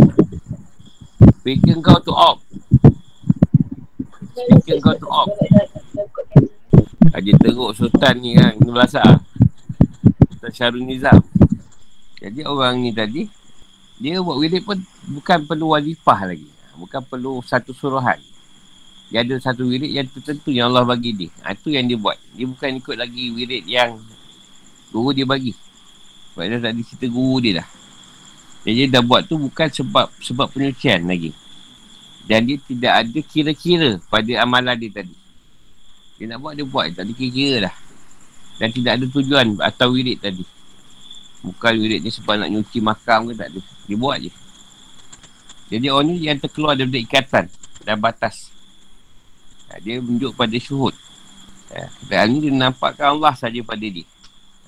Speaker 1.43 1.83
kau 1.83 1.99
tu 1.99 2.15
off. 2.15 2.39
Speaker 4.39 4.79
kau 4.79 4.95
tu 4.95 5.07
off. 5.11 5.35
Haji 7.11 7.35
teruk 7.43 7.75
sultan 7.75 8.23
ni 8.23 8.39
kan. 8.39 8.55
Ini 8.55 8.71
belasah. 8.71 9.19
Sultan 10.31 10.51
Syarul 10.55 10.87
Nizam. 10.87 11.19
Jadi 12.21 12.45
orang 12.45 12.77
ni 12.77 12.93
tadi. 12.93 13.25
Dia 14.01 14.21
buat 14.21 14.37
wirid 14.37 14.61
pun 14.65 14.77
bukan 15.09 15.45
perlu 15.49 15.73
wajibah 15.73 16.29
lagi. 16.29 16.45
Bukan 16.77 17.01
perlu 17.05 17.41
satu 17.41 17.73
suruhan. 17.73 18.21
Dia 19.09 19.25
ada 19.25 19.35
satu 19.41 19.67
wirid 19.67 19.91
yang 19.91 20.07
tertentu 20.07 20.53
yang 20.53 20.69
Allah 20.71 20.85
bagi 20.85 21.11
dia. 21.17 21.29
Ha, 21.43 21.57
itu 21.57 21.73
yang 21.73 21.89
dia 21.89 21.97
buat. 21.97 22.17
Dia 22.37 22.45
bukan 22.45 22.69
ikut 22.77 22.95
lagi 22.95 23.33
wirid 23.33 23.65
yang 23.65 23.97
guru 24.93 25.11
dia 25.17 25.25
bagi. 25.25 25.53
Sebab 26.31 26.43
dia 26.47 26.57
tak 26.63 26.73
cerita 26.85 27.05
guru 27.11 27.43
dia 27.43 27.59
dah. 27.59 27.67
Jadi 28.63 28.75
dia 28.77 28.87
dah 28.87 29.03
buat 29.03 29.25
tu 29.25 29.35
bukan 29.41 29.67
sebab 29.67 30.07
sebab 30.21 30.47
penyucian 30.53 31.03
lagi. 31.09 31.33
Dan 32.29 32.45
dia 32.45 32.61
tidak 32.61 32.93
ada 33.05 33.19
kira-kira 33.25 33.97
pada 34.07 34.31
amalan 34.45 34.77
dia 34.77 34.93
tadi. 34.93 35.15
Dia 36.21 36.29
nak 36.29 36.37
buat, 36.45 36.53
dia 36.53 36.65
buat. 36.69 36.85
Tak 36.93 37.03
ada 37.03 37.11
kira-kira 37.17 37.55
dah. 37.69 37.75
Dan 38.61 38.69
tidak 38.69 38.91
ada 39.01 39.05
tujuan 39.09 39.57
atau 39.57 39.89
wirid 39.89 40.21
tadi. 40.21 40.45
Bukan 41.41 41.73
wirid 41.81 42.05
ni 42.05 42.13
sebab 42.13 42.37
nak 42.37 42.49
nyuci 42.53 42.77
makam 42.81 43.29
ke 43.29 43.33
tak 43.33 43.49
ada. 43.49 43.59
Dia 43.89 43.97
buat 43.97 44.17
je. 44.21 44.31
Jadi 45.71 45.87
orang 45.87 46.05
ni 46.11 46.27
yang 46.27 46.37
terkeluar 46.37 46.77
daripada 46.77 46.99
ikatan 47.01 47.45
dan 47.81 47.95
batas. 47.97 48.51
Ha, 49.71 49.79
dia 49.79 49.97
menunjuk 50.03 50.35
pada 50.37 50.53
syuhud. 50.59 50.93
Ha, 51.71 51.87
dan 52.11 52.29
ni 52.29 52.45
dia 52.45 52.51
nampakkan 52.51 53.17
Allah 53.17 53.33
saja 53.33 53.57
pada 53.63 53.81
dia. 53.81 54.05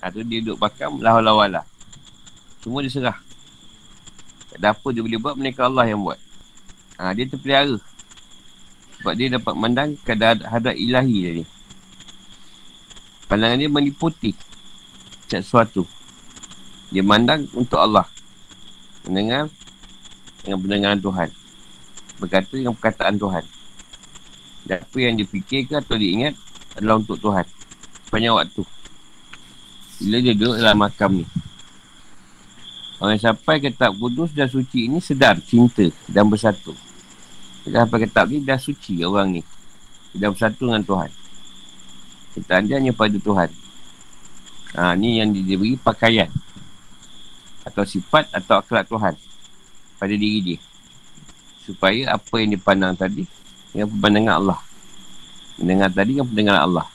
Ha, 0.00 0.10
tu 0.10 0.24
dia 0.24 0.40
duduk 0.40 0.58
bakam 0.58 0.98
lawa-lawa 0.98 1.62
Semua 2.64 2.80
dia 2.80 2.90
serah. 2.90 3.18
Ada 4.54 4.72
apa 4.72 4.86
dia 4.94 5.02
boleh 5.02 5.20
buat, 5.20 5.34
mereka 5.36 5.66
Allah 5.68 5.84
yang 5.86 6.00
buat. 6.02 6.18
Ha, 6.96 7.12
dia 7.12 7.28
terpelihara. 7.28 7.78
Sebab 8.98 9.12
dia 9.18 9.28
dapat 9.36 9.54
mandang 9.58 10.00
kadar 10.00 10.40
hadap 10.48 10.72
ilahi 10.72 11.18
tadi. 11.28 11.44
Pandangan 13.28 13.60
dia 13.60 13.68
meliputi 13.68 14.32
sesuatu. 15.28 15.84
Dia 16.94 17.02
mandang 17.02 17.50
untuk 17.58 17.82
Allah. 17.82 18.06
Mendengar 19.02 19.50
dengan 20.46 20.58
pendengaran 20.62 21.00
Tuhan. 21.02 21.28
Berkata 22.22 22.54
dengan 22.54 22.78
perkataan 22.78 23.18
Tuhan. 23.18 23.44
Dan 24.62 24.78
apa 24.78 24.96
yang 25.02 25.18
dia 25.18 25.26
fikirkan 25.26 25.82
atau 25.82 25.98
dia 25.98 26.10
ingat 26.14 26.34
adalah 26.78 27.02
untuk 27.02 27.18
Tuhan. 27.18 27.42
Banyak 28.14 28.32
waktu. 28.38 28.62
Bila 30.06 30.16
dia 30.22 30.34
duduk 30.38 30.54
dalam 30.54 30.78
makam 30.78 31.10
ni. 31.18 31.26
Orang 33.02 33.18
yang 33.18 33.26
sampai 33.34 33.58
ke 33.58 33.74
tak 33.74 33.90
kudus 33.98 34.30
dan 34.30 34.46
suci 34.46 34.86
ini 34.86 35.02
sedar, 35.02 35.34
cinta 35.42 35.90
dan 36.06 36.30
bersatu. 36.30 36.78
Dia 37.66 37.82
sampai 37.82 38.06
ke 38.06 38.08
tak 38.08 38.30
ni 38.30 38.38
dah 38.46 38.56
suci 38.56 39.02
orang 39.02 39.34
ni. 39.34 39.42
Dia 40.14 40.30
bersatu 40.30 40.70
dengan 40.70 40.86
Tuhan. 40.86 41.10
Kita 42.38 42.62
hanya 42.62 42.94
pada 42.94 43.18
Tuhan. 43.18 43.50
Ha, 44.78 44.94
ni 44.94 45.18
yang 45.18 45.34
dia 45.34 45.58
beri 45.58 45.74
pakaian. 45.74 46.30
Atau 47.64 47.82
sifat 47.88 48.28
atau 48.30 48.60
akhlak 48.60 48.86
Tuhan. 48.86 49.14
Pada 49.96 50.14
diri 50.14 50.40
dia. 50.44 50.58
Supaya 51.64 52.12
apa 52.12 52.34
yang 52.38 52.52
dipandang 52.52 52.92
tadi 52.92 53.24
dengan 53.72 53.88
pandangan 53.90 54.34
Allah. 54.38 54.60
Mendengar 55.56 55.88
tadi 55.90 56.14
dengan 56.14 56.28
pandangan 56.28 56.58
Allah. 56.60 56.86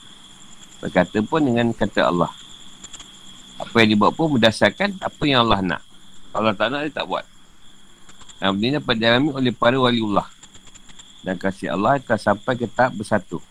Berkata 0.80 1.18
pun 1.26 1.42
dengan 1.44 1.74
kata 1.76 2.08
Allah. 2.08 2.32
Apa 3.60 3.84
yang 3.84 3.98
dibuat 3.98 4.16
pun 4.16 4.32
berdasarkan 4.40 4.96
apa 5.04 5.24
yang 5.28 5.44
Allah 5.44 5.60
nak. 5.60 5.82
Allah 6.32 6.56
tak 6.56 6.72
nak, 6.72 6.88
dia 6.88 6.94
tak 6.96 7.06
buat. 7.10 7.26
Dan 8.40 8.56
benda 8.56 8.66
ini 8.66 8.76
dapat 8.80 8.96
dialami 8.96 9.30
oleh 9.36 9.52
para 9.52 9.76
waliullah. 9.76 10.28
Dan 11.20 11.36
kasih 11.36 11.76
Allah 11.76 12.00
akan 12.00 12.16
sampai 12.16 12.56
ke 12.56 12.72
tahap 12.72 12.96
bersatu. 12.96 13.44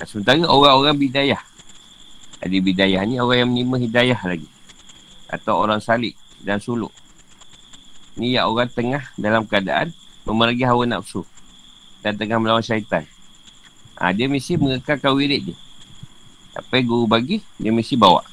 Dan 0.00 0.04
sementara 0.08 0.48
orang-orang 0.48 0.96
bidayah. 0.96 1.42
Ada 2.40 2.56
bidayah 2.56 3.00
ni 3.04 3.20
orang 3.20 3.44
yang 3.44 3.50
menerima 3.52 3.76
hidayah 3.84 4.20
lagi. 4.24 4.48
Atau 5.26 5.58
orang 5.58 5.82
salik 5.82 6.14
dan 6.42 6.62
suluk. 6.62 6.94
Ni 8.16 8.38
yang 8.38 8.48
orang 8.48 8.70
tengah 8.70 9.02
dalam 9.18 9.44
keadaan 9.44 9.92
memeragi 10.24 10.64
hawa 10.64 10.88
nafsu 10.88 11.22
dan 12.00 12.14
tengah 12.14 12.38
melawan 12.38 12.64
syaitan. 12.64 13.02
Ha, 13.96 14.12
dia 14.12 14.28
mesti 14.28 14.60
mengekalkan 14.60 15.12
wirid 15.16 15.52
dia. 15.52 15.56
Apa 16.56 16.80
yang 16.80 16.86
guru 16.88 17.04
bagi, 17.04 17.44
dia 17.60 17.72
mesti 17.72 17.96
bawa. 17.96 18.24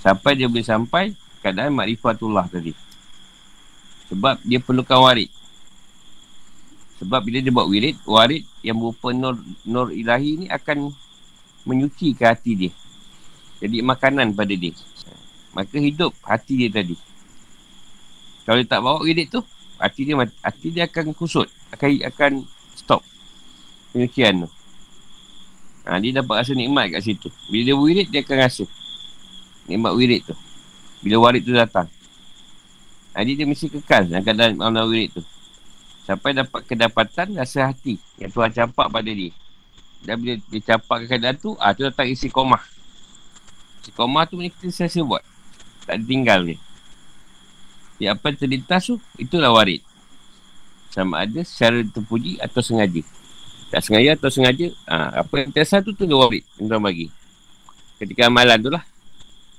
Sampai 0.00 0.38
dia 0.38 0.48
boleh 0.48 0.64
sampai 0.64 1.12
keadaan 1.44 1.74
makrifatullah 1.74 2.48
tadi. 2.48 2.72
Sebab 4.08 4.40
dia 4.46 4.60
perlukan 4.62 5.04
warid. 5.04 5.28
Sebab 6.98 7.20
bila 7.22 7.38
dia 7.38 7.52
buat 7.52 7.68
wirid, 7.68 7.96
warid 8.08 8.42
yang 8.64 8.80
berupa 8.80 9.12
nur, 9.12 9.36
nur 9.62 9.92
ilahi 9.92 10.44
ni 10.44 10.46
akan 10.48 10.90
menyuci 11.68 12.16
ke 12.16 12.24
hati 12.24 12.52
dia. 12.56 12.72
Jadi 13.60 13.84
makanan 13.84 14.32
pada 14.32 14.54
dia. 14.54 14.72
Maka 15.56 15.76
hidup 15.80 16.12
hati 16.24 16.66
dia 16.66 16.70
tadi. 16.70 16.96
Kalau 18.44 18.58
dia 18.60 18.68
tak 18.68 18.80
bawa 18.80 19.04
wirid 19.04 19.28
tu, 19.28 19.40
hati 19.78 20.08
dia 20.08 20.16
hati 20.18 20.66
dia 20.72 20.84
akan 20.88 21.12
kusut 21.14 21.48
akan 21.72 21.88
akan 22.08 22.32
stop 22.74 23.04
penyucian 23.92 24.46
tu. 24.46 24.48
Ha, 25.88 25.96
dia 26.04 26.20
dapat 26.20 26.44
rasa 26.44 26.52
nikmat 26.52 26.92
kat 26.92 27.00
situ. 27.00 27.32
Bila 27.48 27.62
dia 27.64 27.76
wirid, 27.76 28.06
dia 28.12 28.20
akan 28.20 28.36
rasa 28.44 28.64
nikmat 29.64 29.92
wirid 29.96 30.20
tu. 30.28 30.36
Bila 31.00 31.16
warid 31.28 31.42
tu 31.48 31.56
datang. 31.56 31.88
Jadi 33.16 33.32
ha, 33.34 33.36
dia 33.40 33.46
mesti 33.48 33.66
kekal 33.72 34.04
dalam 34.12 34.20
keadaan 34.20 34.52
malam 34.60 34.84
wirid 34.92 35.16
tu. 35.16 35.22
Sampai 36.04 36.36
dapat 36.36 36.64
kedapatan 36.64 37.36
rasa 37.36 37.72
hati 37.72 37.96
yang 38.20 38.32
Tuhan 38.32 38.52
campak 38.52 38.88
pada 38.92 39.08
dia. 39.08 39.32
Dan 40.04 40.20
bila 40.20 40.36
dia 40.36 40.60
campak 40.60 41.08
keadaan 41.08 41.36
tu, 41.40 41.56
ah 41.56 41.72
tu 41.72 41.88
datang 41.88 42.08
isi 42.08 42.28
komah. 42.28 42.60
Isi 43.80 43.90
komah 43.96 44.28
tu 44.28 44.36
kita 44.40 44.68
sesa 44.68 45.00
buat. 45.00 45.24
Tak 45.88 46.04
tinggal 46.04 46.44
dia. 46.44 46.58
Ya, 47.98 48.14
apa 48.14 48.30
terlintas 48.36 48.84
tu, 48.86 49.00
itulah 49.16 49.50
warid 49.50 49.80
sama 50.98 51.22
ada 51.22 51.40
secara 51.44 51.84
terpuji 51.84 52.40
atau 52.42 52.58
sengaja. 52.64 53.02
Tak 53.68 53.80
sengaja 53.84 54.16
atau 54.16 54.30
sengaja, 54.32 54.72
ha, 54.88 55.22
apa 55.22 55.44
yang 55.44 55.50
biasa 55.52 55.84
tu 55.84 55.92
tu 55.92 56.08
dia 56.08 56.16
warid. 56.16 56.42
Tuan 56.56 56.80
bagi. 56.80 57.12
Ketika 58.00 58.26
amalan 58.26 58.58
tu 58.58 58.70
lah. 58.72 58.84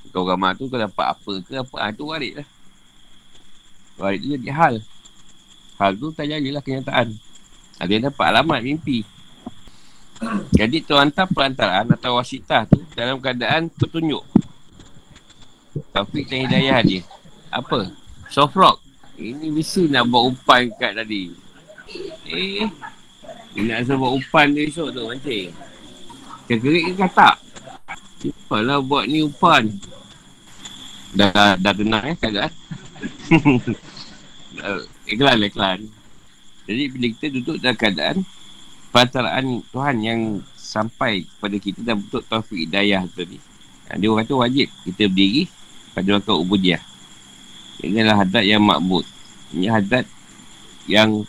Kau 0.10 0.26
ramah 0.26 0.58
tu 0.58 0.66
kau 0.66 0.82
dapat 0.82 1.14
apa 1.14 1.32
ke 1.46 1.54
apa, 1.54 1.76
ha, 1.80 1.94
tu 1.94 2.10
warid 2.10 2.42
lah. 2.42 2.48
Warid 4.02 4.20
tu 4.26 4.28
jadi 4.36 4.50
hal. 4.52 4.76
Hal 5.78 5.92
tu 5.96 6.10
tak 6.12 6.28
jadilah 6.28 6.60
kenyataan. 6.60 7.14
Ada 7.80 7.92
yang 7.94 8.04
dapat 8.12 8.26
alamat 8.36 8.60
mimpi. 8.66 9.06
Jadi 10.52 10.84
tu 10.84 11.00
hantar 11.00 11.30
perantaraan 11.32 11.88
atau 11.96 12.20
wasitah 12.20 12.68
tu 12.68 12.84
dalam 12.98 13.24
keadaan 13.24 13.72
tertunjuk. 13.72 14.26
Taufik 15.96 16.26
dan 16.28 16.48
hidayah 16.48 16.80
dia. 16.84 17.02
Apa? 17.50 17.90
Soft 18.30 18.56
rock. 18.56 18.78
Ini 19.20 19.52
mesti 19.52 19.92
nak 19.92 20.08
buat 20.08 20.32
umpan 20.32 20.72
kat 20.80 20.96
tadi. 20.96 21.34
Eh. 22.30 22.70
Dia 23.52 23.62
nak 23.66 23.78
rasa 23.84 23.94
buat 23.98 24.14
umpan 24.16 24.54
dia 24.54 24.70
esok 24.70 24.96
tu 24.96 25.02
mancing. 25.04 25.50
Kekerik 26.48 26.96
ke 26.96 27.08
tak? 27.12 27.36
Sipalah 28.22 28.80
buat 28.80 29.10
ni 29.10 29.26
umpan. 29.26 29.68
Dah, 31.18 31.58
dah 31.58 31.74
tenang 31.74 32.06
eh 32.06 32.16
keadaan. 32.16 32.54
iklan, 35.12 35.38
iklan. 35.46 35.80
Jadi 36.70 36.84
bila 36.94 37.06
kita 37.18 37.28
duduk 37.34 37.58
dalam 37.58 37.78
keadaan 37.78 38.18
perantaraan 38.94 39.46
Tuhan 39.74 39.96
yang 40.06 40.22
sampai 40.54 41.26
kepada 41.26 41.58
kita 41.58 41.80
dan 41.82 41.98
bentuk 41.98 42.22
taufik 42.30 42.70
hidayah 42.70 43.06
tadi. 43.10 43.42
Dia 43.90 44.06
orang 44.06 44.22
kata 44.22 44.34
wajib 44.38 44.70
kita 44.86 45.10
berdiri 45.10 45.50
waktu 46.04 46.34
ubudiah. 46.36 46.82
Ini 47.80 48.04
adalah 48.04 48.28
hadat 48.28 48.44
yang 48.44 48.62
makbul. 48.64 49.04
Ini 49.56 49.72
hadat 49.72 50.06
yang 50.86 51.24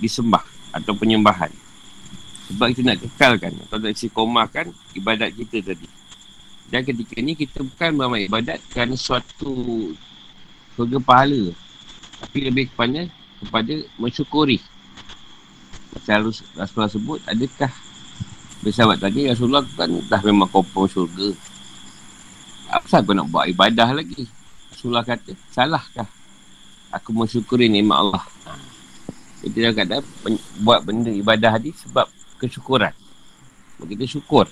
disembah 0.00 0.42
atau 0.72 0.92
penyembahan. 0.96 1.52
Sebab 2.50 2.66
kita 2.72 2.80
nak 2.84 2.98
kekalkan 3.00 3.52
atau 3.68 3.76
nak 3.80 3.92
istiqomahkan 3.92 4.66
ibadat 4.96 5.32
kita 5.32 5.60
tadi. 5.72 5.88
Dan 6.68 6.80
ketika 6.82 7.14
ni 7.20 7.36
kita 7.36 7.60
bukan 7.60 7.90
beramal 7.94 8.20
ibadat 8.20 8.58
kerana 8.72 8.96
suatu 8.96 9.92
surga 10.74 10.98
pahala. 11.00 11.52
Tapi 12.24 12.38
lebih 12.48 12.72
kepada, 12.72 13.06
kepada 13.44 13.74
mensyukuri. 14.00 14.58
Macam 15.94 16.32
Rasulullah 16.32 16.90
sebut, 16.90 17.20
adakah 17.28 17.70
bersahabat 18.64 18.96
tadi 18.96 19.28
Rasulullah 19.28 19.62
kan 19.76 19.92
dah 20.08 20.20
memang 20.24 20.48
kompon 20.48 20.88
syurga. 20.88 21.36
Apa 22.74 23.06
kau 23.06 23.14
nak 23.14 23.30
buat 23.30 23.46
ibadah 23.46 23.94
lagi? 23.94 24.26
Rasulullah 24.74 25.06
kata, 25.06 25.30
salahkah 25.54 26.10
aku 26.90 27.14
mensyukuri 27.14 27.70
nikmat 27.70 28.02
Allah? 28.02 28.24
Jadi 29.46 29.54
dia 29.54 29.70
kata 29.70 30.02
buat 30.58 30.82
benda 30.82 31.14
ibadah 31.14 31.54
ni 31.62 31.70
sebab 31.70 32.10
kesyukuran. 32.42 32.90
Kita 33.78 34.04
syukur. 34.10 34.50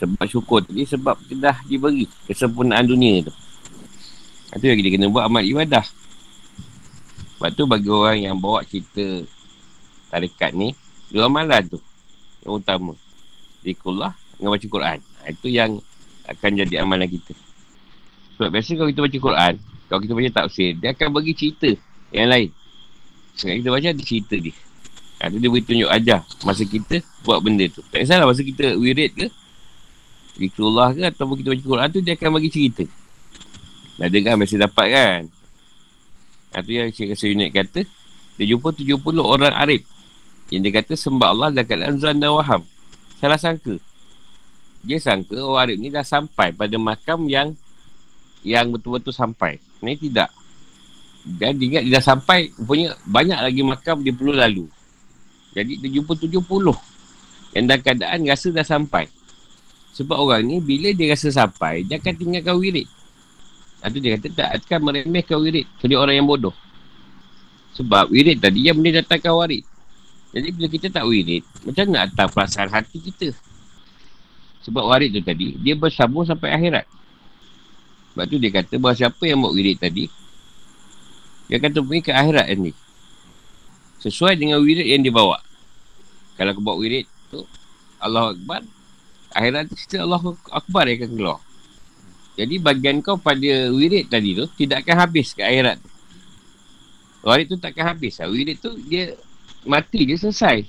Sebab 0.00 0.24
syukur 0.30 0.64
tadi 0.64 0.88
sebab 0.88 1.18
kita 1.28 1.52
dah 1.52 1.56
diberi 1.68 2.08
kesempurnaan 2.24 2.88
dunia 2.88 3.28
tu. 3.28 3.32
Itu 4.56 4.64
yang 4.64 4.78
kita 4.80 4.88
kena 4.96 5.06
buat 5.12 5.28
amal 5.28 5.44
ibadah. 5.44 5.84
Sebab 7.36 7.50
tu 7.52 7.68
bagi 7.68 7.90
orang 7.92 8.18
yang 8.24 8.36
bawa 8.40 8.64
cerita 8.64 9.26
tarikat 10.08 10.56
ni, 10.56 10.72
dua 11.12 11.28
amalan 11.28 11.68
tu. 11.68 11.78
Yang 12.46 12.64
utama. 12.64 12.92
Zikullah 13.60 14.14
dengan 14.38 14.54
baca 14.54 14.66
Quran. 14.70 14.98
Itu 15.26 15.50
yang 15.50 15.82
akan 16.28 16.50
jadi 16.64 16.84
amalan 16.84 17.08
kita. 17.08 17.32
Sebab 18.36 18.48
biasa 18.54 18.70
kalau 18.76 18.88
kita 18.92 19.00
baca 19.02 19.18
Quran, 19.18 19.54
kalau 19.88 20.00
kita 20.04 20.12
baca 20.14 20.30
tafsir, 20.44 20.70
dia 20.76 20.92
akan 20.94 21.08
bagi 21.10 21.32
cerita 21.34 21.70
yang 22.12 22.28
lain. 22.28 22.50
Sebab 23.34 23.54
kita 23.64 23.70
baca 23.72 23.86
ada 23.90 24.02
cerita 24.04 24.34
dia. 24.36 24.54
Ha, 25.18 25.34
dia 25.34 25.50
beri 25.50 25.66
tunjuk 25.66 25.90
ajar 25.90 26.22
masa 26.46 26.62
kita 26.62 27.02
buat 27.26 27.42
benda 27.42 27.66
tu. 27.66 27.82
Tak 27.90 28.06
kisahlah 28.06 28.30
masa 28.30 28.46
kita 28.46 28.78
wirid 28.78 29.10
ke, 29.18 29.26
Zikrullah 30.38 30.94
ke 30.94 31.02
ataupun 31.10 31.42
kita 31.42 31.48
baca 31.50 31.64
Quran 31.66 31.88
tu, 31.90 31.98
dia 31.98 32.14
akan 32.14 32.30
bagi 32.38 32.50
cerita. 32.54 32.86
Dah 33.98 34.06
dengar 34.06 34.38
mesti 34.38 34.54
dapat 34.54 34.86
kan. 34.94 35.22
Itu 36.54 36.70
yang 36.70 36.94
Rasa 36.94 37.26
Unit 37.26 37.50
kata, 37.50 37.82
dia 38.38 38.44
jumpa 38.46 38.70
70 38.70 39.02
orang 39.18 39.50
Arif. 39.58 39.82
Yang 40.54 40.60
dia 40.62 40.72
kata 40.78 40.92
sembah 40.94 41.28
Allah 41.34 41.48
dan 41.50 41.64
keadaan 41.66 41.98
Zan 41.98 42.22
dan 42.22 42.30
Waham. 42.32 42.62
Salah 43.18 43.36
sangka. 43.36 43.82
Dia 44.86 44.98
sangka 45.02 45.36
Arif 45.58 45.76
ni 45.76 45.90
dah 45.90 46.06
sampai 46.06 46.54
pada 46.54 46.76
makam 46.78 47.26
yang 47.26 47.54
yang 48.46 48.70
betul-betul 48.70 49.10
sampai. 49.10 49.58
Ini 49.82 49.98
tidak. 49.98 50.30
Dan 51.26 51.58
dia 51.58 51.66
ingat 51.66 51.82
dia 51.84 51.92
dah 51.98 52.04
sampai, 52.14 52.54
punya 52.54 52.94
banyak 53.04 53.36
lagi 53.36 53.62
makam 53.66 54.00
dia 54.00 54.14
perlu 54.14 54.32
lalu. 54.32 54.66
Jadi 55.52 55.82
dia 55.82 55.90
jumpa 55.98 56.14
tujuh 56.14 56.40
puluh. 56.46 56.78
Yang 57.52 57.64
dalam 57.68 57.80
keadaan 57.82 58.18
rasa 58.28 58.48
dah 58.54 58.66
sampai. 58.66 59.10
Sebab 59.98 60.14
orang 60.14 60.46
ni 60.46 60.62
bila 60.62 60.94
dia 60.94 61.10
rasa 61.10 61.34
sampai, 61.34 61.82
dia 61.82 61.98
akan 61.98 62.14
tinggalkan 62.14 62.54
wirid. 62.54 62.86
Itu 63.82 63.98
dia 63.98 64.14
kata 64.14 64.28
tak 64.30 64.48
akan 64.62 64.78
meremehkan 64.90 65.38
wirid. 65.42 65.66
Jadi 65.82 65.94
orang 65.98 66.14
yang 66.22 66.26
bodoh. 66.30 66.54
Sebab 67.74 68.10
wirid 68.10 68.38
tadi 68.38 68.66
yang 68.70 68.78
boleh 68.78 69.02
datangkan 69.02 69.34
warid. 69.34 69.66
Jadi 70.34 70.48
bila 70.54 70.66
kita 70.70 70.86
tak 70.92 71.04
wirid, 71.08 71.42
macam 71.66 71.84
nak 71.90 72.14
datang 72.14 72.28
perasaan 72.30 72.68
hati 72.70 72.98
kita. 73.00 73.34
Sebab 74.68 74.84
warid 74.84 75.16
tu 75.16 75.24
tadi, 75.24 75.56
dia 75.56 75.72
bersambung 75.72 76.28
sampai 76.28 76.52
akhirat. 76.52 76.84
Sebab 78.12 78.24
tu 78.28 78.36
dia 78.36 78.52
kata 78.52 78.76
bahawa 78.76 78.92
siapa 78.92 79.24
yang 79.24 79.40
buat 79.40 79.56
wirid 79.56 79.80
tadi, 79.80 80.12
dia 81.48 81.56
akan 81.56 81.72
temui 81.72 82.04
ke 82.04 82.12
akhirat 82.12 82.52
ni. 82.60 82.76
Sesuai 84.04 84.36
dengan 84.36 84.60
wirid 84.60 84.84
yang 84.84 85.00
dia 85.00 85.08
bawa. 85.08 85.40
Kalau 86.36 86.52
kau 86.52 86.60
buat 86.60 86.76
wirid 86.76 87.08
tu, 87.32 87.48
Allah 87.96 88.36
Akbar, 88.36 88.60
akhirat 89.32 89.72
tu 89.72 89.74
cerita 89.80 90.04
Allah 90.04 90.20
Akbar 90.52 90.84
yang 90.84 91.00
akan 91.00 91.10
keluar. 91.16 91.40
Jadi 92.36 92.54
bagian 92.60 93.00
kau 93.00 93.16
pada 93.16 93.72
wirid 93.72 94.12
tadi 94.12 94.36
tu, 94.36 94.44
tidak 94.54 94.84
akan 94.84 94.96
habis 95.08 95.32
ke 95.32 95.40
akhirat 95.40 95.80
tu. 95.80 95.90
Wirid 97.24 97.46
tu 97.48 97.56
takkan 97.56 97.96
habis 97.96 98.20
lah. 98.20 98.28
Wirid 98.28 98.60
tu 98.60 98.76
dia 98.84 99.16
mati, 99.64 100.04
dia 100.04 100.20
selesai. 100.20 100.62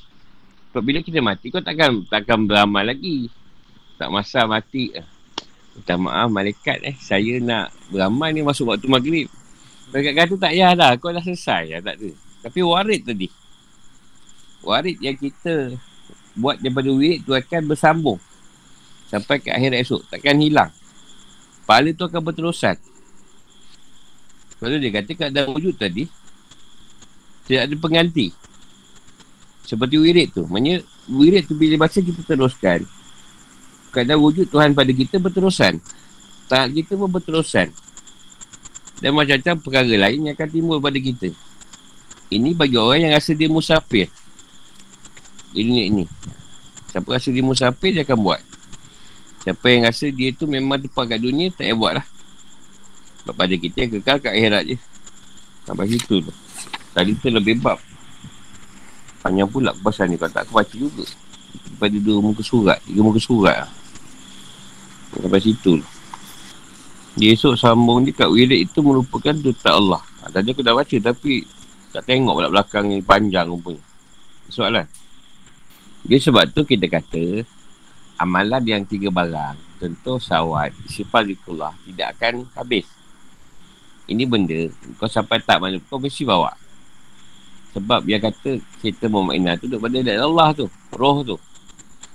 Sebab 0.71 0.81
bila 0.81 1.03
kita 1.03 1.19
mati, 1.19 1.51
kau 1.51 1.61
takkan 1.61 2.07
takkan 2.07 2.47
beramal 2.47 2.87
lagi. 2.87 3.27
Tak 3.99 4.07
masa 4.07 4.47
mati. 4.47 4.95
Minta 5.75 5.99
maaf 5.99 6.31
malaikat 6.31 6.79
eh, 6.87 6.95
saya 6.95 7.43
nak 7.43 7.75
beramal 7.91 8.31
ni 8.31 8.39
masuk 8.39 8.71
waktu 8.71 8.87
maghrib. 8.87 9.27
Mereka 9.91 10.15
kata 10.15 10.33
tak 10.39 10.51
payah 10.55 10.71
dah. 10.71 10.91
Kau 10.95 11.11
dah 11.11 11.19
selesai 11.19 11.75
lah. 11.75 11.79
Tak 11.83 11.95
ada. 11.99 12.09
Tapi 12.47 12.59
warid 12.63 13.01
tadi. 13.03 13.27
Warid 14.63 14.97
yang 15.03 15.19
kita 15.19 15.75
buat 16.39 16.63
daripada 16.63 16.87
wirid 16.87 17.27
tu 17.27 17.35
akan 17.35 17.61
bersambung. 17.67 18.19
Sampai 19.11 19.43
ke 19.43 19.51
akhir 19.51 19.75
esok. 19.75 20.07
Takkan 20.07 20.39
hilang. 20.39 20.71
Pahala 21.67 21.91
tu 21.91 22.07
akan 22.07 22.21
berterusan. 22.23 22.79
Sebab 24.55 24.67
tu 24.71 24.77
dia 24.79 24.91
kata 24.95 25.11
kat 25.11 25.29
dalam 25.35 25.51
wujud 25.59 25.75
tadi. 25.75 26.07
Tidak 27.51 27.67
ada 27.67 27.75
pengganti. 27.75 28.31
Seperti 29.67 29.95
wirid 29.99 30.31
tu. 30.31 30.47
Maksudnya 30.47 30.85
wirid 31.09 31.43
tu 31.49 31.57
bila 31.59 31.83
baca 31.83 31.97
kita 31.99 32.21
teruskan. 32.23 32.98
Kadang 33.89 34.21
wujud 34.21 34.49
Tuhan 34.49 34.77
pada 34.77 34.91
kita 34.93 35.17
berterusan. 35.17 35.81
Tak 36.49 36.73
kita 36.73 36.97
pun 36.97 37.09
berterusan. 37.09 37.73
Dan 38.99 39.15
macam-macam 39.15 39.55
perkara 39.63 39.93
lain 40.09 40.29
yang 40.29 40.35
akan 40.35 40.49
timbul 40.49 40.77
pada 40.77 40.99
kita. 40.99 41.31
Ini 42.29 42.53
bagi 42.53 42.77
orang 42.77 43.09
yang 43.09 43.13
rasa 43.15 43.33
dia 43.33 43.49
musafir. 43.49 44.11
Ini 45.55 45.89
ini. 45.89 46.05
Siapa 46.93 47.17
rasa 47.17 47.33
dia 47.33 47.41
musafir, 47.41 47.95
dia 47.95 48.05
akan 48.05 48.17
buat. 48.21 48.41
Siapa 49.41 49.65
yang 49.71 49.87
rasa 49.87 50.05
dia 50.11 50.29
tu 50.35 50.45
memang 50.45 50.77
tempat 50.77 51.15
kat 51.15 51.19
dunia, 51.21 51.49
tak 51.49 51.65
payah 51.65 51.77
buat 51.77 51.93
lah. 52.01 52.05
Sebab 53.23 53.33
pada 53.33 53.55
kita 53.55 53.77
yang 53.81 53.91
kekal 53.97 54.17
kat 54.21 54.33
akhirat 54.35 54.63
je. 54.67 54.77
Sampai 55.65 55.85
situ 55.89 56.15
tu. 56.21 56.33
Tadi 56.93 57.13
tu 57.17 57.29
lebih 57.29 57.61
bab. 57.61 57.77
Panjang 59.21 59.49
pula 59.49 59.71
pasal 59.85 60.09
ni. 60.09 60.17
Kalau 60.17 60.33
tak 60.33 60.49
aku 60.49 60.57
baca 60.57 60.75
juga. 60.75 61.05
Pada 61.79 61.95
dua 61.95 62.19
muka 62.19 62.43
surat. 62.43 62.79
Tiga 62.83 63.01
muka 63.01 63.19
surat 63.21 63.65
lah. 63.65 63.71
Sampai 65.15 65.41
situ 65.41 65.79
tu. 65.79 65.87
Dia 67.19 67.35
esok 67.35 67.57
sambung 67.57 68.05
ni 68.05 68.13
kat 68.13 68.29
wirid 68.29 68.69
itu 68.69 68.79
merupakan 68.79 69.33
tutak 69.33 69.73
Allah. 69.75 69.99
Ha, 70.23 70.31
tadi 70.31 70.53
aku 70.53 70.61
dah 70.61 70.71
baca 70.77 70.97
tapi 71.01 71.43
tak 71.89 72.05
tengok 72.05 72.37
pula 72.37 72.47
belakang 72.47 72.85
ni 72.87 73.01
panjang 73.01 73.49
rupanya. 73.49 73.81
Soalan. 74.47 74.85
Dia 76.05 76.17
sebab 76.21 76.47
tu 76.53 76.63
kita 76.63 76.87
kata 76.87 77.43
amalan 78.21 78.63
yang 78.63 78.83
tiga 78.85 79.09
barang. 79.09 79.57
Tentu 79.79 80.19
sawat, 80.19 80.75
sifat 80.87 81.27
zikullah 81.27 81.73
tidak 81.87 82.15
akan 82.19 82.47
habis. 82.55 82.85
Ini 84.07 84.23
benda 84.23 84.71
kau 84.95 85.09
sampai 85.09 85.43
tak 85.43 85.59
mana 85.59 85.81
kau 85.89 85.99
mesti 85.99 86.23
bawa. 86.23 86.53
Sebab 87.77 88.05
dia 88.05 88.17
kata 88.17 88.57
kita 88.81 89.05
mu'minah 89.07 89.57
tu 89.61 89.69
duduk 89.69 89.85
pada 89.85 90.01
Allah 90.17 90.49
tu. 90.57 90.65
Roh 90.93 91.21
tu. 91.21 91.37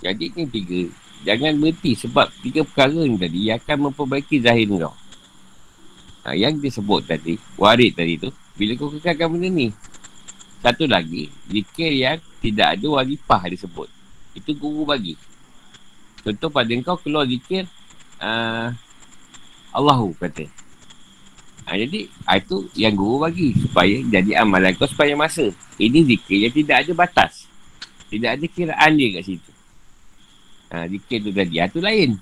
Jadi 0.02 0.34
ni 0.34 0.44
tiga 0.50 0.80
Jangan 1.24 1.56
berhenti 1.56 1.96
sebab 1.96 2.28
tiga 2.44 2.60
perkara 2.68 3.00
ni 3.00 3.16
tadi 3.16 3.48
akan 3.48 3.88
memperbaiki 3.88 4.44
zahir 4.44 4.68
kau. 4.76 4.92
Ha, 6.24 6.36
yang 6.36 6.60
disebut 6.60 7.08
tadi, 7.08 7.40
warid 7.56 7.96
tadi 7.96 8.20
tu, 8.20 8.28
bila 8.60 8.76
kau 8.76 8.92
kekalkan 8.92 9.32
benda 9.32 9.48
ni. 9.48 9.72
Satu 10.60 10.84
lagi, 10.84 11.32
zikir 11.48 11.96
yang 11.96 12.20
tidak 12.44 12.76
ada 12.76 12.86
walipah 13.00 13.40
disebut. 13.48 13.88
Itu 14.36 14.52
guru 14.52 14.84
bagi. 14.84 15.16
Contoh 16.20 16.52
pada 16.52 16.72
kau 16.84 17.00
keluar 17.00 17.24
zikir, 17.24 17.64
uh, 18.20 18.68
Allahu 19.72 20.12
kata. 20.20 20.44
Ha, 21.64 21.80
jadi, 21.80 22.12
ha, 22.28 22.36
itu 22.36 22.68
yang 22.76 22.92
guru 22.92 23.24
bagi 23.24 23.56
supaya 23.56 23.96
jadi 24.04 24.44
amalan 24.44 24.76
kau 24.76 24.84
supaya 24.84 25.16
masa. 25.16 25.48
Ini 25.80 26.04
zikir 26.04 26.44
yang 26.44 26.52
tidak 26.52 26.76
ada 26.84 26.92
batas. 26.92 27.48
Tidak 28.12 28.30
ada 28.36 28.46
kiraan 28.46 28.92
dia 29.00 29.08
kat 29.16 29.24
situ. 29.24 29.50
Ha, 30.68 30.84
zikir 30.92 31.24
tu 31.24 31.30
tadi. 31.32 31.56
Ha, 31.56 31.72
tu 31.72 31.80
lain. 31.80 32.20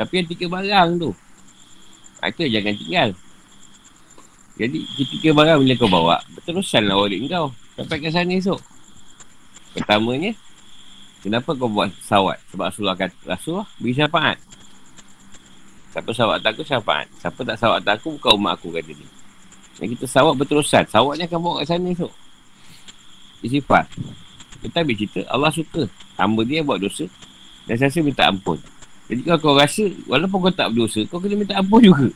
Tapi 0.00 0.12
yang 0.24 0.28
tiga 0.32 0.46
barang 0.48 0.90
tu. 0.96 1.10
Ha, 2.24 2.32
itu 2.32 2.48
jangan 2.48 2.74
tinggal. 2.80 3.10
Jadi, 4.58 4.78
tiga 5.20 5.30
barang 5.36 5.58
bila 5.62 5.74
kau 5.76 5.90
bawa, 5.92 6.16
berterusan 6.34 6.88
lah 6.88 6.96
walid 6.96 7.28
kau. 7.28 7.52
Sampai 7.76 8.02
ke 8.02 8.08
sana 8.10 8.32
esok. 8.34 8.58
Pertamanya, 9.76 10.32
kenapa 11.22 11.54
kau 11.54 11.70
buat 11.70 11.92
sawat? 12.02 12.40
Sebab 12.50 12.72
Rasulullah 12.72 12.98
kata, 12.98 13.14
Rasulullah 13.28 13.68
beri 13.78 13.94
syafaat. 13.94 14.40
Siapa 15.88 16.10
sawat 16.12 16.44
tak 16.44 16.56
aku, 16.56 16.62
syafaat. 16.68 17.08
Siapa 17.16 17.40
tak 17.42 17.56
sawat 17.56 17.80
tak 17.80 18.00
aku, 18.00 18.20
bukan 18.20 18.36
umat 18.36 18.60
aku 18.60 18.68
kata 18.74 18.92
dia. 18.92 19.08
Dan 19.78 19.86
kita 19.94 20.04
sawat 20.04 20.36
berterusan. 20.36 20.84
Sawat 20.90 21.16
ni 21.16 21.24
akan 21.24 21.38
bawa 21.40 21.54
ke 21.62 21.70
sana 21.70 21.88
esok. 21.88 22.12
Dia 23.40 23.48
sifat. 23.58 23.86
Kita 24.58 24.82
ambil 24.82 24.96
cerita, 24.98 25.20
Allah 25.30 25.50
suka. 25.54 25.86
Hamba 26.18 26.42
dia 26.42 26.66
buat 26.66 26.82
dosa, 26.82 27.06
dan 27.70 27.78
saya 27.78 28.02
minta 28.02 28.26
ampun. 28.26 28.58
Jadi 29.06 29.22
kalau 29.22 29.38
kau 29.38 29.54
rasa, 29.54 29.86
walaupun 30.10 30.50
kau 30.50 30.52
tak 30.52 30.74
berdosa, 30.74 31.00
kau 31.06 31.22
kena 31.22 31.38
minta 31.38 31.54
ampun 31.54 31.78
juga. 31.78 32.10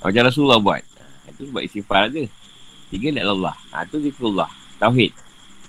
Macam 0.00 0.22
Rasulullah 0.24 0.58
buat. 0.58 0.82
Itu 1.28 1.52
sebab 1.52 1.62
istighfar 1.62 2.08
je. 2.08 2.24
Tiga 2.88 3.12
adalah 3.12 3.36
Allah. 3.36 3.54
Ha, 3.76 3.84
tu 3.84 4.00
zikrullah. 4.00 4.48
Tauhid. 4.80 5.12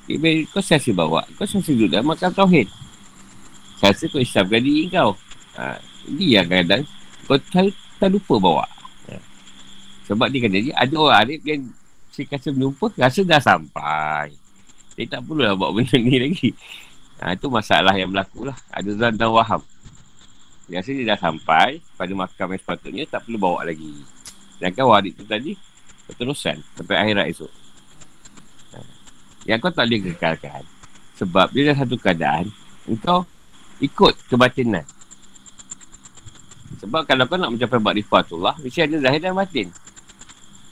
Okay, 0.07 0.47
kau 0.49 0.63
siasa 0.63 0.89
bawa. 0.95 1.27
Kau 1.35 1.43
siasa 1.43 1.69
duduk 1.75 1.91
dalam 1.91 2.07
makam 2.07 2.31
Tauhid. 2.31 2.71
Siasa 3.77 4.07
kau 4.07 4.23
isapkan 4.23 4.63
diri 4.63 4.87
kau. 4.87 5.19
Ha, 5.59 5.77
dia 6.15 6.47
kadang 6.47 6.87
kau 7.29 7.37
tak, 7.37 7.69
tak 8.01 8.09
lupa 8.09 8.41
bawa. 8.41 8.65
Ha. 9.05 9.21
Sebab 10.09 10.33
dia 10.33 10.49
kata, 10.49 10.57
ada 10.73 10.95
orang 10.97 11.17
Arif 11.21 11.45
yang 11.45 11.69
si 12.09 12.25
kata 12.25 12.49
menjumpa, 12.49 12.97
rasa 12.97 13.21
dah 13.21 13.37
sampai. 13.37 14.33
Dia 14.97 15.05
tak 15.05 15.29
perlu 15.29 15.45
lah 15.45 15.53
buat 15.53 15.77
benda 15.77 15.93
ni 16.01 16.17
lagi. 16.17 16.49
Ha, 17.21 17.37
itu 17.37 17.45
masalah 17.53 17.93
yang 17.93 18.09
berlaku 18.09 18.49
lah. 18.49 18.57
Ada 18.73 18.89
zan 18.97 19.13
dan 19.13 19.29
waham. 19.29 19.61
Biasa 20.65 20.89
dia 20.89 21.05
dah 21.05 21.19
sampai 21.21 21.77
pada 21.93 22.11
makam 22.17 22.49
yang 22.49 22.61
sepatutnya, 22.65 23.03
tak 23.05 23.29
perlu 23.29 23.37
bawa 23.37 23.61
lagi. 23.61 23.93
Sedangkan 24.57 24.85
warid 24.89 25.13
tu 25.13 25.23
tadi, 25.29 25.53
keterusan 26.09 26.57
sampai 26.81 26.95
akhirat 26.97 27.29
esok. 27.29 27.53
Ha. 28.73 28.77
Yang 29.45 29.59
kau 29.61 29.71
tak 29.71 29.85
boleh 29.85 30.01
kekalkan. 30.09 30.63
Sebab 31.21 31.53
dia 31.53 31.69
dah 31.69 31.77
satu 31.77 31.95
keadaan, 32.01 32.49
engkau 32.89 33.21
ikut 33.85 34.17
kebatinan. 34.25 34.83
Sebab 36.77 37.01
kalau 37.09 37.25
kau 37.25 37.41
nak 37.41 37.49
mencapai 37.49 37.81
makrifah 37.81 38.21
tu 38.23 38.37
lah, 38.37 38.53
mesti 38.61 38.85
ada 38.85 38.95
zahir 39.01 39.19
dan 39.19 39.33
batin. 39.33 39.67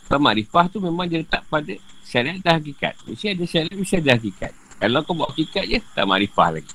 Sebab 0.07 0.19
makrifah 0.21 0.65
tu 0.69 0.77
memang 0.79 1.09
dia 1.09 1.19
letak 1.19 1.43
pada 1.49 1.73
syariat 2.05 2.39
dan 2.39 2.61
hakikat. 2.61 2.93
Mesti 3.09 3.25
ada 3.33 3.43
syariat, 3.43 3.75
mesti 3.75 3.95
ada 3.99 4.11
hakikat. 4.15 4.51
Kalau 4.77 4.99
kau 5.03 5.17
buat 5.17 5.33
hakikat 5.33 5.65
je, 5.67 5.79
tak 5.91 6.05
makrifah 6.05 6.49
lagi. 6.55 6.73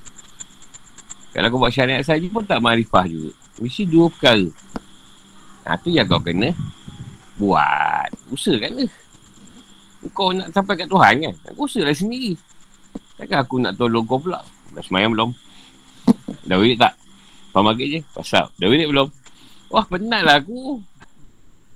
Kalau 1.32 1.46
kau 1.48 1.58
buat 1.62 1.72
syariat 1.72 2.02
saja 2.04 2.26
pun 2.28 2.44
tak 2.44 2.60
makrifah 2.60 3.06
juga. 3.08 3.32
Mesti 3.62 3.82
dua 3.88 4.10
perkara. 4.12 4.48
Nah, 5.62 5.76
tu 5.78 5.88
yang 5.94 6.04
kau 6.10 6.20
kena 6.20 6.50
buat. 7.38 8.10
Usahakan 8.28 8.84
lah. 8.84 8.92
Kau 10.12 10.34
nak 10.34 10.50
sampai 10.50 10.74
kat 10.76 10.90
Tuhan 10.90 11.14
kan? 11.22 11.34
Aku 11.54 11.70
usahalah 11.70 11.94
sendiri. 11.94 12.34
Takkan 13.16 13.38
aku 13.46 13.62
nak 13.62 13.78
tolong 13.78 14.02
kau 14.04 14.18
pula. 14.18 14.42
Dah 14.74 14.82
semayang 14.82 15.14
belum? 15.14 15.30
Dah 16.42 16.58
wirid 16.58 16.76
tak? 16.82 16.98
Faham 17.53 17.68
maghrib 17.68 17.88
je? 17.88 18.00
Pasal. 18.16 18.48
Dah 18.57 18.66
wirid 18.66 18.88
belum? 18.88 19.09
Wah, 19.68 19.84
penat 19.84 20.24
lah 20.24 20.40
aku. 20.40 20.80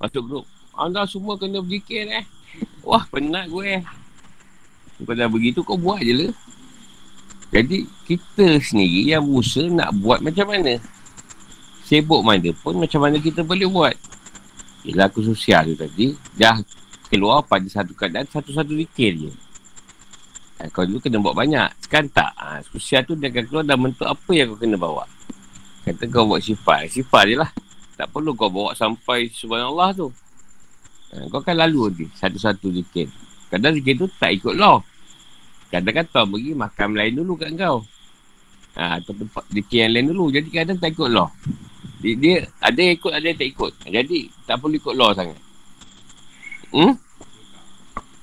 Masuk 0.01 0.23
grup. 0.25 0.47
Anda 0.77 1.05
semua 1.05 1.37
kena 1.37 1.61
berzikir 1.61 2.09
eh. 2.09 2.25
Wah, 2.81 3.05
penat 3.09 3.53
gue. 3.53 3.85
Kau 5.05 5.13
dah 5.13 5.29
begitu, 5.29 5.61
kau 5.61 5.77
buat 5.77 6.01
je 6.01 6.13
lah. 6.17 6.33
Jadi, 7.53 7.85
kita 8.09 8.57
sendiri 8.61 9.13
yang 9.13 9.25
berusaha 9.25 9.69
nak 9.69 9.93
buat 10.01 10.25
macam 10.25 10.49
mana. 10.49 10.81
Sibuk 11.85 12.25
mana 12.25 12.51
pun, 12.57 12.81
macam 12.81 13.05
mana 13.05 13.21
kita 13.21 13.45
boleh 13.45 13.69
buat. 13.69 13.97
Yelah, 14.89 15.13
aku 15.13 15.21
sosial 15.25 15.73
tu 15.73 15.77
tadi. 15.77 16.17
Dah 16.37 16.57
keluar 17.13 17.45
pada 17.45 17.69
satu 17.69 17.93
keadaan, 17.93 18.25
satu-satu 18.29 18.73
zikir 18.77 19.13
je. 19.29 19.33
Ha, 20.57 20.73
kau 20.73 20.89
dulu 20.89 21.05
kena 21.05 21.21
buat 21.21 21.37
banyak. 21.37 21.69
Sekarang 21.85 22.09
tak. 22.09 22.33
Ha, 22.41 22.65
sosial 22.65 23.05
tu 23.05 23.13
dia 23.13 23.29
akan 23.29 23.45
keluar 23.45 23.65
dalam 23.65 23.93
bentuk 23.93 24.09
apa 24.09 24.31
yang 24.33 24.57
kau 24.57 24.61
kena 24.61 24.77
bawa. 24.81 25.05
Kata 25.87 26.03
kau 26.11 26.27
buat 26.27 26.43
sifat. 26.43 26.91
Sifat 26.91 27.25
je 27.31 27.39
lah. 27.39 27.51
Tak 27.95 28.11
perlu 28.11 28.35
kau 28.35 28.51
bawa 28.51 28.75
sampai 28.75 29.31
subhanallah 29.31 29.95
tu. 29.95 30.11
Ha, 31.15 31.31
kau 31.31 31.39
kan 31.39 31.55
lalu 31.55 31.95
nanti. 31.95 32.07
Satu-satu 32.19 32.75
zikir. 32.75 33.07
Kadang 33.47 33.79
zikir 33.79 33.95
tu 33.95 34.11
tak 34.19 34.35
ikut 34.35 34.59
law. 34.59 34.83
Kadang-kadang 35.71 36.11
tuan 36.11 36.27
pergi 36.35 36.53
makam 36.59 36.91
lain 36.99 37.15
dulu 37.15 37.39
kat 37.39 37.55
kau. 37.55 37.87
Ha, 38.75 38.99
atau 38.99 39.15
tempat 39.15 39.47
zikir 39.55 39.87
yang 39.87 39.93
lain 39.95 40.07
dulu. 40.11 40.35
Jadi 40.35 40.49
kadang 40.51 40.79
tak 40.83 40.91
ikut 40.91 41.07
law. 41.07 41.31
Dia, 42.03 42.13
dia 42.19 42.37
ada 42.59 42.81
yang 42.83 42.95
ikut, 42.99 43.13
ada 43.15 43.25
yang 43.25 43.39
tak 43.39 43.49
ikut. 43.55 43.73
Jadi 43.87 44.19
tak 44.43 44.57
perlu 44.59 44.75
ikut 44.75 44.95
law 44.99 45.11
sangat. 45.15 45.39
Hmm? 46.75 46.93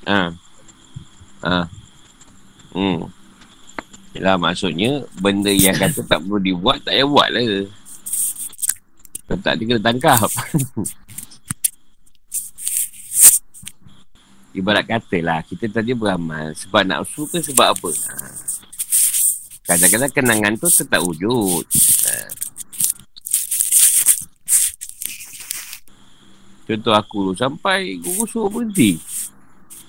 Ha. 0.04 0.20
Ha. 1.48 1.56
Hmm. 2.76 3.23
Yalah 4.14 4.38
maksudnya 4.38 5.02
benda 5.18 5.50
yang 5.50 5.74
kata 5.74 6.06
tak 6.06 6.22
perlu 6.22 6.38
dibuat 6.38 6.86
tak 6.86 6.94
payah 6.94 7.10
buat 7.10 7.30
lah. 7.34 7.66
Kalau 9.26 9.40
tak 9.42 9.58
dia 9.58 9.66
kena 9.74 9.82
tangkap. 9.82 10.30
Ibarat 14.54 14.86
kata 14.86 15.18
lah 15.26 15.42
kita 15.42 15.66
tadi 15.66 15.98
beramal 15.98 16.54
sebab 16.54 16.86
nak 16.86 17.10
usul 17.10 17.26
ke 17.26 17.42
sebab 17.42 17.74
apa. 17.74 17.90
Ha. 17.90 18.14
Kadang-kadang 19.66 20.14
kenangan 20.14 20.54
tu 20.62 20.70
tetap 20.70 21.02
wujud. 21.02 21.66
Ha. 22.06 22.14
Contoh 26.70 26.94
aku 26.94 27.34
sampai 27.34 27.98
guru 27.98 28.30
suruh 28.30 28.54
berhenti. 28.54 29.02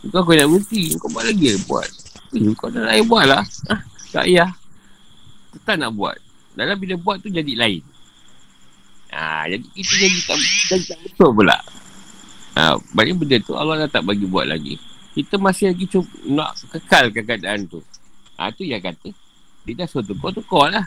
Kau 0.09 0.25
aku 0.25 0.33
nak 0.33 0.49
berhenti. 0.49 0.97
Kau 0.97 1.13
buat 1.13 1.25
lagi 1.29 1.61
buat. 1.69 1.89
Eh, 2.33 2.51
kau 2.57 2.73
dah 2.73 2.89
lain 2.89 3.05
buat 3.05 3.25
lah. 3.29 3.45
Ah, 3.69 3.85
tak 4.15 4.31
payah. 4.31 4.51
Tak 5.67 5.75
nak 5.83 5.91
buat. 5.99 6.15
Dalam 6.55 6.79
bila 6.79 6.95
buat 6.95 7.19
tu 7.19 7.27
jadi 7.35 7.59
lain. 7.59 7.83
Ha, 9.11 9.51
jadi 9.51 9.67
kita 9.75 9.95
jadi 9.99 10.19
tak, 10.27 10.39
jadi 10.71 10.85
tak 10.87 10.99
betul 11.03 11.31
pula. 11.35 11.59
Ha, 12.55 12.79
banyak 12.95 13.19
benda 13.19 13.43
tu 13.43 13.59
Allah 13.59 13.87
dah 13.87 13.99
tak 13.99 14.07
bagi 14.07 14.27
buat 14.27 14.47
lagi. 14.47 14.79
Kita 15.15 15.39
masih 15.39 15.75
lagi 15.75 15.87
cuba 15.91 16.11
nak 16.27 16.55
kekalkan 16.71 17.23
keadaan 17.27 17.67
tu. 17.67 17.83
Ha, 18.39 18.55
tu 18.55 18.63
yang 18.63 18.83
kata. 18.83 19.11
Dia 19.67 19.83
dah 19.83 19.87
suruh 19.91 20.07
tukar, 20.07 20.31
tukar 20.31 20.67
lah. 20.71 20.87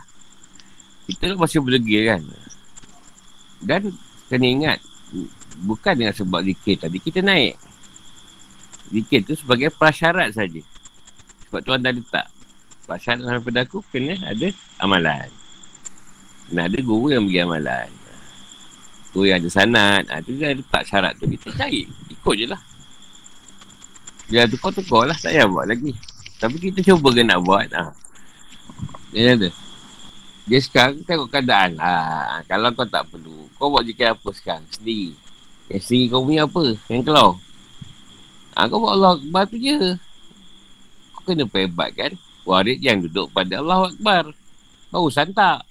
Kita 1.08 1.32
lah 1.32 1.40
masih 1.40 1.64
berdegil 1.64 2.08
kan. 2.08 2.22
Dan 3.64 3.92
kena 4.32 4.48
ingat. 4.48 4.80
Bukan 5.64 5.96
dengan 5.96 6.14
sebab 6.16 6.44
zikir 6.44 6.80
tadi 6.80 7.00
kita 7.00 7.24
naik. 7.24 7.56
Zikir 8.92 9.24
tu 9.24 9.36
sebagai 9.36 9.72
prasyarat 9.72 10.36
saja. 10.36 10.60
Sebab 11.48 11.60
Tuhan 11.64 11.80
dah 11.84 11.92
letak. 11.96 12.28
Pasal 12.88 13.20
daripada 13.20 13.68
aku 13.68 13.84
kena 13.92 14.16
ada 14.24 14.48
amalan. 14.80 15.28
Kena 16.48 16.72
ada 16.72 16.80
guru 16.80 17.12
yang 17.12 17.28
bagi 17.28 17.44
amalan. 17.44 17.90
Guru 19.12 19.28
yang 19.28 19.44
ada 19.44 19.50
sanat. 19.52 20.04
Ha, 20.08 20.24
tu 20.24 20.40
dia 20.40 20.56
letak 20.56 20.88
syarat 20.88 21.14
tu. 21.20 21.28
Kita 21.28 21.52
cari. 21.52 21.84
Ikut 22.08 22.36
je 22.40 22.48
lah. 22.48 22.62
Dia 24.32 24.48
tukar-tukar 24.48 25.12
lah. 25.12 25.18
Tak 25.20 25.36
payah 25.36 25.52
buat 25.52 25.68
lagi. 25.68 25.92
Tapi 26.40 26.56
kita 26.64 26.80
cuba 26.80 27.12
ke 27.12 27.28
nak 27.28 27.44
buat. 27.44 27.68
Ha. 27.76 27.92
Dia 29.12 29.36
ada. 29.36 29.50
Dia 30.48 30.60
sekarang 30.64 31.04
tengok 31.04 31.28
keadaan. 31.28 31.76
Ha. 31.84 32.40
Kalau 32.48 32.72
kau 32.72 32.88
tak 32.88 33.04
perlu. 33.12 33.52
Kau 33.60 33.68
buat 33.68 33.84
jika 33.84 34.16
apa 34.16 34.32
sekarang? 34.32 34.64
Sendiri. 34.72 35.12
Yang 35.68 35.84
sendiri 35.92 36.06
kau 36.08 36.24
punya 36.24 36.48
apa? 36.48 36.64
Yang 36.88 37.04
keluar. 37.04 37.36
Ha, 38.56 38.72
kau 38.72 38.80
buat 38.80 38.96
Allah 38.96 39.20
Akbar 39.20 39.44
tu 39.52 39.60
je 39.60 40.00
kena 41.28 41.44
pebat 41.44 41.92
kan 41.92 42.16
warid 42.48 42.80
yang 42.80 43.04
duduk 43.04 43.28
pada 43.36 43.60
Allah 43.60 43.92
Akbar. 43.92 44.32
Baru 44.88 45.12
santak. 45.12 45.68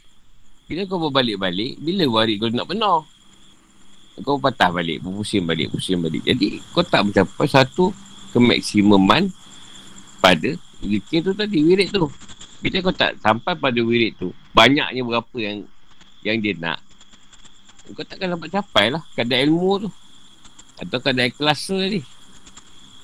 Bila 0.68 0.84
kau 0.84 1.00
berbalik-balik 1.00 1.80
bila 1.80 2.04
warid 2.20 2.36
kau 2.36 2.52
nak 2.52 2.68
penuh? 2.68 3.00
Kau 4.20 4.36
patah 4.36 4.68
balik 4.68 5.00
pusing 5.00 5.48
balik 5.48 5.72
pusing 5.72 6.04
balik. 6.04 6.20
Jadi 6.28 6.60
kau 6.76 6.84
tak 6.84 7.08
mencapai 7.08 7.48
satu 7.48 7.88
kemaksimuman 8.36 9.32
pada 10.20 10.52
zikir 10.84 11.24
tu 11.24 11.32
tadi 11.32 11.64
wirid 11.64 11.88
tu. 11.88 12.04
Bila 12.60 12.76
kau 12.84 12.92
tak 12.92 13.16
sampai 13.24 13.56
pada 13.56 13.80
wirid 13.80 14.12
tu 14.20 14.28
banyaknya 14.52 15.00
berapa 15.00 15.36
yang 15.40 15.64
yang 16.20 16.36
dia 16.44 16.52
nak 16.60 16.80
kau 17.94 18.02
takkan 18.02 18.34
dapat 18.34 18.50
capai 18.50 18.90
lah 18.90 19.02
kadar 19.14 19.38
ilmu 19.46 19.86
tu. 19.86 19.88
Atau 20.76 20.98
kadar 21.00 21.30
ikhlas 21.30 21.62
tu 21.70 21.78
tadi. 21.78 22.02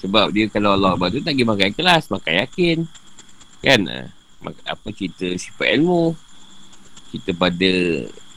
Sebab 0.02 0.34
dia 0.34 0.50
kalau 0.50 0.74
Allah 0.74 0.98
Akbar 0.98 1.14
tu 1.14 1.22
tak 1.22 1.38
pergi 1.38 1.46
makan 1.46 1.70
kelas, 1.78 2.10
makan 2.10 2.34
yakin. 2.42 2.78
Kan? 3.62 3.80
Ah, 3.86 4.06
apa 4.66 4.86
cerita 4.90 5.30
sifat 5.38 5.78
ilmu. 5.78 6.12
Kita 7.14 7.30
pada 7.36 7.70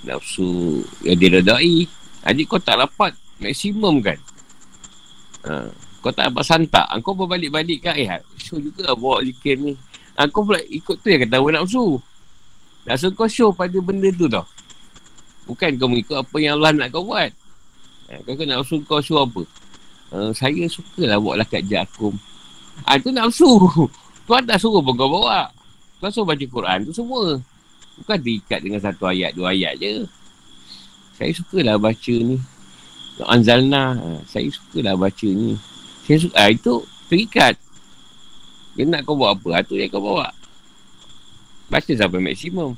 nafsu 0.05 0.83
yang 1.01 1.17
diredai. 1.17 1.89
Jadi 2.25 2.41
kau 2.45 2.61
tak 2.61 2.81
dapat 2.81 3.17
maksimum 3.41 4.01
kan? 4.01 4.17
Ha, 5.45 5.69
kau 6.01 6.13
tak 6.13 6.29
dapat 6.29 6.43
santak. 6.45 6.85
Kau 7.01 7.17
berbalik-balik 7.17 7.89
kan? 7.89 7.95
Eh, 7.97 8.09
show 8.37 8.61
juga 8.61 8.93
bawa 8.93 9.25
zikir 9.25 9.57
ni. 9.57 9.73
Ha, 10.15 10.29
kau 10.29 10.45
pula 10.45 10.61
ikut 10.61 11.01
tu 11.01 11.07
yang 11.09 11.25
kata 11.25 11.41
nafsu. 11.41 11.97
Nafsu 12.85 13.09
kau 13.17 13.25
show 13.25 13.49
pada 13.49 13.75
benda 13.81 14.09
tu 14.13 14.29
tau. 14.29 14.45
Bukan 15.45 15.77
kau 15.77 15.89
mengikut 15.89 16.17
apa 16.21 16.35
yang 16.41 16.61
Allah 16.61 16.73
nak 16.73 16.89
kau 16.93 17.05
buat. 17.05 17.33
Ha, 18.13 18.21
kau 18.21 18.37
kena 18.37 18.61
nafsu 18.61 18.81
kau 18.85 19.01
show 19.01 19.25
apa? 19.25 19.45
uh, 20.15 20.31
saya 20.35 20.65
sukalah 20.69 21.17
buat 21.17 21.35
lakat 21.41 21.65
jakum. 21.65 22.13
Ah 22.83 22.99
itu 22.99 23.09
nafsu. 23.09 23.47
Tuan 24.25 24.41
tak 24.45 24.57
suruh 24.57 24.81
pun 24.81 24.97
kau 24.97 25.09
bawa. 25.09 25.53
Tuan 26.01 26.09
suruh 26.09 26.25
baca 26.25 26.45
Quran 26.45 26.79
tu 26.89 26.91
semua. 26.93 27.37
Bukan 28.01 28.17
diikat 28.19 28.59
dengan 28.59 28.81
satu 28.81 29.07
ayat, 29.07 29.37
dua 29.37 29.53
ayat 29.53 29.77
je. 29.79 30.03
Saya 31.15 31.31
sukalah 31.31 31.79
baca 31.79 32.15
ni. 32.17 32.35
Anzalna. 33.23 33.95
Uh, 33.95 34.19
saya 34.27 34.49
sukalah 34.51 34.99
baca 34.99 35.29
ni. 35.29 35.55
Saya 36.03 36.17
suka. 36.19 36.35
Ah, 36.35 36.51
itu 36.51 36.83
terikat. 37.07 37.55
Dia 38.75 38.83
nak 38.83 39.07
kau 39.07 39.15
buat 39.15 39.39
apa? 39.39 39.63
Itu 39.63 39.79
yang 39.79 39.87
kau 39.93 40.03
bawa. 40.03 40.35
Baca 41.71 41.91
sampai 41.95 42.19
maksimum. 42.19 42.75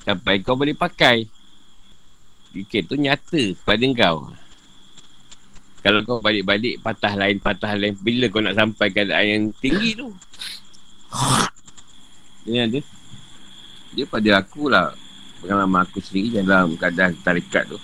Sampai 0.00 0.40
kau 0.40 0.56
boleh 0.56 0.72
pakai. 0.72 1.28
Dikit 2.54 2.88
tu 2.88 2.96
nyata 2.96 3.52
pada 3.66 3.84
kau. 3.92 4.32
Kalau 5.84 6.00
kau 6.00 6.16
balik-balik 6.24 6.80
patah 6.80 7.12
lain, 7.12 7.36
patah 7.36 7.76
lain. 7.76 7.92
Bila 8.00 8.32
kau 8.32 8.40
nak 8.40 8.56
sampai 8.56 8.88
keadaan 8.88 9.26
yang 9.28 9.44
tinggi 9.60 9.92
tu? 9.92 10.08
Dia 12.48 12.64
ada. 12.64 12.80
Dia 13.92 14.04
pada 14.08 14.30
aku 14.40 14.72
lah. 14.72 14.96
Pengalaman 15.44 15.84
aku 15.84 16.00
sendiri 16.00 16.40
dalam 16.40 16.72
keadaan 16.80 17.12
tarikat 17.20 17.68
tu. 17.68 17.76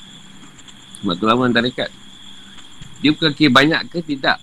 Sebab 0.96 1.12
tu 1.20 1.28
lama 1.28 1.44
tarikat. 1.52 1.92
Dia 3.04 3.12
bukan 3.12 3.36
kira 3.36 3.52
banyak 3.52 3.92
ke 3.92 4.00
tidak. 4.00 4.40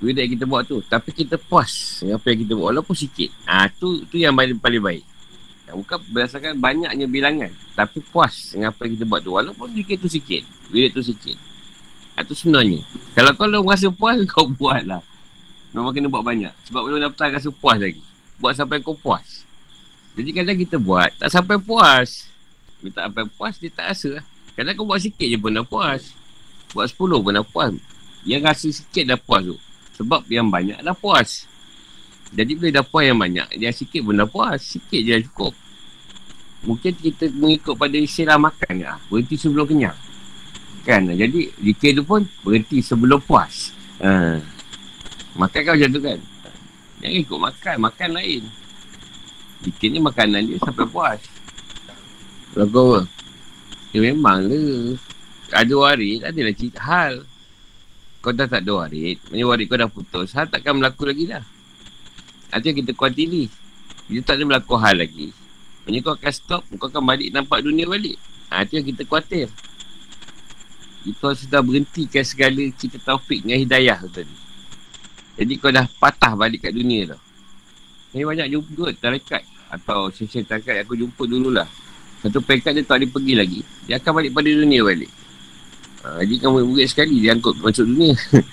Benda 0.00 0.24
yang 0.24 0.32
kita 0.40 0.48
buat 0.48 0.64
tu. 0.64 0.80
Tapi 0.80 1.12
kita 1.12 1.36
puas 1.36 2.00
dengan 2.00 2.16
apa 2.16 2.32
yang 2.32 2.48
kita 2.48 2.52
buat. 2.56 2.66
Walaupun 2.72 2.96
sikit. 2.96 3.28
Ha, 3.44 3.68
tu, 3.76 4.08
tu 4.08 4.16
yang 4.16 4.32
paling, 4.32 4.56
paling 4.56 4.80
baik. 4.80 5.04
Bukan 5.68 6.00
berdasarkan 6.16 6.56
banyaknya 6.56 7.04
bilangan. 7.04 7.52
Tapi 7.76 8.00
puas 8.08 8.56
dengan 8.56 8.72
apa 8.72 8.88
yang 8.88 8.96
kita 8.96 9.04
buat 9.04 9.20
tu. 9.20 9.36
Walaupun 9.36 9.68
sikit 9.76 9.96
tu 10.00 10.08
sikit. 10.08 10.42
Bila 10.72 10.88
tu 10.88 11.04
sikit. 11.04 11.49
Itu 12.22 12.34
sebenarnya. 12.36 12.80
Kalau 13.16 13.30
kau 13.34 13.46
belum 13.48 13.66
rasa 13.66 13.88
puas, 13.88 14.16
kau 14.32 14.46
buat 14.48 14.84
lah. 14.84 15.02
Memang 15.70 15.94
kena 15.94 16.10
buat 16.10 16.26
banyak. 16.26 16.50
Sebab 16.68 16.80
belum 16.82 16.98
dapat 17.00 17.38
rasa 17.38 17.48
puas 17.54 17.78
lagi. 17.78 18.02
Buat 18.42 18.58
sampai 18.58 18.82
kau 18.82 18.96
puas. 18.96 19.46
Jadi 20.18 20.30
kadang 20.34 20.58
kita 20.58 20.76
buat, 20.76 21.14
tak 21.16 21.30
sampai 21.30 21.56
puas. 21.62 22.26
Bila 22.82 22.90
tak 22.96 23.04
sampai 23.08 23.24
puas, 23.30 23.54
dia 23.60 23.70
tak 23.70 23.86
rasa 23.94 24.08
lah. 24.18 24.24
Kadang 24.58 24.74
kau 24.74 24.86
buat 24.88 25.00
sikit 25.00 25.26
je 25.28 25.38
pun 25.38 25.54
dah 25.54 25.62
puas. 25.62 26.10
Buat 26.74 26.90
sepuluh 26.90 27.22
pun 27.22 27.32
dah 27.32 27.46
puas. 27.46 27.70
Yang 28.26 28.42
rasa 28.42 28.66
sikit 28.74 29.04
dah 29.06 29.18
puas 29.20 29.46
tu. 29.46 29.56
Sebab 30.02 30.26
yang 30.26 30.50
banyak 30.50 30.82
dah 30.82 30.96
puas. 30.96 31.46
Jadi 32.34 32.52
bila 32.58 32.82
dah 32.82 32.84
puas 32.86 33.04
yang 33.06 33.18
banyak, 33.18 33.48
yang 33.58 33.74
sikit 33.74 34.02
pun 34.02 34.18
dah 34.18 34.26
puas. 34.26 34.58
Sikit 34.58 35.00
je 35.00 35.10
dah 35.14 35.22
cukup. 35.30 35.54
Mungkin 36.60 36.92
kita 36.92 37.32
mengikut 37.32 37.72
pada 37.78 37.96
istilah 37.96 38.36
makan 38.36 38.74
lah. 38.84 38.96
Berhenti 39.08 39.38
sebelum 39.38 39.64
kenyang. 39.64 39.96
Kan? 40.84 41.10
Jadi 41.12 41.52
zikir 41.60 41.96
tu 41.98 42.02
pun 42.04 42.24
berhenti 42.44 42.80
sebelum 42.80 43.20
puas. 43.20 43.74
Ha. 44.00 44.40
Makan 45.36 45.60
kau 45.62 45.74
macam 45.76 45.90
tu 45.92 46.00
kan? 46.00 46.18
Jangan 47.00 47.20
ikut 47.20 47.38
makan. 47.38 47.76
Makan 47.84 48.10
lain. 48.16 48.42
Zikir 49.60 49.88
ni 49.92 50.00
makanan 50.00 50.40
dia 50.48 50.56
sampai 50.60 50.86
puas. 50.88 51.20
Kalau 52.56 52.66
kau 52.72 52.90
Ya 53.90 53.98
memang 54.06 54.46
lah. 54.46 54.94
Ada 55.50 55.74
waris, 55.74 56.22
adalah 56.22 56.54
cerita 56.54 56.80
hal. 56.86 57.26
Kau 58.22 58.30
dah 58.30 58.46
tak 58.46 58.62
ada 58.62 58.86
waris. 58.86 59.18
Maksudnya 59.26 59.46
waris 59.50 59.66
kau 59.66 59.78
dah 59.82 59.90
putus. 59.90 60.30
Hal 60.30 60.46
takkan 60.46 60.78
berlaku 60.78 61.10
lagi 61.10 61.26
dah. 61.26 61.42
Yang 62.54 62.86
kita 62.86 62.94
kuantili. 62.94 63.50
Dia 64.06 64.22
tak 64.22 64.38
ada 64.38 64.46
berlaku 64.46 64.78
hal 64.78 65.02
lagi. 65.02 65.34
Maksudnya 65.82 66.00
kau 66.06 66.14
akan 66.14 66.32
stop. 66.32 66.62
Kau 66.78 66.86
akan 66.86 67.02
balik 67.02 67.34
nampak 67.34 67.66
dunia 67.66 67.82
balik. 67.90 68.14
Ha, 68.54 68.62
itu 68.62 68.78
yang 68.78 68.86
kita 68.94 69.02
kuatir. 69.10 69.50
Itu 71.08 71.32
sudah 71.32 71.64
berhentikan 71.64 72.24
segala 72.24 72.60
kita 72.76 73.00
taufik 73.00 73.44
dengan 73.44 73.60
hidayah 73.64 73.98
tu. 74.08 74.24
Jadi 75.40 75.52
kau 75.56 75.72
dah 75.72 75.88
patah 75.96 76.36
balik 76.36 76.68
kat 76.68 76.76
dunia 76.76 77.16
tu. 77.16 77.18
Ini 78.12 78.26
banyak 78.26 78.48
jumpa 78.52 78.92
tarikat 78.98 79.46
atau 79.70 80.10
sesi 80.10 80.42
tarikat 80.44 80.84
aku 80.84 80.98
jumpa 80.98 81.24
dululah. 81.24 81.64
Satu 82.20 82.44
pekat 82.44 82.76
dia 82.76 82.84
tak 82.84 83.00
boleh 83.00 83.10
pergi 83.10 83.34
lagi. 83.38 83.60
Dia 83.88 83.96
akan 83.96 84.12
balik 84.20 84.32
pada 84.36 84.50
dunia 84.52 84.80
balik. 84.84 85.08
Ha, 86.04 86.20
jadi 86.20 86.34
kamu 86.44 86.68
murid 86.68 86.86
sekali 86.88 87.16
dia 87.24 87.32
angkut 87.32 87.56
masuk 87.64 87.88
dunia. 87.88 88.12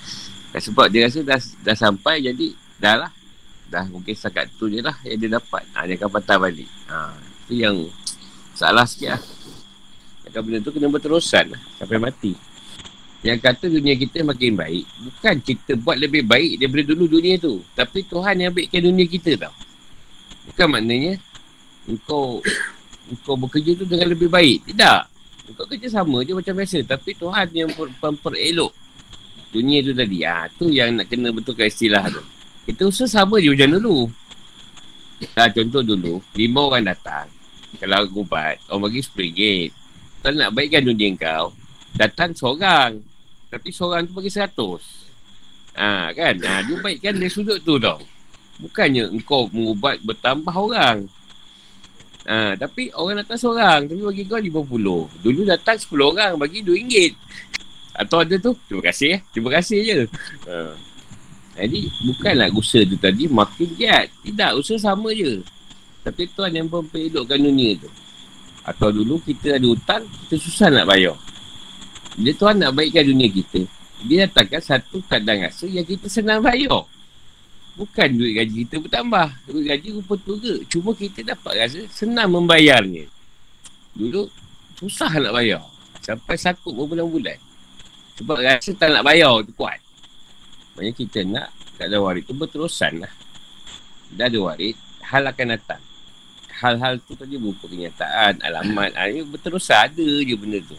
Sebab 0.58 0.89
dia 0.89 1.06
rasa 1.06 1.22
dah, 1.22 1.38
dah 1.38 1.76
sampai 1.76 2.24
jadi 2.24 2.56
dah 2.80 2.95
lah. 3.06 3.12
Dah 3.68 3.84
mungkin 3.91 4.16
sakat 4.16 4.48
tu 4.56 4.72
je 4.72 4.80
lah 4.80 4.95
yang 5.04 5.20
dia 5.20 5.30
dapat. 5.36 5.68
Ha, 5.76 5.84
dia 5.84 6.00
akan 6.00 6.10
patah 6.16 6.39
balik. 6.39 6.70
Ha, 6.88 7.12
itu 7.48 7.60
yang 7.60 7.76
salah 8.56 8.88
sikit 8.88 9.20
lah. 9.20 9.22
Kata 10.28 10.44
benda 10.44 10.60
tu 10.60 10.76
kena 10.76 10.92
berterusan 10.92 11.56
lah, 11.56 11.62
sampai 11.80 12.04
mati. 12.04 12.36
Yang 13.24 13.40
kata 13.48 13.66
dunia 13.72 13.96
kita 13.96 14.28
makin 14.28 14.60
baik, 14.60 14.86
bukan 15.08 15.36
kita 15.40 15.72
buat 15.80 15.96
lebih 15.96 16.28
baik 16.28 16.60
daripada 16.60 16.84
dulu 16.92 17.08
dunia 17.08 17.40
tu. 17.40 17.64
Tapi 17.72 18.04
Tuhan 18.04 18.36
yang 18.44 18.52
baikkan 18.52 18.84
dunia 18.84 19.08
kita 19.08 19.40
tau. 19.40 19.56
Bukan 20.52 20.68
maknanya, 20.68 21.16
engkau 21.88 22.44
engkau 23.08 23.36
bekerja 23.40 23.72
tu 23.80 23.88
dengan 23.88 24.12
lebih 24.12 24.28
baik. 24.28 24.68
Tidak. 24.68 25.02
Engkau 25.48 25.64
kerja 25.64 25.88
sama 25.88 26.28
je 26.28 26.36
macam 26.36 26.60
biasa. 26.60 26.84
Tapi 26.84 27.16
Tuhan 27.16 27.48
yang 27.56 27.72
memperelok 27.72 28.76
dunia 29.56 29.80
tu 29.80 29.96
tadi. 29.96 30.28
Ha, 30.28 30.52
tu 30.52 30.68
yang 30.68 31.00
nak 31.00 31.08
kena 31.08 31.32
betulkan 31.32 31.72
istilah 31.72 32.04
tu. 32.12 32.20
Kita 32.68 32.84
usaha 32.84 33.08
sama 33.08 33.40
je 33.40 33.56
macam 33.56 33.80
dulu. 33.80 34.12
Nah, 35.34 35.50
contoh 35.50 35.82
dulu, 35.82 36.20
lima 36.36 36.60
orang 36.68 36.92
datang. 36.92 37.32
Kalau 37.80 38.06
aku 38.06 38.22
ubat, 38.22 38.60
orang 38.70 38.92
bagi 38.92 39.02
RM10. 39.02 39.87
Kalau 40.22 40.36
nak 40.36 40.51
baikkan 40.53 40.84
dunia 40.84 41.13
kau, 41.15 41.53
datang 41.95 42.34
seorang. 42.34 42.99
Tapi 43.47 43.70
seorang 43.72 44.03
tu 44.09 44.13
bagi 44.18 44.28
seratus. 44.28 45.07
Ha, 45.78 46.11
kan? 46.11 46.36
Ha, 46.41 46.65
dia 46.68 46.76
baikkan 46.84 47.15
dari 47.15 47.32
sudut 47.32 47.63
tu 47.63 47.80
tau. 47.80 48.01
Bukannya 48.57 49.13
engkau 49.13 49.47
mengubat 49.53 50.01
bertambah 50.01 50.51
orang. 50.51 51.05
Ha, 52.28 52.59
tapi 52.59 52.91
orang 52.91 53.24
datang 53.24 53.39
seorang. 53.39 53.88
Tapi 53.88 54.01
bagi 54.03 54.24
kau 54.28 54.41
lima 54.41 54.61
puluh. 54.65 55.07
Dulu 55.24 55.47
datang 55.47 55.80
sepuluh 55.80 56.11
orang 56.11 56.36
bagi 56.36 56.59
dua 56.65 56.76
ringgit. 56.76 57.15
Atau 57.95 58.22
ada 58.22 58.36
tu, 58.38 58.51
terima 58.68 58.84
kasih 58.89 59.07
ya. 59.15 59.18
Terima 59.32 59.49
kasih 59.53 59.80
je. 59.80 59.99
Ha. 60.49 60.76
Jadi 61.57 61.89
bukanlah 62.05 62.53
usaha 62.53 62.86
tu 62.86 62.97
tadi 62.99 63.26
makin 63.26 63.70
giat. 63.74 64.11
Tidak, 64.22 64.51
usaha 64.59 64.78
sama 64.78 65.09
je. 65.15 65.41
Tapi 66.05 66.30
tuan 66.36 66.53
yang 66.53 66.68
memperelokkan 66.68 67.41
dunia 67.41 67.80
tu. 67.80 67.89
Atau 68.68 68.91
dulu 68.91 69.24
kita 69.24 69.55
ada 69.55 69.63
hutang, 69.63 70.03
kita 70.28 70.36
susah 70.43 70.68
nak 70.68 70.91
bayar. 70.91 71.15
Dia 72.20 72.36
Tuhan 72.36 72.59
nak 72.59 72.76
baikkan 72.76 73.07
dunia 73.07 73.32
kita. 73.32 73.63
Dia 74.03 74.28
datangkan 74.28 74.59
satu 74.59 74.99
kadang 75.07 75.39
rasa 75.39 75.63
yang 75.72 75.88
kita 75.88 76.11
senang 76.11 76.43
bayar. 76.43 76.84
Bukan 77.80 78.09
duit 78.20 78.36
gaji 78.36 78.68
kita 78.68 78.84
bertambah. 78.84 79.47
Duit 79.47 79.72
gaji 79.72 79.88
rupa 79.95 80.20
turga. 80.20 80.59
Cuma 80.68 80.91
kita 80.91 81.24
dapat 81.24 81.63
rasa 81.63 81.80
senang 81.88 82.28
membayarnya. 82.28 83.07
Dulu 83.95 84.28
susah 84.76 85.15
nak 85.15 85.32
bayar. 85.32 85.63
Sampai 86.03 86.36
sakut 86.36 86.76
berbulan-bulan. 86.76 87.39
Sebab 88.20 88.38
rasa 88.43 88.76
tak 88.76 88.91
nak 88.91 89.07
bayar 89.07 89.32
tu 89.47 89.55
kuat. 89.55 89.80
Maksudnya 90.76 90.91
kita 90.91 91.20
nak 91.24 91.47
tak 91.80 91.88
ada 91.88 92.03
waris 92.03 92.28
tu 92.28 92.36
berterusan 92.36 92.99
lah. 92.99 93.13
Dah 94.11 94.28
ada 94.28 94.39
waris, 94.43 94.76
hal 95.07 95.24
akan 95.24 95.55
datang 95.55 95.87
hal-hal 96.58 96.97
tu 97.05 97.14
tadi 97.14 97.38
berupa 97.38 97.70
kenyataan, 97.70 98.41
alamat. 98.41 98.91
Ha, 98.97 99.10
ini 99.14 99.22
berterusan 99.30 99.78
ada 99.78 100.08
je 100.26 100.36
benda 100.36 100.60
tu. 100.66 100.78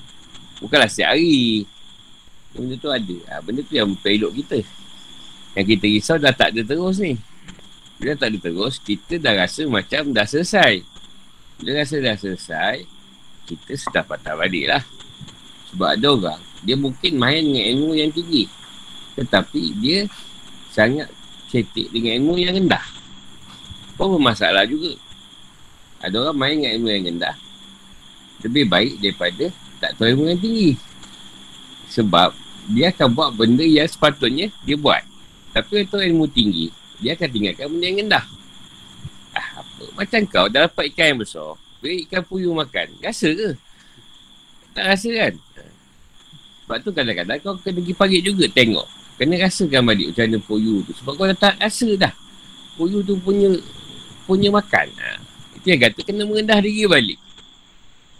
Bukanlah 0.59 0.91
setiap 0.91 1.14
hari. 1.14 1.64
Benda 2.51 2.74
tu 2.74 2.91
ada. 2.91 3.16
Ha, 3.31 3.41
benda 3.41 3.62
tu 3.62 3.74
yang 3.79 3.95
pelok 3.95 4.35
kita. 4.43 4.59
Yang 5.55 5.66
kita 5.79 5.87
risau 5.87 6.16
dah 6.18 6.35
tak 6.35 6.55
ada 6.55 6.61
terus 6.66 6.99
ni. 6.99 7.14
Bila 7.99 8.14
tak 8.14 8.35
ada 8.35 8.39
terus, 8.39 8.79
kita 8.79 9.18
dah 9.18 9.35
rasa 9.39 9.62
macam 9.66 10.14
dah 10.14 10.26
selesai. 10.26 10.83
Bila 11.59 11.83
rasa 11.83 11.97
dah 11.99 12.14
selesai, 12.14 12.76
kita 13.47 13.72
sudah 13.74 14.03
patah 14.07 14.39
balik 14.39 14.70
lah. 14.70 14.83
Sebab 15.74 15.89
ada 15.99 16.07
orang, 16.07 16.41
dia 16.62 16.79
mungkin 16.79 17.18
main 17.18 17.43
dengan 17.43 17.64
ilmu 17.74 17.93
yang 17.99 18.11
tinggi. 18.14 18.47
Tetapi 19.18 19.62
dia 19.83 20.07
sangat 20.70 21.11
cetek 21.51 21.91
dengan 21.91 22.22
ilmu 22.22 22.35
yang 22.39 22.55
rendah. 22.55 22.87
Apa 23.99 24.14
masalah 24.14 24.62
juga. 24.62 24.95
Ada 25.99 26.15
orang 26.23 26.37
main 26.39 26.55
dengan 26.59 26.73
ilmu 26.79 26.89
yang 26.95 27.05
rendah 27.11 27.35
Lebih 28.47 28.65
baik 28.71 28.93
daripada 29.03 29.45
Tak 29.83 29.91
tahu 29.99 30.07
ilmu 30.15 30.25
yang 30.31 30.41
tinggi 30.41 30.71
Sebab 31.91 32.31
Dia 32.71 32.95
akan 32.95 33.09
buat 33.19 33.31
benda 33.35 33.67
yang 33.67 33.91
sepatutnya 33.91 34.55
Dia 34.63 34.77
buat 34.79 35.03
Tapi 35.51 35.91
kalau 35.91 36.07
ilmu 36.07 36.31
tinggi 36.31 36.71
Dia 37.03 37.19
akan 37.19 37.29
tinggalkan 37.35 37.67
benda 37.67 37.85
yang 37.91 37.99
rendah 38.07 38.25
ah, 39.35 39.49
apa? 39.59 39.85
Macam 39.99 40.21
kau 40.31 40.47
dah 40.47 40.71
dapat 40.71 40.85
ikan 40.95 41.07
yang 41.15 41.19
besar 41.19 41.59
Beri 41.83 42.07
ikan 42.07 42.23
puyuh 42.23 42.55
makan 42.55 42.95
Rasa 43.03 43.29
ke? 43.35 43.51
Tak 44.79 44.85
rasa 44.95 45.09
kan? 45.11 45.35
Sebab 46.63 46.79
tu 46.85 46.91
kadang-kadang 46.95 47.39
kau 47.43 47.59
kena 47.59 47.83
pergi 47.83 47.95
pagi 47.97 48.19
juga 48.23 48.47
tengok 48.47 48.87
Kena 49.19 49.35
rasakan 49.43 49.83
balik 49.83 50.15
macam 50.15 50.25
mana 50.31 50.39
puyuh 50.47 50.79
tu 50.87 50.95
Sebab 51.03 51.13
kau 51.19 51.27
dah 51.27 51.35
tak 51.35 51.55
rasa 51.59 51.91
dah 51.99 52.15
Puyuh 52.79 53.03
tu 53.03 53.19
punya 53.19 53.51
Punya 54.31 54.55
makan 54.55 54.87
ha. 55.03 55.28
Yang 55.69 55.93
kata 55.93 56.01
kena 56.01 56.25
merendah 56.25 56.64
diri 56.64 56.89
balik. 56.89 57.21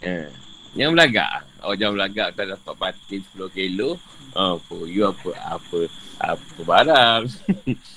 Ha. 0.05 0.29
Yang 0.77 0.89
belagak. 0.93 1.49
Oh 1.65 1.73
jangan 1.73 1.97
belagak 1.97 2.37
tak 2.37 2.45
dapat 2.53 2.75
batin 2.77 3.25
10 3.33 3.57
kilo. 3.57 3.97
Oh, 4.37 4.61
apa? 4.61 4.77
You 4.85 5.09
apa? 5.09 5.57
Apa? 5.57 5.79
Apa 6.21 6.59
barang? 6.61 7.23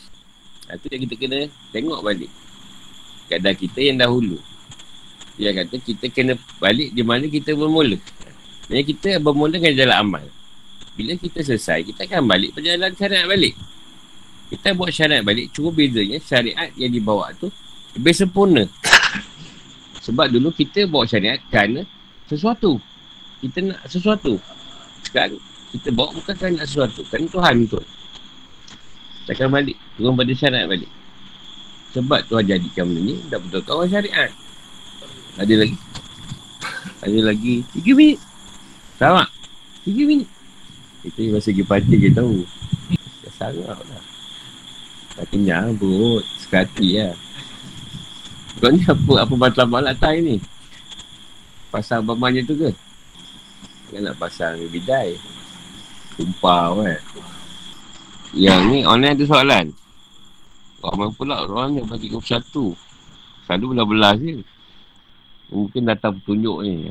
Itu 0.81 0.87
yang 0.89 1.03
kita 1.05 1.15
kena 1.21 1.39
tengok 1.69 2.01
balik. 2.01 2.33
Keadaan 3.29 3.57
kita 3.61 3.81
yang 3.85 4.01
dahulu. 4.01 4.41
Dia 5.37 5.53
kata 5.53 5.77
kita 5.77 6.09
kena 6.09 6.41
balik 6.57 6.97
di 6.97 7.05
mana 7.05 7.29
kita 7.29 7.53
bermula. 7.53 8.01
Maksudnya 8.73 8.85
kita 8.89 9.11
bermula 9.21 9.61
dengan 9.61 9.77
jalan 9.77 9.97
amal. 10.01 10.25
Bila 10.97 11.13
kita 11.21 11.45
selesai, 11.45 11.93
kita 11.93 12.09
akan 12.09 12.25
balik 12.25 12.57
perjalanan 12.57 12.97
syariat 12.97 13.29
balik. 13.29 13.53
Kita 14.49 14.73
buat 14.73 14.93
syariat 14.93 15.21
balik, 15.21 15.53
cuma 15.53 15.73
bezanya 15.73 16.17
syariat 16.25 16.73
yang 16.77 16.93
dibawa 16.93 17.37
tu 17.37 17.53
lebih 17.97 18.17
sempurna. 18.17 18.65
Sebab 20.03 20.35
dulu 20.35 20.51
kita 20.51 20.91
bawa 20.91 21.07
syariat 21.07 21.39
kerana 21.47 21.87
sesuatu. 22.27 22.83
Kita 23.39 23.63
nak 23.63 23.87
sesuatu. 23.87 24.39
Sekarang 25.03 25.39
Kita 25.73 25.89
bawa 25.89 26.13
bukan 26.13 26.35
kan 26.37 26.53
nak 26.53 26.69
sesuatu. 26.69 27.01
Kan 27.09 27.25
Tuhan 27.31 27.65
tu. 27.65 27.81
Takkan 29.25 29.49
balik. 29.49 29.79
Turun 29.97 30.19
pada 30.19 30.33
syarat 30.37 30.69
balik. 30.69 30.91
Sebab 31.97 32.21
Tuhan 32.29 32.45
jadikan 32.45 32.93
benda 32.93 33.01
ni. 33.01 33.17
Dah 33.33 33.41
betul 33.41 33.63
kawan 33.65 33.89
syariat. 33.89 34.29
Ada 35.41 35.55
lagi. 35.65 35.77
Ada 37.01 37.19
lagi. 37.25 37.55
Tiga 37.73 37.93
minit. 37.97 38.21
Sama. 39.01 39.25
Tiga 39.87 40.03
minit. 40.05 40.29
Kita 41.09 41.33
masa 41.33 41.49
pergi 41.49 41.65
parti 41.65 41.95
kita 41.97 42.21
tahu. 42.21 42.45
Dah 43.25 43.33
sangat 43.39 43.81
lah. 43.81 44.03
Tak 45.17 45.25
kenyang 45.33 45.73
perut. 45.81 46.21
Sekati 46.37 47.01
lah. 47.01 47.17
Kau 47.17 47.32
ni 48.71 48.87
apa? 48.93 49.27
Apa 49.27 49.35
batal 49.35 49.67
malak 49.67 49.99
tai 49.99 50.23
ni? 50.23 50.37
Pasang 51.73 52.07
bamanya 52.07 52.45
tu 52.47 52.55
ke? 52.55 52.71
Kan 53.91 54.07
nak 54.07 54.17
pasang 54.21 54.61
bidai. 54.71 55.17
Sumpah 56.15 56.77
kan. 56.77 57.01
Yang 58.33 58.61
ni 58.69 58.79
online 58.87 59.17
ada 59.19 59.25
soalan. 59.27 59.67
Ramai 60.83 61.09
pula 61.15 61.45
orang 61.45 61.81
yang 61.81 61.87
bagi 61.89 62.13
21. 62.13 62.77
Selalu 63.45 63.65
belah-belah 63.73 64.15
je. 64.17 64.41
Mungkin 65.53 65.83
datang 65.85 66.17
petunjuk 66.21 66.65
ni. 66.65 66.89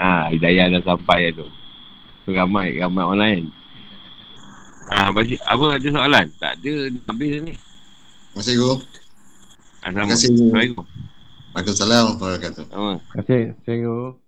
ha, 0.00 0.26
hidayah 0.32 0.72
dah 0.72 0.82
sampai 0.82 1.28
tu. 1.36 1.44
So, 2.24 2.32
ramai, 2.32 2.78
ramai 2.80 3.04
online. 3.04 3.46
Ha, 4.92 5.12
bagi, 5.12 5.36
apa 5.44 5.64
ada 5.76 5.88
soalan? 5.88 6.26
Tak 6.40 6.52
ada, 6.60 6.72
habis 7.12 7.30
ni. 7.44 7.54
Kasih, 8.32 8.56
Guru. 8.56 9.01
Assalamualaikum. 9.82 10.86
Waalaikumsalam 11.52 12.16
warahmatullahi 12.16 12.38
wabarakatuh. 12.38 12.64
Terima 12.70 12.94
Terima 13.02 13.18
kasih. 13.18 13.42
Terima 13.66 13.86
kasih. 13.90 14.21